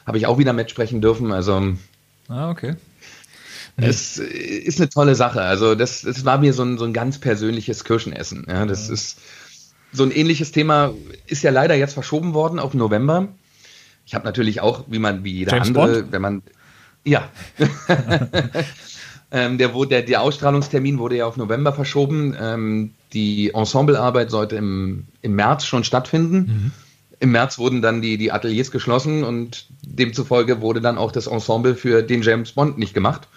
habe 0.06 0.16
ich 0.16 0.26
auch 0.26 0.38
wieder 0.38 0.54
mitsprechen 0.54 1.02
dürfen. 1.02 1.30
Also 1.30 1.74
ah, 2.28 2.50
okay. 2.50 2.76
Es 3.76 4.16
ist 4.18 4.80
eine 4.80 4.88
tolle 4.88 5.14
Sache. 5.14 5.42
Also 5.42 5.74
das, 5.74 6.02
das 6.02 6.24
war 6.24 6.38
mir 6.38 6.54
so 6.54 6.62
ein, 6.62 6.78
so 6.78 6.86
ein 6.86 6.94
ganz 6.94 7.18
persönliches 7.18 7.84
Kirschenessen. 7.84 8.46
Ja, 8.48 8.64
das 8.64 8.88
ja. 8.88 8.94
ist 8.94 9.18
so 9.92 10.04
ein 10.04 10.10
ähnliches 10.10 10.52
Thema, 10.52 10.94
ist 11.26 11.42
ja 11.42 11.50
leider 11.50 11.74
jetzt 11.74 11.92
verschoben 11.92 12.32
worden 12.32 12.58
auf 12.58 12.72
November. 12.72 13.28
Ich 14.06 14.14
habe 14.14 14.24
natürlich 14.24 14.60
auch, 14.60 14.84
wie 14.88 14.98
man, 14.98 15.24
wie 15.24 15.32
jeder 15.32 15.52
James 15.52 15.68
andere, 15.68 16.00
Bond? 16.00 16.12
wenn 16.12 16.22
man, 16.22 16.42
ja. 17.04 17.28
ähm, 19.30 19.58
der, 19.58 19.68
der, 19.68 20.02
der 20.02 20.22
Ausstrahlungstermin 20.22 20.98
wurde 20.98 21.16
ja 21.16 21.26
auf 21.26 21.36
November 21.36 21.72
verschoben. 21.72 22.36
Ähm, 22.38 22.90
die 23.12 23.52
Ensemblearbeit 23.54 24.30
sollte 24.30 24.56
im, 24.56 25.06
im 25.22 25.34
März 25.34 25.64
schon 25.64 25.84
stattfinden. 25.84 26.36
Mhm. 26.36 26.72
Im 27.20 27.30
März 27.30 27.58
wurden 27.58 27.80
dann 27.80 28.02
die, 28.02 28.18
die 28.18 28.32
Ateliers 28.32 28.70
geschlossen 28.70 29.24
und 29.24 29.66
demzufolge 29.82 30.60
wurde 30.60 30.80
dann 30.80 30.98
auch 30.98 31.12
das 31.12 31.26
Ensemble 31.26 31.74
für 31.74 32.02
den 32.02 32.22
James 32.22 32.52
Bond 32.52 32.76
nicht 32.76 32.92
gemacht. 32.92 33.28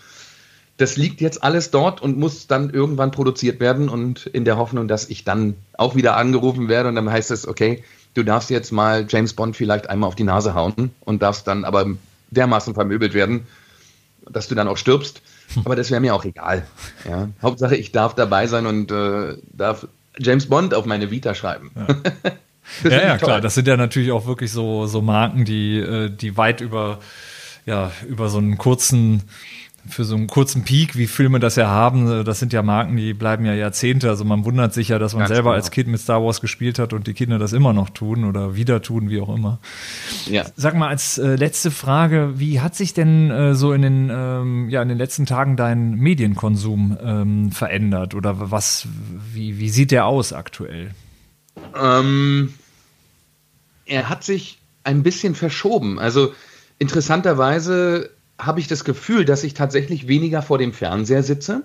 Das 0.77 0.97
liegt 0.97 1.21
jetzt 1.21 1.41
alles 1.43 1.71
dort 1.71 2.01
und 2.01 2.17
muss 2.17 2.47
dann 2.47 2.69
irgendwann 2.69 3.11
produziert 3.11 3.59
werden 3.59 3.89
und 3.89 4.27
in 4.27 4.45
der 4.45 4.57
Hoffnung, 4.57 4.87
dass 4.87 5.09
ich 5.09 5.23
dann 5.23 5.55
auch 5.77 5.95
wieder 5.95 6.17
angerufen 6.17 6.69
werde 6.69 6.89
und 6.89 6.95
dann 6.95 7.09
heißt 7.09 7.31
es, 7.31 7.47
okay, 7.47 7.83
du 8.17 8.23
darfst 8.23 8.49
jetzt 8.49 8.71
mal 8.71 9.05
James 9.07 9.33
Bond 9.33 9.55
vielleicht 9.55 9.89
einmal 9.89 10.07
auf 10.07 10.15
die 10.15 10.23
Nase 10.23 10.55
hauen 10.55 10.91
und 11.01 11.21
darfst 11.21 11.47
dann 11.47 11.63
aber 11.63 11.85
dermaßen 12.31 12.73
vermöbelt 12.73 13.13
werden, 13.13 13.45
dass 14.29 14.47
du 14.47 14.55
dann 14.55 14.67
auch 14.67 14.77
stirbst. 14.77 15.21
Aber 15.63 15.75
das 15.75 15.91
wäre 15.91 16.01
mir 16.01 16.15
auch 16.15 16.25
egal. 16.25 16.65
Ja. 17.07 17.29
Hauptsache, 17.41 17.75
ich 17.75 17.91
darf 17.91 18.15
dabei 18.15 18.47
sein 18.47 18.65
und 18.65 18.91
äh, 18.91 19.37
darf 19.53 19.87
James 20.17 20.47
Bond 20.47 20.73
auf 20.73 20.85
meine 20.85 21.11
Vita 21.11 21.35
schreiben. 21.35 21.71
Ja, 22.83 22.89
ja, 22.89 23.01
ja 23.03 23.17
klar. 23.17 23.39
Das 23.39 23.53
sind 23.53 23.67
ja 23.67 23.77
natürlich 23.77 24.11
auch 24.11 24.25
wirklich 24.25 24.51
so, 24.51 24.87
so 24.87 25.01
Marken, 25.01 25.45
die, 25.45 25.77
äh, 25.77 26.09
die 26.09 26.35
weit 26.35 26.59
über, 26.59 26.99
ja, 27.65 27.91
über 28.07 28.29
so 28.29 28.39
einen 28.39 28.57
kurzen 28.57 29.23
für 29.89 30.03
so 30.03 30.15
einen 30.15 30.27
kurzen 30.27 30.63
Peak, 30.63 30.95
wie 30.95 31.07
Filme 31.07 31.39
das 31.39 31.55
ja 31.55 31.67
haben, 31.67 32.23
das 32.25 32.39
sind 32.39 32.53
ja 32.53 32.61
Marken, 32.61 32.97
die 32.97 33.13
bleiben 33.13 33.45
ja 33.45 33.53
Jahrzehnte. 33.53 34.09
Also 34.09 34.25
man 34.25 34.45
wundert 34.45 34.73
sich 34.73 34.89
ja, 34.89 34.99
dass 34.99 35.13
man 35.13 35.21
Ganz 35.21 35.29
selber 35.29 35.51
genau. 35.51 35.55
als 35.55 35.71
Kind 35.71 35.87
mit 35.87 35.99
Star 35.99 36.23
Wars 36.23 36.41
gespielt 36.41 36.79
hat 36.79 36.93
und 36.93 37.07
die 37.07 37.13
Kinder 37.13 37.39
das 37.39 37.53
immer 37.53 37.73
noch 37.73 37.89
tun 37.89 38.23
oder 38.23 38.55
wieder 38.55 38.81
tun, 38.81 39.09
wie 39.09 39.19
auch 39.21 39.33
immer. 39.33 39.59
Ja. 40.25 40.45
Sag 40.55 40.75
mal 40.75 40.89
als 40.89 41.17
äh, 41.17 41.35
letzte 41.35 41.71
Frage, 41.71 42.33
wie 42.35 42.61
hat 42.61 42.75
sich 42.75 42.93
denn 42.93 43.31
äh, 43.31 43.55
so 43.55 43.73
in 43.73 43.81
den, 43.81 44.11
ähm, 44.11 44.69
ja, 44.69 44.81
in 44.81 44.89
den 44.89 44.97
letzten 44.97 45.25
Tagen 45.25 45.55
dein 45.55 45.91
Medienkonsum 45.95 46.97
ähm, 47.01 47.51
verändert 47.51 48.15
oder 48.15 48.51
was, 48.51 48.87
wie, 49.33 49.59
wie 49.59 49.69
sieht 49.69 49.91
der 49.91 50.05
aus 50.05 50.33
aktuell? 50.33 50.91
Ähm, 51.75 52.53
er 53.85 54.09
hat 54.09 54.23
sich 54.23 54.59
ein 54.83 55.03
bisschen 55.03 55.35
verschoben. 55.35 55.99
Also 55.99 56.33
interessanterweise 56.79 58.11
habe 58.39 58.59
ich 58.59 58.67
das 58.67 58.83
Gefühl, 58.83 59.25
dass 59.25 59.43
ich 59.43 59.53
tatsächlich 59.53 60.07
weniger 60.07 60.41
vor 60.41 60.57
dem 60.57 60.73
Fernseher 60.73 61.23
sitze. 61.23 61.63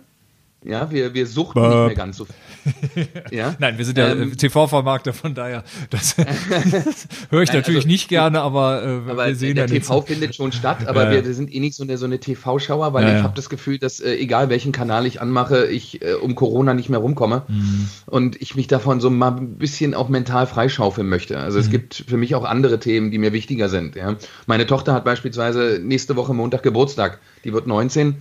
Ja, 0.64 0.90
wir, 0.90 1.12
wir 1.12 1.26
suchten 1.26 1.60
Bop. 1.60 1.70
nicht 1.70 1.86
mehr 1.86 1.94
ganz 1.94 2.16
so 2.16 2.24
viel. 2.24 3.08
Ja? 3.30 3.56
Nein, 3.58 3.78
wir 3.78 3.84
sind 3.84 3.98
ja 3.98 4.12
ähm, 4.12 4.36
TV-Vermarkter, 4.36 5.12
von 5.12 5.34
daher, 5.34 5.64
das, 5.90 6.16
höre 7.30 7.42
ich 7.42 7.48
Nein, 7.48 7.58
natürlich 7.58 7.78
also, 7.78 7.88
nicht 7.88 8.08
gerne, 8.08 8.40
aber, 8.42 8.82
äh, 8.82 9.10
aber 9.10 9.26
wir 9.26 9.34
sehen 9.34 9.56
der 9.56 9.66
ja 9.66 9.74
TV 9.74 10.02
findet 10.06 10.36
schon 10.36 10.52
statt, 10.52 10.86
aber 10.86 11.12
ja, 11.12 11.24
wir 11.24 11.34
sind 11.34 11.52
eh 11.52 11.58
nicht 11.58 11.74
so 11.74 11.82
eine, 11.82 11.98
so 11.98 12.06
eine 12.06 12.20
TV-Schauer, 12.20 12.92
weil 12.92 13.08
ja, 13.08 13.16
ich 13.16 13.22
habe 13.24 13.34
das 13.34 13.50
Gefühl, 13.50 13.78
dass 13.78 13.98
äh, 13.98 14.14
egal 14.14 14.50
welchen 14.50 14.70
Kanal 14.70 15.06
ich 15.06 15.20
anmache, 15.20 15.66
ich 15.66 16.00
äh, 16.02 16.14
um 16.14 16.36
Corona 16.36 16.74
nicht 16.74 16.88
mehr 16.88 17.00
rumkomme 17.00 17.42
mhm. 17.48 17.88
und 18.06 18.40
ich 18.40 18.54
mich 18.54 18.68
davon 18.68 19.00
so 19.00 19.10
mal 19.10 19.32
ein 19.32 19.56
bisschen 19.56 19.94
auch 19.94 20.08
mental 20.08 20.46
freischaufeln 20.46 21.08
möchte. 21.08 21.38
Also 21.38 21.58
mhm. 21.58 21.64
es 21.64 21.70
gibt 21.70 22.04
für 22.06 22.16
mich 22.16 22.36
auch 22.36 22.44
andere 22.44 22.78
Themen, 22.78 23.10
die 23.10 23.18
mir 23.18 23.32
wichtiger 23.32 23.68
sind. 23.68 23.96
Ja? 23.96 24.16
Meine 24.46 24.66
Tochter 24.66 24.92
hat 24.92 25.04
beispielsweise 25.04 25.80
nächste 25.82 26.14
Woche 26.14 26.34
Montag 26.34 26.62
Geburtstag, 26.62 27.18
die 27.44 27.52
wird 27.52 27.66
19 27.66 28.16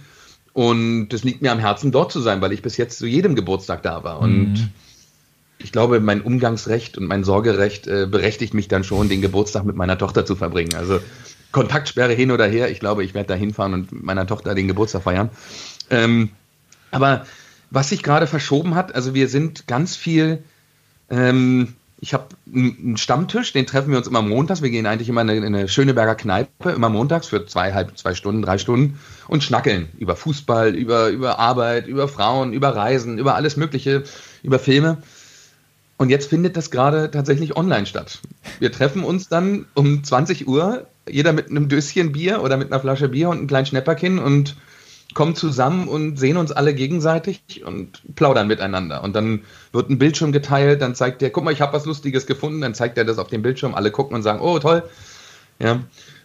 und 0.54 1.14
es 1.14 1.24
liegt 1.24 1.42
mir 1.42 1.52
am 1.52 1.60
Herzen, 1.60 1.92
dort 1.92 2.12
zu 2.12 2.20
sein, 2.20 2.42
weil 2.42 2.52
ich 2.52 2.62
bis 2.62 2.78
jetzt 2.78 2.98
zu 2.98 3.06
jedem 3.06 3.36
Geburtstag 3.36 3.84
da 3.84 4.04
war. 4.04 4.20
Und 4.20 4.54
mhm. 4.54 4.70
ich 5.60 5.72
glaube, 5.72 6.00
mein 6.00 6.22
Umgangsrecht 6.22 6.98
und 6.98 7.08
mein 7.08 7.24
Sorgerecht 7.24 7.88
äh, 7.88 8.08
berechtigt 8.10 8.54
mich 8.54 8.68
dann 8.68 8.84
schon, 8.84 9.10
den 9.10 9.22
Geburtstag 9.22 9.64
mit 9.64 9.76
meiner 9.76 9.98
Tochter 9.98 10.26
zu 10.26 10.36
verbringen. 10.36 10.76
Also 10.76 11.00
Kontaktsperre 11.52 12.14
hin 12.14 12.32
oder 12.32 12.48
her. 12.48 12.70
Ich 12.70 12.80
glaube, 12.80 13.04
ich 13.04 13.14
werde 13.14 13.30
da 13.30 13.36
hinfahren 13.36 13.74
und 13.74 13.92
mit 13.92 14.04
meiner 14.04 14.28
Tochter 14.28 14.56
den 14.56 14.68
Geburtstag 14.68 15.04
feiern. 15.04 15.30
Ähm, 15.90 16.30
aber 16.92 17.26
was 17.70 17.90
sich 17.90 18.04
gerade 18.04 18.28
verschoben 18.28 18.76
hat, 18.76 18.94
also 18.94 19.14
wir 19.14 19.30
sind 19.30 19.68
ganz 19.68 19.96
viel 19.96 20.44
ähm, 21.10 21.76
ich 22.04 22.16
habe 22.16 22.30
einen 22.52 22.98
Stammtisch, 22.98 23.54
den 23.54 23.68
treffen 23.68 23.92
wir 23.92 23.98
uns 24.00 24.08
immer 24.08 24.24
montags. 24.24 24.64
Wir 24.64 24.72
gehen 24.72 24.88
eigentlich 24.88 25.08
immer 25.08 25.22
in 25.22 25.30
eine, 25.30 25.46
in 25.46 25.56
eine 25.56 25.68
Schöneberger 25.68 26.16
Kneipe, 26.16 26.72
immer 26.72 26.90
montags 26.90 27.28
für 27.28 27.46
zweieinhalb, 27.46 27.96
zwei 27.96 28.16
Stunden, 28.16 28.42
drei 28.42 28.58
Stunden 28.58 29.00
und 29.28 29.44
schnackeln 29.44 29.88
über 30.00 30.16
Fußball, 30.16 30.76
über, 30.76 31.10
über 31.10 31.38
Arbeit, 31.38 31.86
über 31.86 32.08
Frauen, 32.08 32.54
über 32.54 32.76
Reisen, 32.76 33.20
über 33.20 33.36
alles 33.36 33.56
Mögliche, 33.56 34.04
über 34.42 34.58
Filme. 34.58 34.98
Und 35.98 36.10
jetzt 36.10 36.28
findet 36.28 36.58
das 36.58 36.72
gerade 36.72 37.12
tatsächlich 37.12 37.56
online 37.56 37.86
statt. 37.86 38.20
Wir 38.58 38.72
treffen 38.72 39.04
uns 39.04 39.30
dann 39.30 39.68
um 39.76 40.04
20 40.04 40.48
Uhr, 40.48 40.88
jeder 41.08 41.34
mit 41.34 41.52
einem 41.52 41.70
Döschen 41.70 42.14
Bier 42.14 42.42
oder 42.42 42.58
mit 42.58 42.72
einer 42.72 42.82
Flasche 42.82 43.10
Bier 43.10 43.30
und 43.30 43.38
einem 43.38 43.48
kleinen 43.48 43.68
Schnäpperkin 43.68 44.18
und 44.18 44.56
kommen 45.14 45.36
zusammen 45.36 45.88
und 45.88 46.18
sehen 46.18 46.38
uns 46.38 46.52
alle 46.52 46.74
gegenseitig 46.74 47.64
und 47.66 48.02
plaudern 48.16 48.48
miteinander. 48.48 49.04
Und 49.04 49.16
dann 49.16 49.42
wird 49.72 49.90
ein 49.90 49.98
Bildschirm 49.98 50.32
geteilt, 50.32 50.82
dann 50.82 50.96
zeigt 50.96 51.22
der, 51.22 51.30
guck 51.30 51.44
mal, 51.44 51.52
ich 51.54 51.62
habe 51.62 51.74
was 51.74 51.86
Lustiges 51.86 52.26
gefunden, 52.26 52.62
dann 52.62 52.74
zeigt 52.74 52.98
er 52.98 53.06
das 53.06 53.18
auf 53.18 53.28
dem 53.28 53.42
Bildschirm, 53.42 53.74
alle 53.74 53.92
gucken 53.92 54.16
und 54.16 54.24
sagen, 54.24 54.42
oh 54.42 54.60
toll. 54.60 54.84
Ja. 55.60 55.82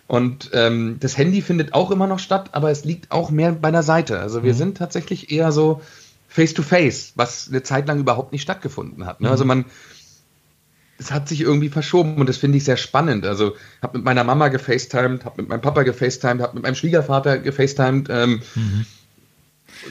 Und 0.07 0.51
ähm, 0.53 0.99
das 1.01 1.19
Handy 1.19 1.43
findet 1.43 1.75
auch 1.75 1.91
immer 1.91 2.07
noch 2.07 2.21
statt, 2.21 2.51
aber 2.53 2.71
es 2.71 2.85
liegt 2.85 3.11
auch 3.11 3.31
mehr 3.31 3.53
bei 3.53 3.71
der 3.71 3.83
Seite. 3.83 4.21
Also 4.21 4.45
wir 4.45 4.53
mhm. 4.53 4.59
sind 4.59 4.79
tatsächlich 4.79 5.33
eher 5.33 5.51
so 5.51 5.81
face-to-face, 6.29 7.09
-face, 7.09 7.13
was 7.17 7.49
eine 7.49 7.63
Zeit 7.63 7.89
lang 7.89 7.99
überhaupt 7.99 8.33
nicht 8.33 8.43
stattgefunden 8.43 9.07
hat. 9.07 9.21
Ne? 9.21 9.29
Also 9.31 9.45
mhm. 9.45 9.51
Also 9.51 9.63
man, 9.63 9.73
es 10.99 11.13
hat 11.13 11.29
sich 11.29 11.41
irgendwie 11.41 11.69
verschoben 11.69 12.17
und 12.17 12.29
das 12.29 12.39
finde 12.39 12.59
ich 12.59 12.65
sehr 12.65 12.77
spannend. 12.77 13.27
Also 13.27 13.55
habe 13.83 13.99
mit 13.99 14.05
meiner 14.05 14.25
Mama 14.25 14.49
gefacetimed, 14.49 15.25
habe 15.25 15.43
mit 15.43 15.49
meinem 15.49 15.61
Papa 15.61 15.83
gefacetimed, 15.83 16.43
habe 16.43 16.55
mit 16.55 16.63
meinem 16.63 16.75
Schwiegervater 16.75 17.39
gefacetimed. 17.39 18.09
Ähm, 18.11 18.41
mhm. 18.55 18.87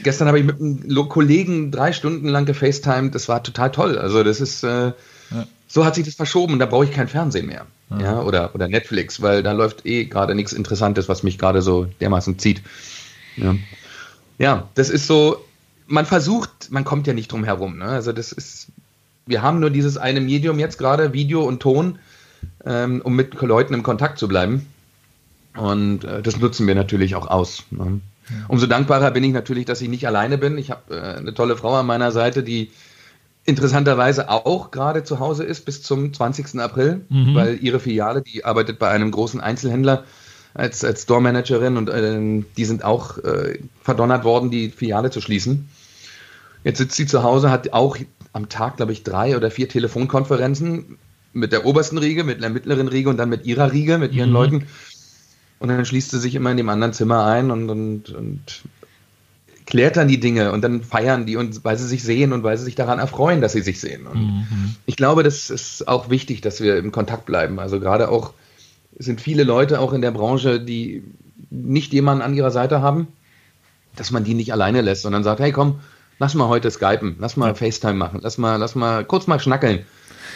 Gestern 0.02 0.26
habe 0.26 0.38
ich 0.38 0.44
mit 0.44 0.60
einem 0.60 1.08
Kollegen 1.08 1.70
drei 1.70 1.92
Stunden 1.92 2.28
lang 2.28 2.44
gefacetimed. 2.44 3.14
Das 3.14 3.28
war 3.28 3.42
total 3.42 3.70
toll. 3.70 3.98
Also 3.98 4.24
das 4.24 4.40
ist 4.40 4.64
äh, 4.64 4.92
ja. 5.30 5.46
so 5.68 5.84
hat 5.84 5.94
sich 5.94 6.04
das 6.04 6.14
verschoben. 6.14 6.58
Da 6.58 6.66
brauche 6.66 6.84
ich 6.84 6.92
kein 6.92 7.08
Fernsehen 7.08 7.46
mehr, 7.46 7.66
ja. 7.90 8.00
ja, 8.00 8.20
oder 8.22 8.54
oder 8.54 8.68
Netflix, 8.68 9.22
weil 9.22 9.42
da 9.42 9.52
läuft 9.52 9.86
eh 9.86 10.06
gerade 10.06 10.34
nichts 10.34 10.52
Interessantes, 10.52 11.08
was 11.08 11.22
mich 11.22 11.38
gerade 11.38 11.62
so 11.62 11.84
dermaßen 12.00 12.38
zieht. 12.38 12.62
Ja. 13.36 13.54
ja, 14.38 14.68
das 14.74 14.90
ist 14.90 15.06
so. 15.06 15.44
Man 15.88 16.04
versucht, 16.04 16.70
man 16.70 16.84
kommt 16.84 17.06
ja 17.06 17.12
nicht 17.12 17.30
drum 17.30 17.44
herum. 17.44 17.78
Ne? 17.78 17.84
Also 17.84 18.12
das 18.12 18.32
ist 18.32 18.72
wir 19.26 19.42
haben 19.42 19.60
nur 19.60 19.70
dieses 19.70 19.98
eine 19.98 20.20
Medium 20.20 20.58
jetzt 20.58 20.78
gerade, 20.78 21.12
Video 21.12 21.42
und 21.42 21.60
Ton, 21.60 21.98
ähm, 22.64 23.00
um 23.02 23.14
mit 23.14 23.40
Leuten 23.40 23.74
im 23.74 23.82
Kontakt 23.82 24.18
zu 24.18 24.28
bleiben. 24.28 24.66
Und 25.56 26.04
äh, 26.04 26.22
das 26.22 26.38
nutzen 26.38 26.66
wir 26.66 26.74
natürlich 26.74 27.16
auch 27.16 27.26
aus. 27.28 27.64
Ne? 27.70 28.00
Umso 28.48 28.66
dankbarer 28.66 29.10
bin 29.10 29.24
ich 29.24 29.32
natürlich, 29.32 29.64
dass 29.64 29.80
ich 29.80 29.88
nicht 29.88 30.06
alleine 30.06 30.38
bin. 30.38 30.58
Ich 30.58 30.70
habe 30.70 30.96
äh, 30.96 31.18
eine 31.18 31.34
tolle 31.34 31.56
Frau 31.56 31.74
an 31.74 31.86
meiner 31.86 32.12
Seite, 32.12 32.42
die 32.42 32.70
interessanterweise 33.44 34.28
auch 34.28 34.70
gerade 34.70 35.04
zu 35.04 35.20
Hause 35.20 35.44
ist 35.44 35.64
bis 35.64 35.82
zum 35.82 36.12
20. 36.12 36.60
April, 36.60 37.04
mhm. 37.08 37.34
weil 37.34 37.58
ihre 37.62 37.78
Filiale, 37.78 38.22
die 38.22 38.44
arbeitet 38.44 38.78
bei 38.78 38.90
einem 38.90 39.12
großen 39.12 39.40
Einzelhändler 39.40 40.04
als, 40.54 40.84
als 40.84 41.02
Store-Managerin 41.02 41.76
und 41.76 41.88
äh, 41.88 42.44
die 42.56 42.64
sind 42.64 42.84
auch 42.84 43.18
äh, 43.18 43.58
verdonnert 43.82 44.24
worden, 44.24 44.50
die 44.50 44.70
Filiale 44.70 45.10
zu 45.10 45.20
schließen. 45.20 45.68
Jetzt 46.64 46.78
sitzt 46.78 46.96
sie 46.96 47.06
zu 47.06 47.22
Hause, 47.22 47.50
hat 47.50 47.72
auch 47.72 47.96
am 48.36 48.50
Tag, 48.50 48.76
glaube 48.76 48.92
ich, 48.92 49.02
drei 49.02 49.34
oder 49.36 49.50
vier 49.50 49.68
Telefonkonferenzen 49.68 50.98
mit 51.32 51.52
der 51.52 51.64
obersten 51.64 51.96
Riege, 51.96 52.22
mit 52.22 52.42
der 52.42 52.50
mittleren 52.50 52.86
Riege 52.86 53.08
und 53.08 53.16
dann 53.16 53.30
mit 53.30 53.46
ihrer 53.46 53.72
Riege, 53.72 53.96
mit 53.96 54.12
ihren 54.12 54.28
mhm. 54.28 54.34
Leuten. 54.34 54.66
Und 55.58 55.68
dann 55.68 55.84
schließt 55.86 56.10
sie 56.10 56.20
sich 56.20 56.34
immer 56.34 56.50
in 56.50 56.58
dem 56.58 56.68
anderen 56.68 56.92
Zimmer 56.92 57.24
ein 57.24 57.50
und, 57.50 57.70
und, 57.70 58.10
und 58.10 58.62
klärt 59.64 59.96
dann 59.96 60.06
die 60.06 60.20
Dinge 60.20 60.52
und 60.52 60.62
dann 60.62 60.82
feiern 60.82 61.24
die 61.24 61.36
und 61.36 61.64
weil 61.64 61.78
sie 61.78 61.88
sich 61.88 62.02
sehen 62.02 62.34
und 62.34 62.42
weil 62.42 62.58
sie 62.58 62.64
sich 62.64 62.74
daran 62.74 62.98
erfreuen, 62.98 63.40
dass 63.40 63.52
sie 63.52 63.62
sich 63.62 63.80
sehen. 63.80 64.06
Und 64.06 64.20
mhm. 64.20 64.76
ich 64.84 64.96
glaube, 64.96 65.22
das 65.22 65.48
ist 65.48 65.88
auch 65.88 66.10
wichtig, 66.10 66.42
dass 66.42 66.60
wir 66.60 66.76
im 66.76 66.92
Kontakt 66.92 67.24
bleiben. 67.24 67.58
Also 67.58 67.80
gerade 67.80 68.10
auch 68.10 68.34
sind 68.98 69.22
viele 69.22 69.44
Leute 69.44 69.80
auch 69.80 69.94
in 69.94 70.02
der 70.02 70.10
Branche, 70.10 70.60
die 70.60 71.02
nicht 71.48 71.94
jemanden 71.94 72.22
an 72.22 72.34
ihrer 72.34 72.50
Seite 72.50 72.82
haben, 72.82 73.08
dass 73.94 74.10
man 74.10 74.24
die 74.24 74.34
nicht 74.34 74.52
alleine 74.52 74.82
lässt, 74.82 75.02
sondern 75.02 75.24
sagt, 75.24 75.40
hey 75.40 75.52
komm, 75.52 75.80
lass 76.18 76.34
mal 76.34 76.48
heute 76.48 76.70
Skypen, 76.70 77.16
lass 77.18 77.36
mal 77.36 77.48
ja. 77.48 77.54
FaceTime 77.54 77.94
machen, 77.94 78.20
lass 78.22 78.38
mal, 78.38 78.56
lass 78.56 78.74
mal 78.74 79.04
kurz 79.04 79.26
mal 79.26 79.40
schnackeln. 79.40 79.84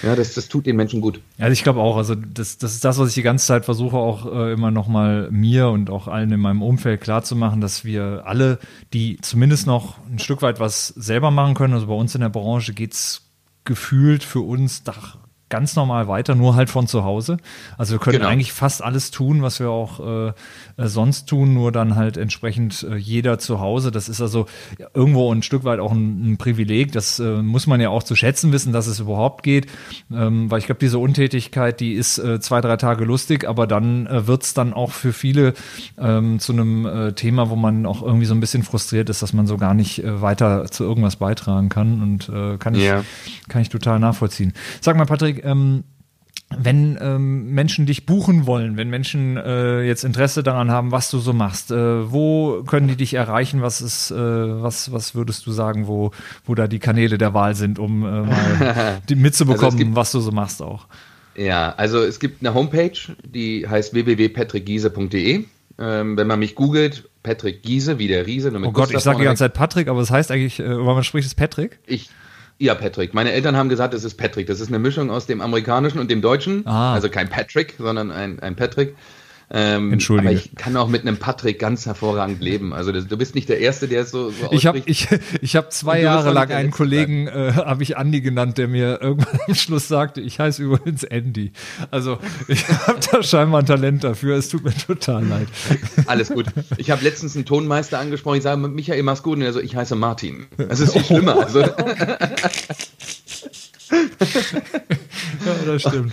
Ja, 0.03 0.17
das, 0.17 0.35
das 0.35 0.49
tut 0.49 0.67
den 0.67 0.77
Menschen 0.77 1.01
gut. 1.01 1.21
Also 1.39 1.53
ich 1.53 1.63
glaube 1.63 1.81
auch. 1.81 1.97
Also 1.97 2.15
das, 2.15 2.57
das 2.57 2.73
ist 2.73 2.85
das, 2.85 2.99
was 2.99 3.11
ich 3.11 3.15
die 3.15 3.23
ganze 3.23 3.47
Zeit 3.47 3.67
versuche, 3.67 3.97
auch 3.97 4.33
äh, 4.33 4.53
immer 4.53 4.71
noch 4.71 4.89
mal 4.89 5.31
mir 5.31 5.69
und 5.69 5.91
auch 5.91 6.09
allen 6.09 6.33
in 6.33 6.41
meinem 6.41 6.63
Umfeld 6.63 7.03
klarzumachen, 7.03 7.61
dass 7.61 7.85
wir 7.85 8.23
alle, 8.25 8.59
die 8.95 9.19
zumindest 9.21 9.67
noch 9.67 9.97
ein 10.11 10.19
Stück 10.19 10.41
weit 10.43 10.59
was 10.59 10.89
selber 10.89 11.31
machen 11.31 11.55
können, 11.55 11.75
also 11.75 11.87
bei 11.87 11.95
uns 11.95 12.15
in 12.15 12.23
der 12.23 12.31
Branche 12.31 12.73
geht's 12.73 13.27
gefühlt 13.65 14.25
für 14.25 14.41
uns 14.41 14.85
doch 14.85 15.19
ganz 15.51 15.77
normal 15.77 16.09
weiter, 16.09 16.35
nur 16.35 16.55
halt 16.55 16.71
von 16.71 16.87
zu 16.87 17.05
Hause. 17.05 17.37
Also 17.77 17.93
wir 17.93 17.99
können 17.99 18.19
genau. 18.19 18.31
eigentlich 18.31 18.53
fast 18.53 18.83
alles 18.83 19.11
tun, 19.11 19.43
was 19.43 19.61
wir 19.61 19.69
auch 19.69 20.29
äh, 20.29 20.33
äh, 20.81 20.89
sonst 20.89 21.29
tun, 21.29 21.55
nur 21.55 21.73
dann 21.73 21.97
halt 21.97 22.17
entsprechend 22.17 22.83
äh, 22.83 22.97
jeder 22.97 23.39
zu 23.39 23.61
Hause. 23.61 23.91
Das 23.91 24.09
ist 24.09 24.21
also 24.21 24.47
irgendwo 24.95 25.33
ein 25.33 25.43
Stück 25.43 25.65
weit 25.65 25.81
auch 25.81 25.93
ein, 25.93 26.33
ein 26.33 26.37
Privileg. 26.39 26.93
Das 26.93 27.19
äh, 27.19 27.43
muss 27.43 27.67
man 27.67 27.81
ja 27.81 27.91
auch 27.91 28.03
zu 28.03 28.17
schätzen 28.17 28.53
wissen, 28.53 28.73
dass 28.73 28.87
es 28.87 29.01
überhaupt 29.01 29.43
geht. 29.43 29.67
Ähm, 30.13 30.51
weil 30.51 30.59
ich 30.59 30.67
glaube, 30.67 30.79
diese 30.79 30.99
Untätigkeit, 30.99 31.81
die 31.81 31.93
ist 31.93 32.19
äh, 32.19 32.41
zwei, 32.41 32.61
drei 32.61 32.77
Tage 32.77 33.05
lustig, 33.05 33.47
aber 33.49 33.67
dann 33.67 34.07
äh, 34.07 34.27
wird's 34.27 34.55
dann 34.55 34.73
auch 34.73 34.93
für 34.93 35.13
viele 35.13 35.55
ähm, 35.99 36.39
zu 36.39 36.53
einem 36.53 36.87
äh, 36.87 37.13
Thema, 37.13 37.51
wo 37.51 37.57
man 37.57 37.87
auch 37.87 38.03
irgendwie 38.03 38.27
so 38.27 38.35
ein 38.35 38.41
bisschen 38.41 38.63
frustriert 38.63 39.11
ist, 39.11 39.23
dass 39.23 39.33
man 39.33 39.47
so 39.47 39.57
gar 39.57 39.75
nicht 39.75 40.03
weiter 40.05 40.67
zu 40.71 40.85
irgendwas 40.85 41.17
beitragen 41.17 41.69
kann. 41.69 42.03
Und 42.03 42.31
kann 42.59 42.75
ich, 42.75 42.83
yeah. 42.83 43.05
kann 43.49 43.63
ich 43.63 43.69
total 43.69 43.99
nachvollziehen. 43.99 44.53
Sag 44.81 44.97
mal, 44.97 45.05
Patrick, 45.05 45.45
ähm, 45.45 45.85
wenn 46.57 46.99
ähm, 47.01 47.53
Menschen 47.55 47.87
dich 47.87 48.07
buchen 48.07 48.47
wollen, 48.47 48.77
wenn 48.77 48.91
Menschen 48.91 49.37
äh, 49.37 49.83
jetzt 49.83 50.05
Interesse 50.05 50.43
daran 50.43 50.71
haben, 50.71 50.91
was 50.91 51.11
du 51.11 51.19
so 51.19 51.33
machst, 51.33 51.71
äh, 51.71 52.11
wo 52.11 52.63
können 52.65 52.89
die 52.89 52.97
dich 52.97 53.15
erreichen? 53.15 53.63
Was 53.63 53.81
ist, 53.81 54.11
äh, 54.11 54.15
was, 54.17 54.93
was 54.93 55.15
würdest 55.15 55.47
du 55.47 55.53
sagen, 55.53 55.87
wo, 55.87 56.11
wo 56.45 56.55
da 56.55 56.67
die 56.67 56.81
Kanäle 56.81 57.19
der 57.19 57.35
Wahl 57.35 57.55
sind, 57.55 57.79
um 57.79 58.05
äh, 58.05 58.23
mal 58.23 59.01
die 59.09 59.15
mitzubekommen, 59.15 59.79
also 59.79 59.97
was 59.97 60.13
du 60.13 60.21
so 60.21 60.33
machst 60.33 60.61
auch? 60.61 60.87
Ja, 61.37 61.73
also 61.77 62.03
es 62.03 62.19
gibt 62.19 62.43
eine 62.45 62.53
Homepage, 62.53 62.99
die 63.25 63.67
heißt 63.69 63.95
www.patrickgiese.de. 63.95 65.45
Ähm, 65.79 66.17
wenn 66.17 66.27
man 66.27 66.39
mich 66.39 66.57
googelt, 66.57 67.09
Patrick 67.23 67.63
Giese, 67.63 67.99
wie 67.99 68.09
der 68.09 68.27
Riese. 68.27 68.53
oh 68.55 68.73
Gott, 68.73 68.93
ich 68.93 69.01
sage 69.01 69.19
die 69.19 69.25
ganze 69.25 69.45
Zeit 69.45 69.55
Patrick, 69.55 69.89
aber 69.89 70.01
es 70.01 70.09
das 70.09 70.17
heißt 70.17 70.31
eigentlich, 70.31 70.59
äh, 70.61 70.69
wenn 70.69 70.85
man 70.85 71.05
spricht, 71.05 71.27
es 71.27 71.35
Patrick? 71.35 71.79
Ich, 71.87 72.11
ja, 72.61 72.75
Patrick. 72.75 73.15
Meine 73.15 73.33
Eltern 73.33 73.57
haben 73.57 73.71
gesagt, 73.71 73.95
es 73.95 74.05
ist 74.05 74.17
Patrick. 74.17 74.47
Das 74.47 74.61
ist 74.61 74.69
eine 74.69 74.79
Mischung 74.79 75.11
aus 75.11 75.25
dem 75.25 75.41
amerikanischen 75.41 75.99
und 75.99 76.11
dem 76.11 76.21
deutschen. 76.21 76.67
Ah. 76.67 76.93
Also 76.93 77.09
kein 77.09 77.31
Patrick, 77.31 77.75
sondern 77.79 78.13
ein, 78.13 78.39
ein 78.41 78.55
Patrick. 78.55 78.95
Ähm, 79.53 79.93
Entschuldige. 79.93 80.29
Aber 80.29 80.39
ich 80.39 80.55
kann 80.55 80.77
auch 80.77 80.87
mit 80.89 81.03
einem 81.03 81.17
Patrick 81.17 81.59
ganz 81.59 81.85
hervorragend 81.85 82.41
leben. 82.41 82.73
Also 82.73 82.93
das, 82.93 83.09
du 83.09 83.17
bist 83.17 83.35
nicht 83.35 83.49
der 83.49 83.59
Erste, 83.59 83.89
der 83.89 84.03
es 84.03 84.13
so, 84.13 84.31
so 84.31 84.53
Ich 84.53 84.65
habe 84.65 84.81
ich, 84.87 85.09
ich 85.41 85.57
hab 85.57 85.73
zwei 85.73 86.01
Jahre 86.01 86.33
lang 86.33 86.53
einen 86.53 86.71
Kollegen, 86.71 87.27
äh, 87.27 87.55
habe 87.57 87.83
ich 87.83 87.97
Andi 87.97 88.21
genannt, 88.21 88.59
der 88.59 88.69
mir 88.69 89.01
irgendwann 89.03 89.41
am 89.49 89.55
Schluss 89.57 89.89
sagte, 89.89 90.21
ich 90.21 90.39
heiße 90.39 90.63
übrigens 90.63 91.03
Andy. 91.03 91.51
Also 91.91 92.19
ich 92.47 92.69
habe 92.87 93.01
da 93.11 93.25
scheinbar 93.25 93.63
ein 93.63 93.67
Talent 93.67 94.05
dafür. 94.05 94.37
Es 94.37 94.51
tut 94.51 94.63
mir 94.63 94.75
total 94.75 95.27
leid. 95.27 95.49
Alles 96.07 96.29
gut. 96.29 96.47
Ich 96.77 96.93
habe 96.93 97.03
letztens 97.03 97.35
einen 97.35 97.45
Tonmeister 97.45 97.99
angesprochen. 97.99 98.37
Ich 98.37 98.45
sage, 98.45 98.69
Michael, 98.69 99.03
mach's 99.03 99.25
gut. 99.25 99.37
Und 99.37 99.43
er 99.43 99.53
so, 99.53 99.61
ich 99.61 99.75
heiße 99.75 99.97
Martin. 99.97 100.47
Das 100.57 100.79
ist 100.79 100.93
viel 100.93 101.03
schlimmer. 101.05 101.45
Also. 101.45 101.61
ja, 101.61 101.69
das 105.67 105.83
stimmt. 105.83 106.13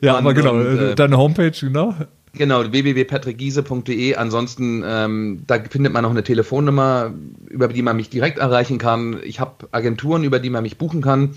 Ja, 0.00 0.12
und, 0.12 0.18
aber 0.18 0.34
genau, 0.34 0.54
und, 0.54 0.78
äh, 0.78 0.94
deine 0.94 1.18
Homepage, 1.18 1.50
genau. 1.50 1.94
Genau, 2.36 2.70
www.patrickgiese.de. 2.70 4.14
Ansonsten, 4.14 4.82
ähm, 4.86 5.42
da 5.46 5.58
findet 5.62 5.92
man 5.92 6.02
noch 6.02 6.10
eine 6.10 6.22
Telefonnummer, 6.22 7.12
über 7.48 7.68
die 7.68 7.82
man 7.82 7.96
mich 7.96 8.10
direkt 8.10 8.38
erreichen 8.38 8.78
kann. 8.78 9.18
Ich 9.24 9.40
habe 9.40 9.68
Agenturen, 9.72 10.24
über 10.24 10.38
die 10.38 10.50
man 10.50 10.62
mich 10.62 10.78
buchen 10.78 11.02
kann. 11.02 11.34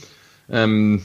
Ähm, 0.49 1.01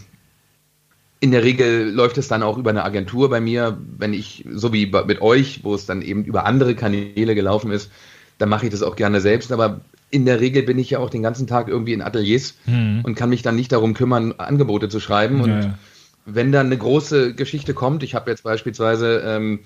in 1.20 1.30
der 1.30 1.42
Regel 1.42 1.90
läuft 1.90 2.18
es 2.18 2.28
dann 2.28 2.42
auch 2.42 2.58
über 2.58 2.70
eine 2.70 2.84
Agentur 2.84 3.30
bei 3.30 3.40
mir, 3.40 3.78
wenn 3.96 4.12
ich, 4.12 4.44
so 4.52 4.72
wie 4.74 4.92
mit 5.06 5.22
euch, 5.22 5.60
wo 5.62 5.74
es 5.74 5.86
dann 5.86 6.02
eben 6.02 6.24
über 6.24 6.44
andere 6.44 6.74
Kanäle 6.74 7.34
gelaufen 7.34 7.70
ist, 7.70 7.90
dann 8.36 8.48
mache 8.48 8.66
ich 8.66 8.72
das 8.72 8.82
auch 8.82 8.94
gerne 8.94 9.20
selbst. 9.22 9.50
Aber 9.50 9.80
in 10.10 10.26
der 10.26 10.40
Regel 10.40 10.62
bin 10.64 10.78
ich 10.78 10.90
ja 10.90 10.98
auch 10.98 11.10
den 11.10 11.22
ganzen 11.22 11.46
Tag 11.46 11.68
irgendwie 11.68 11.94
in 11.94 12.02
Ateliers 12.02 12.56
mhm. 12.66 13.00
und 13.04 13.14
kann 13.14 13.30
mich 13.30 13.42
dann 13.42 13.56
nicht 13.56 13.72
darum 13.72 13.94
kümmern, 13.94 14.32
Angebote 14.36 14.88
zu 14.88 15.00
schreiben. 15.00 15.40
Und 15.40 15.62
ja. 15.62 15.78
wenn 16.26 16.52
dann 16.52 16.66
eine 16.66 16.76
große 16.76 17.34
Geschichte 17.34 17.74
kommt, 17.74 18.02
ich 18.02 18.14
habe 18.14 18.30
jetzt 18.30 18.42
beispielsweise 18.42 19.22
ähm, 19.26 19.60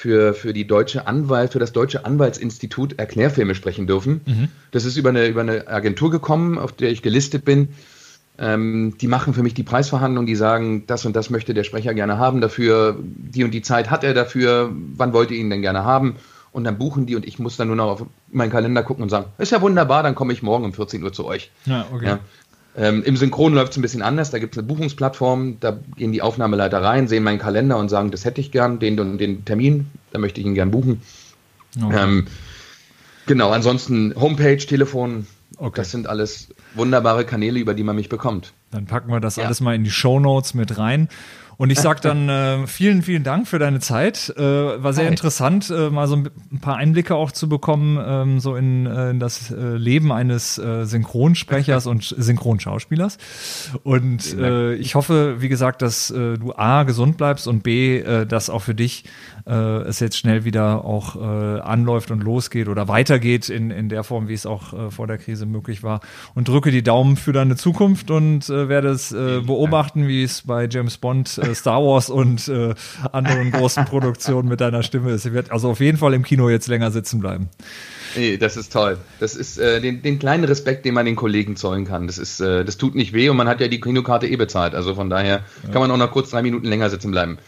für, 0.00 0.32
für 0.32 0.54
die 0.54 0.66
deutsche 0.66 1.06
Anwalt, 1.06 1.52
für 1.52 1.58
das 1.58 1.72
Deutsche 1.72 2.06
Anwaltsinstitut 2.06 2.98
Erklärfilme 2.98 3.54
sprechen 3.54 3.86
dürfen. 3.86 4.22
Mhm. 4.24 4.48
Das 4.70 4.86
ist 4.86 4.96
über 4.96 5.10
eine, 5.10 5.26
über 5.26 5.42
eine 5.42 5.68
Agentur 5.68 6.10
gekommen, 6.10 6.56
auf 6.56 6.72
der 6.72 6.90
ich 6.90 7.02
gelistet 7.02 7.44
bin. 7.44 7.68
Ähm, 8.38 8.94
die 8.98 9.08
machen 9.08 9.34
für 9.34 9.42
mich 9.42 9.52
die 9.52 9.62
Preisverhandlung, 9.62 10.24
die 10.24 10.36
sagen, 10.36 10.86
das 10.86 11.04
und 11.04 11.14
das 11.14 11.28
möchte 11.28 11.52
der 11.52 11.64
Sprecher 11.64 11.92
gerne 11.92 12.16
haben 12.16 12.40
dafür, 12.40 12.96
die 12.98 13.44
und 13.44 13.50
die 13.50 13.60
Zeit 13.60 13.90
hat 13.90 14.02
er 14.02 14.14
dafür, 14.14 14.72
wann 14.96 15.12
wollt 15.12 15.32
ihr 15.32 15.36
ihn 15.36 15.50
denn 15.50 15.60
gerne 15.60 15.84
haben? 15.84 16.16
Und 16.50 16.64
dann 16.64 16.78
buchen 16.78 17.04
die 17.04 17.14
und 17.14 17.26
ich 17.26 17.38
muss 17.38 17.58
dann 17.58 17.66
nur 17.66 17.76
noch 17.76 17.90
auf 17.90 18.06
meinen 18.32 18.50
Kalender 18.50 18.82
gucken 18.82 19.02
und 19.02 19.10
sagen, 19.10 19.26
ist 19.36 19.52
ja 19.52 19.60
wunderbar, 19.60 20.02
dann 20.02 20.14
komme 20.14 20.32
ich 20.32 20.42
morgen 20.42 20.64
um 20.64 20.72
14 20.72 21.02
Uhr 21.02 21.12
zu 21.12 21.26
euch. 21.26 21.50
Ja, 21.66 21.86
okay. 21.92 22.06
Ja. 22.06 22.18
Ähm, 22.76 23.02
Im 23.02 23.16
Synchron 23.16 23.54
läuft 23.54 23.72
es 23.72 23.78
ein 23.78 23.82
bisschen 23.82 24.02
anders. 24.02 24.30
Da 24.30 24.38
gibt 24.38 24.54
es 24.54 24.58
eine 24.58 24.66
Buchungsplattform, 24.66 25.58
da 25.60 25.78
gehen 25.96 26.12
die 26.12 26.22
Aufnahmeleiter 26.22 26.82
rein, 26.82 27.08
sehen 27.08 27.24
meinen 27.24 27.38
Kalender 27.38 27.76
und 27.78 27.88
sagen, 27.88 28.10
das 28.10 28.24
hätte 28.24 28.40
ich 28.40 28.52
gern, 28.52 28.78
den 28.78 28.98
und 29.00 29.18
den 29.18 29.44
Termin, 29.44 29.90
da 30.12 30.18
möchte 30.18 30.40
ich 30.40 30.46
ihn 30.46 30.54
gern 30.54 30.70
buchen. 30.70 31.02
Okay. 31.82 32.02
Ähm, 32.02 32.26
genau, 33.26 33.50
ansonsten 33.50 34.14
Homepage, 34.14 34.58
Telefon, 34.58 35.26
okay. 35.56 35.80
das 35.80 35.90
sind 35.90 36.06
alles 36.06 36.48
wunderbare 36.74 37.24
Kanäle, 37.24 37.58
über 37.58 37.74
die 37.74 37.82
man 37.82 37.96
mich 37.96 38.08
bekommt. 38.08 38.52
Dann 38.70 38.86
packen 38.86 39.10
wir 39.10 39.20
das 39.20 39.36
ja. 39.36 39.44
alles 39.44 39.60
mal 39.60 39.74
in 39.74 39.82
die 39.82 39.90
Show 39.90 40.20
Notes 40.20 40.54
mit 40.54 40.78
rein. 40.78 41.08
Und 41.60 41.68
ich 41.68 41.78
sage 41.78 42.00
dann 42.00 42.30
äh, 42.30 42.66
vielen, 42.66 43.02
vielen 43.02 43.22
Dank 43.22 43.46
für 43.46 43.58
deine 43.58 43.80
Zeit. 43.80 44.32
Äh, 44.34 44.42
war 44.42 44.94
sehr 44.94 45.08
interessant, 45.08 45.68
äh, 45.68 45.90
mal 45.90 46.08
so 46.08 46.16
ein 46.16 46.60
paar 46.62 46.76
Einblicke 46.76 47.14
auch 47.14 47.32
zu 47.32 47.50
bekommen, 47.50 48.02
ähm, 48.02 48.40
so 48.40 48.56
in, 48.56 48.86
äh, 48.86 49.10
in 49.10 49.20
das 49.20 49.50
äh, 49.50 49.76
Leben 49.76 50.10
eines 50.10 50.56
äh, 50.56 50.86
Synchronsprechers 50.86 51.86
und 51.86 52.14
Synchronschauspielers. 52.16 53.18
Und 53.82 54.36
ich 54.80 54.94
hoffe, 54.94 55.42
wie 55.42 55.50
gesagt, 55.50 55.82
dass 55.82 56.08
du 56.08 56.54
A, 56.56 56.84
gesund 56.84 57.18
bleibst 57.18 57.46
und 57.46 57.62
B, 57.62 58.02
dass 58.24 58.48
auch 58.48 58.60
für 58.62 58.74
dich 58.74 59.04
es 59.44 60.00
jetzt 60.00 60.16
schnell 60.16 60.44
wieder 60.44 60.84
auch 60.84 61.16
anläuft 61.16 62.10
und 62.10 62.22
losgeht 62.22 62.68
oder 62.68 62.88
weitergeht 62.88 63.48
in, 63.48 63.70
in 63.70 63.88
der 63.88 64.04
Form, 64.04 64.28
wie 64.28 64.34
es 64.34 64.46
auch 64.46 64.92
vor 64.92 65.06
der 65.06 65.18
Krise 65.18 65.46
möglich 65.46 65.82
war. 65.82 66.00
Und 66.34 66.48
drücke 66.48 66.70
die 66.70 66.82
Daumen 66.82 67.16
für 67.16 67.32
deine 67.32 67.56
Zukunft 67.56 68.10
und 68.10 68.48
werde 68.48 68.88
es 68.88 69.10
beobachten, 69.10 70.06
wie 70.06 70.22
es 70.22 70.42
bei 70.42 70.68
James 70.70 70.98
Bond 70.98 71.40
äh, 71.50 71.54
Star 71.54 71.82
Wars 71.82 72.10
und 72.10 72.48
äh, 72.48 72.74
anderen 73.12 73.50
großen 73.50 73.84
Produktionen 73.84 74.48
mit 74.48 74.60
deiner 74.60 74.82
Stimme 74.82 75.12
ist. 75.12 75.22
Sie 75.22 75.32
wird 75.32 75.50
also 75.50 75.70
auf 75.70 75.80
jeden 75.80 75.98
Fall 75.98 76.14
im 76.14 76.22
Kino 76.22 76.48
jetzt 76.48 76.68
länger 76.68 76.90
sitzen 76.90 77.20
bleiben. 77.20 77.48
Nee, 78.16 78.36
das 78.36 78.56
ist 78.56 78.72
toll. 78.72 78.98
Das 79.20 79.36
ist 79.36 79.58
äh, 79.58 79.80
den, 79.80 80.02
den 80.02 80.18
kleinen 80.18 80.44
Respekt, 80.44 80.84
den 80.84 80.94
man 80.94 81.06
den 81.06 81.16
Kollegen 81.16 81.56
zollen 81.56 81.84
kann. 81.84 82.06
Das 82.06 82.18
ist, 82.18 82.40
äh, 82.40 82.64
das 82.64 82.76
tut 82.76 82.94
nicht 82.94 83.12
weh 83.12 83.28
und 83.28 83.36
man 83.36 83.48
hat 83.48 83.60
ja 83.60 83.68
die 83.68 83.80
Kinokarte 83.80 84.26
eh 84.26 84.36
bezahlt. 84.36 84.74
Also 84.74 84.94
von 84.94 85.10
daher 85.10 85.44
ja. 85.62 85.70
kann 85.70 85.80
man 85.80 85.90
auch 85.90 85.96
noch 85.96 86.10
kurz 86.10 86.30
drei 86.30 86.42
Minuten 86.42 86.66
länger 86.66 86.90
sitzen 86.90 87.10
bleiben. 87.10 87.38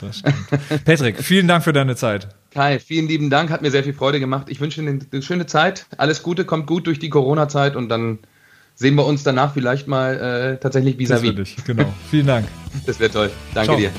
Patrick, 0.84 1.22
vielen 1.22 1.48
Dank 1.48 1.64
für 1.64 1.72
deine 1.72 1.96
Zeit. 1.96 2.28
Kai, 2.52 2.78
vielen 2.78 3.08
lieben 3.08 3.30
Dank, 3.30 3.50
hat 3.50 3.62
mir 3.62 3.70
sehr 3.70 3.82
viel 3.82 3.94
Freude 3.94 4.20
gemacht. 4.20 4.48
Ich 4.50 4.60
wünsche 4.60 4.82
Ihnen 4.82 5.06
eine 5.10 5.22
schöne 5.22 5.46
Zeit. 5.46 5.86
Alles 5.96 6.22
Gute, 6.22 6.44
kommt 6.44 6.66
gut 6.66 6.86
durch 6.86 6.98
die 6.98 7.08
Corona-Zeit 7.08 7.76
und 7.76 7.88
dann 7.88 8.18
sehen 8.74 8.94
wir 8.96 9.06
uns 9.06 9.22
danach 9.22 9.54
vielleicht 9.54 9.88
mal 9.88 10.54
äh, 10.54 10.60
tatsächlich 10.60 10.98
vis-à-vis. 10.98 11.32
-vis. 11.32 11.64
Genau. 11.66 11.92
Vielen 12.10 12.26
Dank. 12.26 12.48
Das 12.86 12.98
wäre 13.00 13.10
toll. 13.10 13.30
Danke 13.54 13.66
Ciao. 13.66 13.78
dir. 13.78 13.90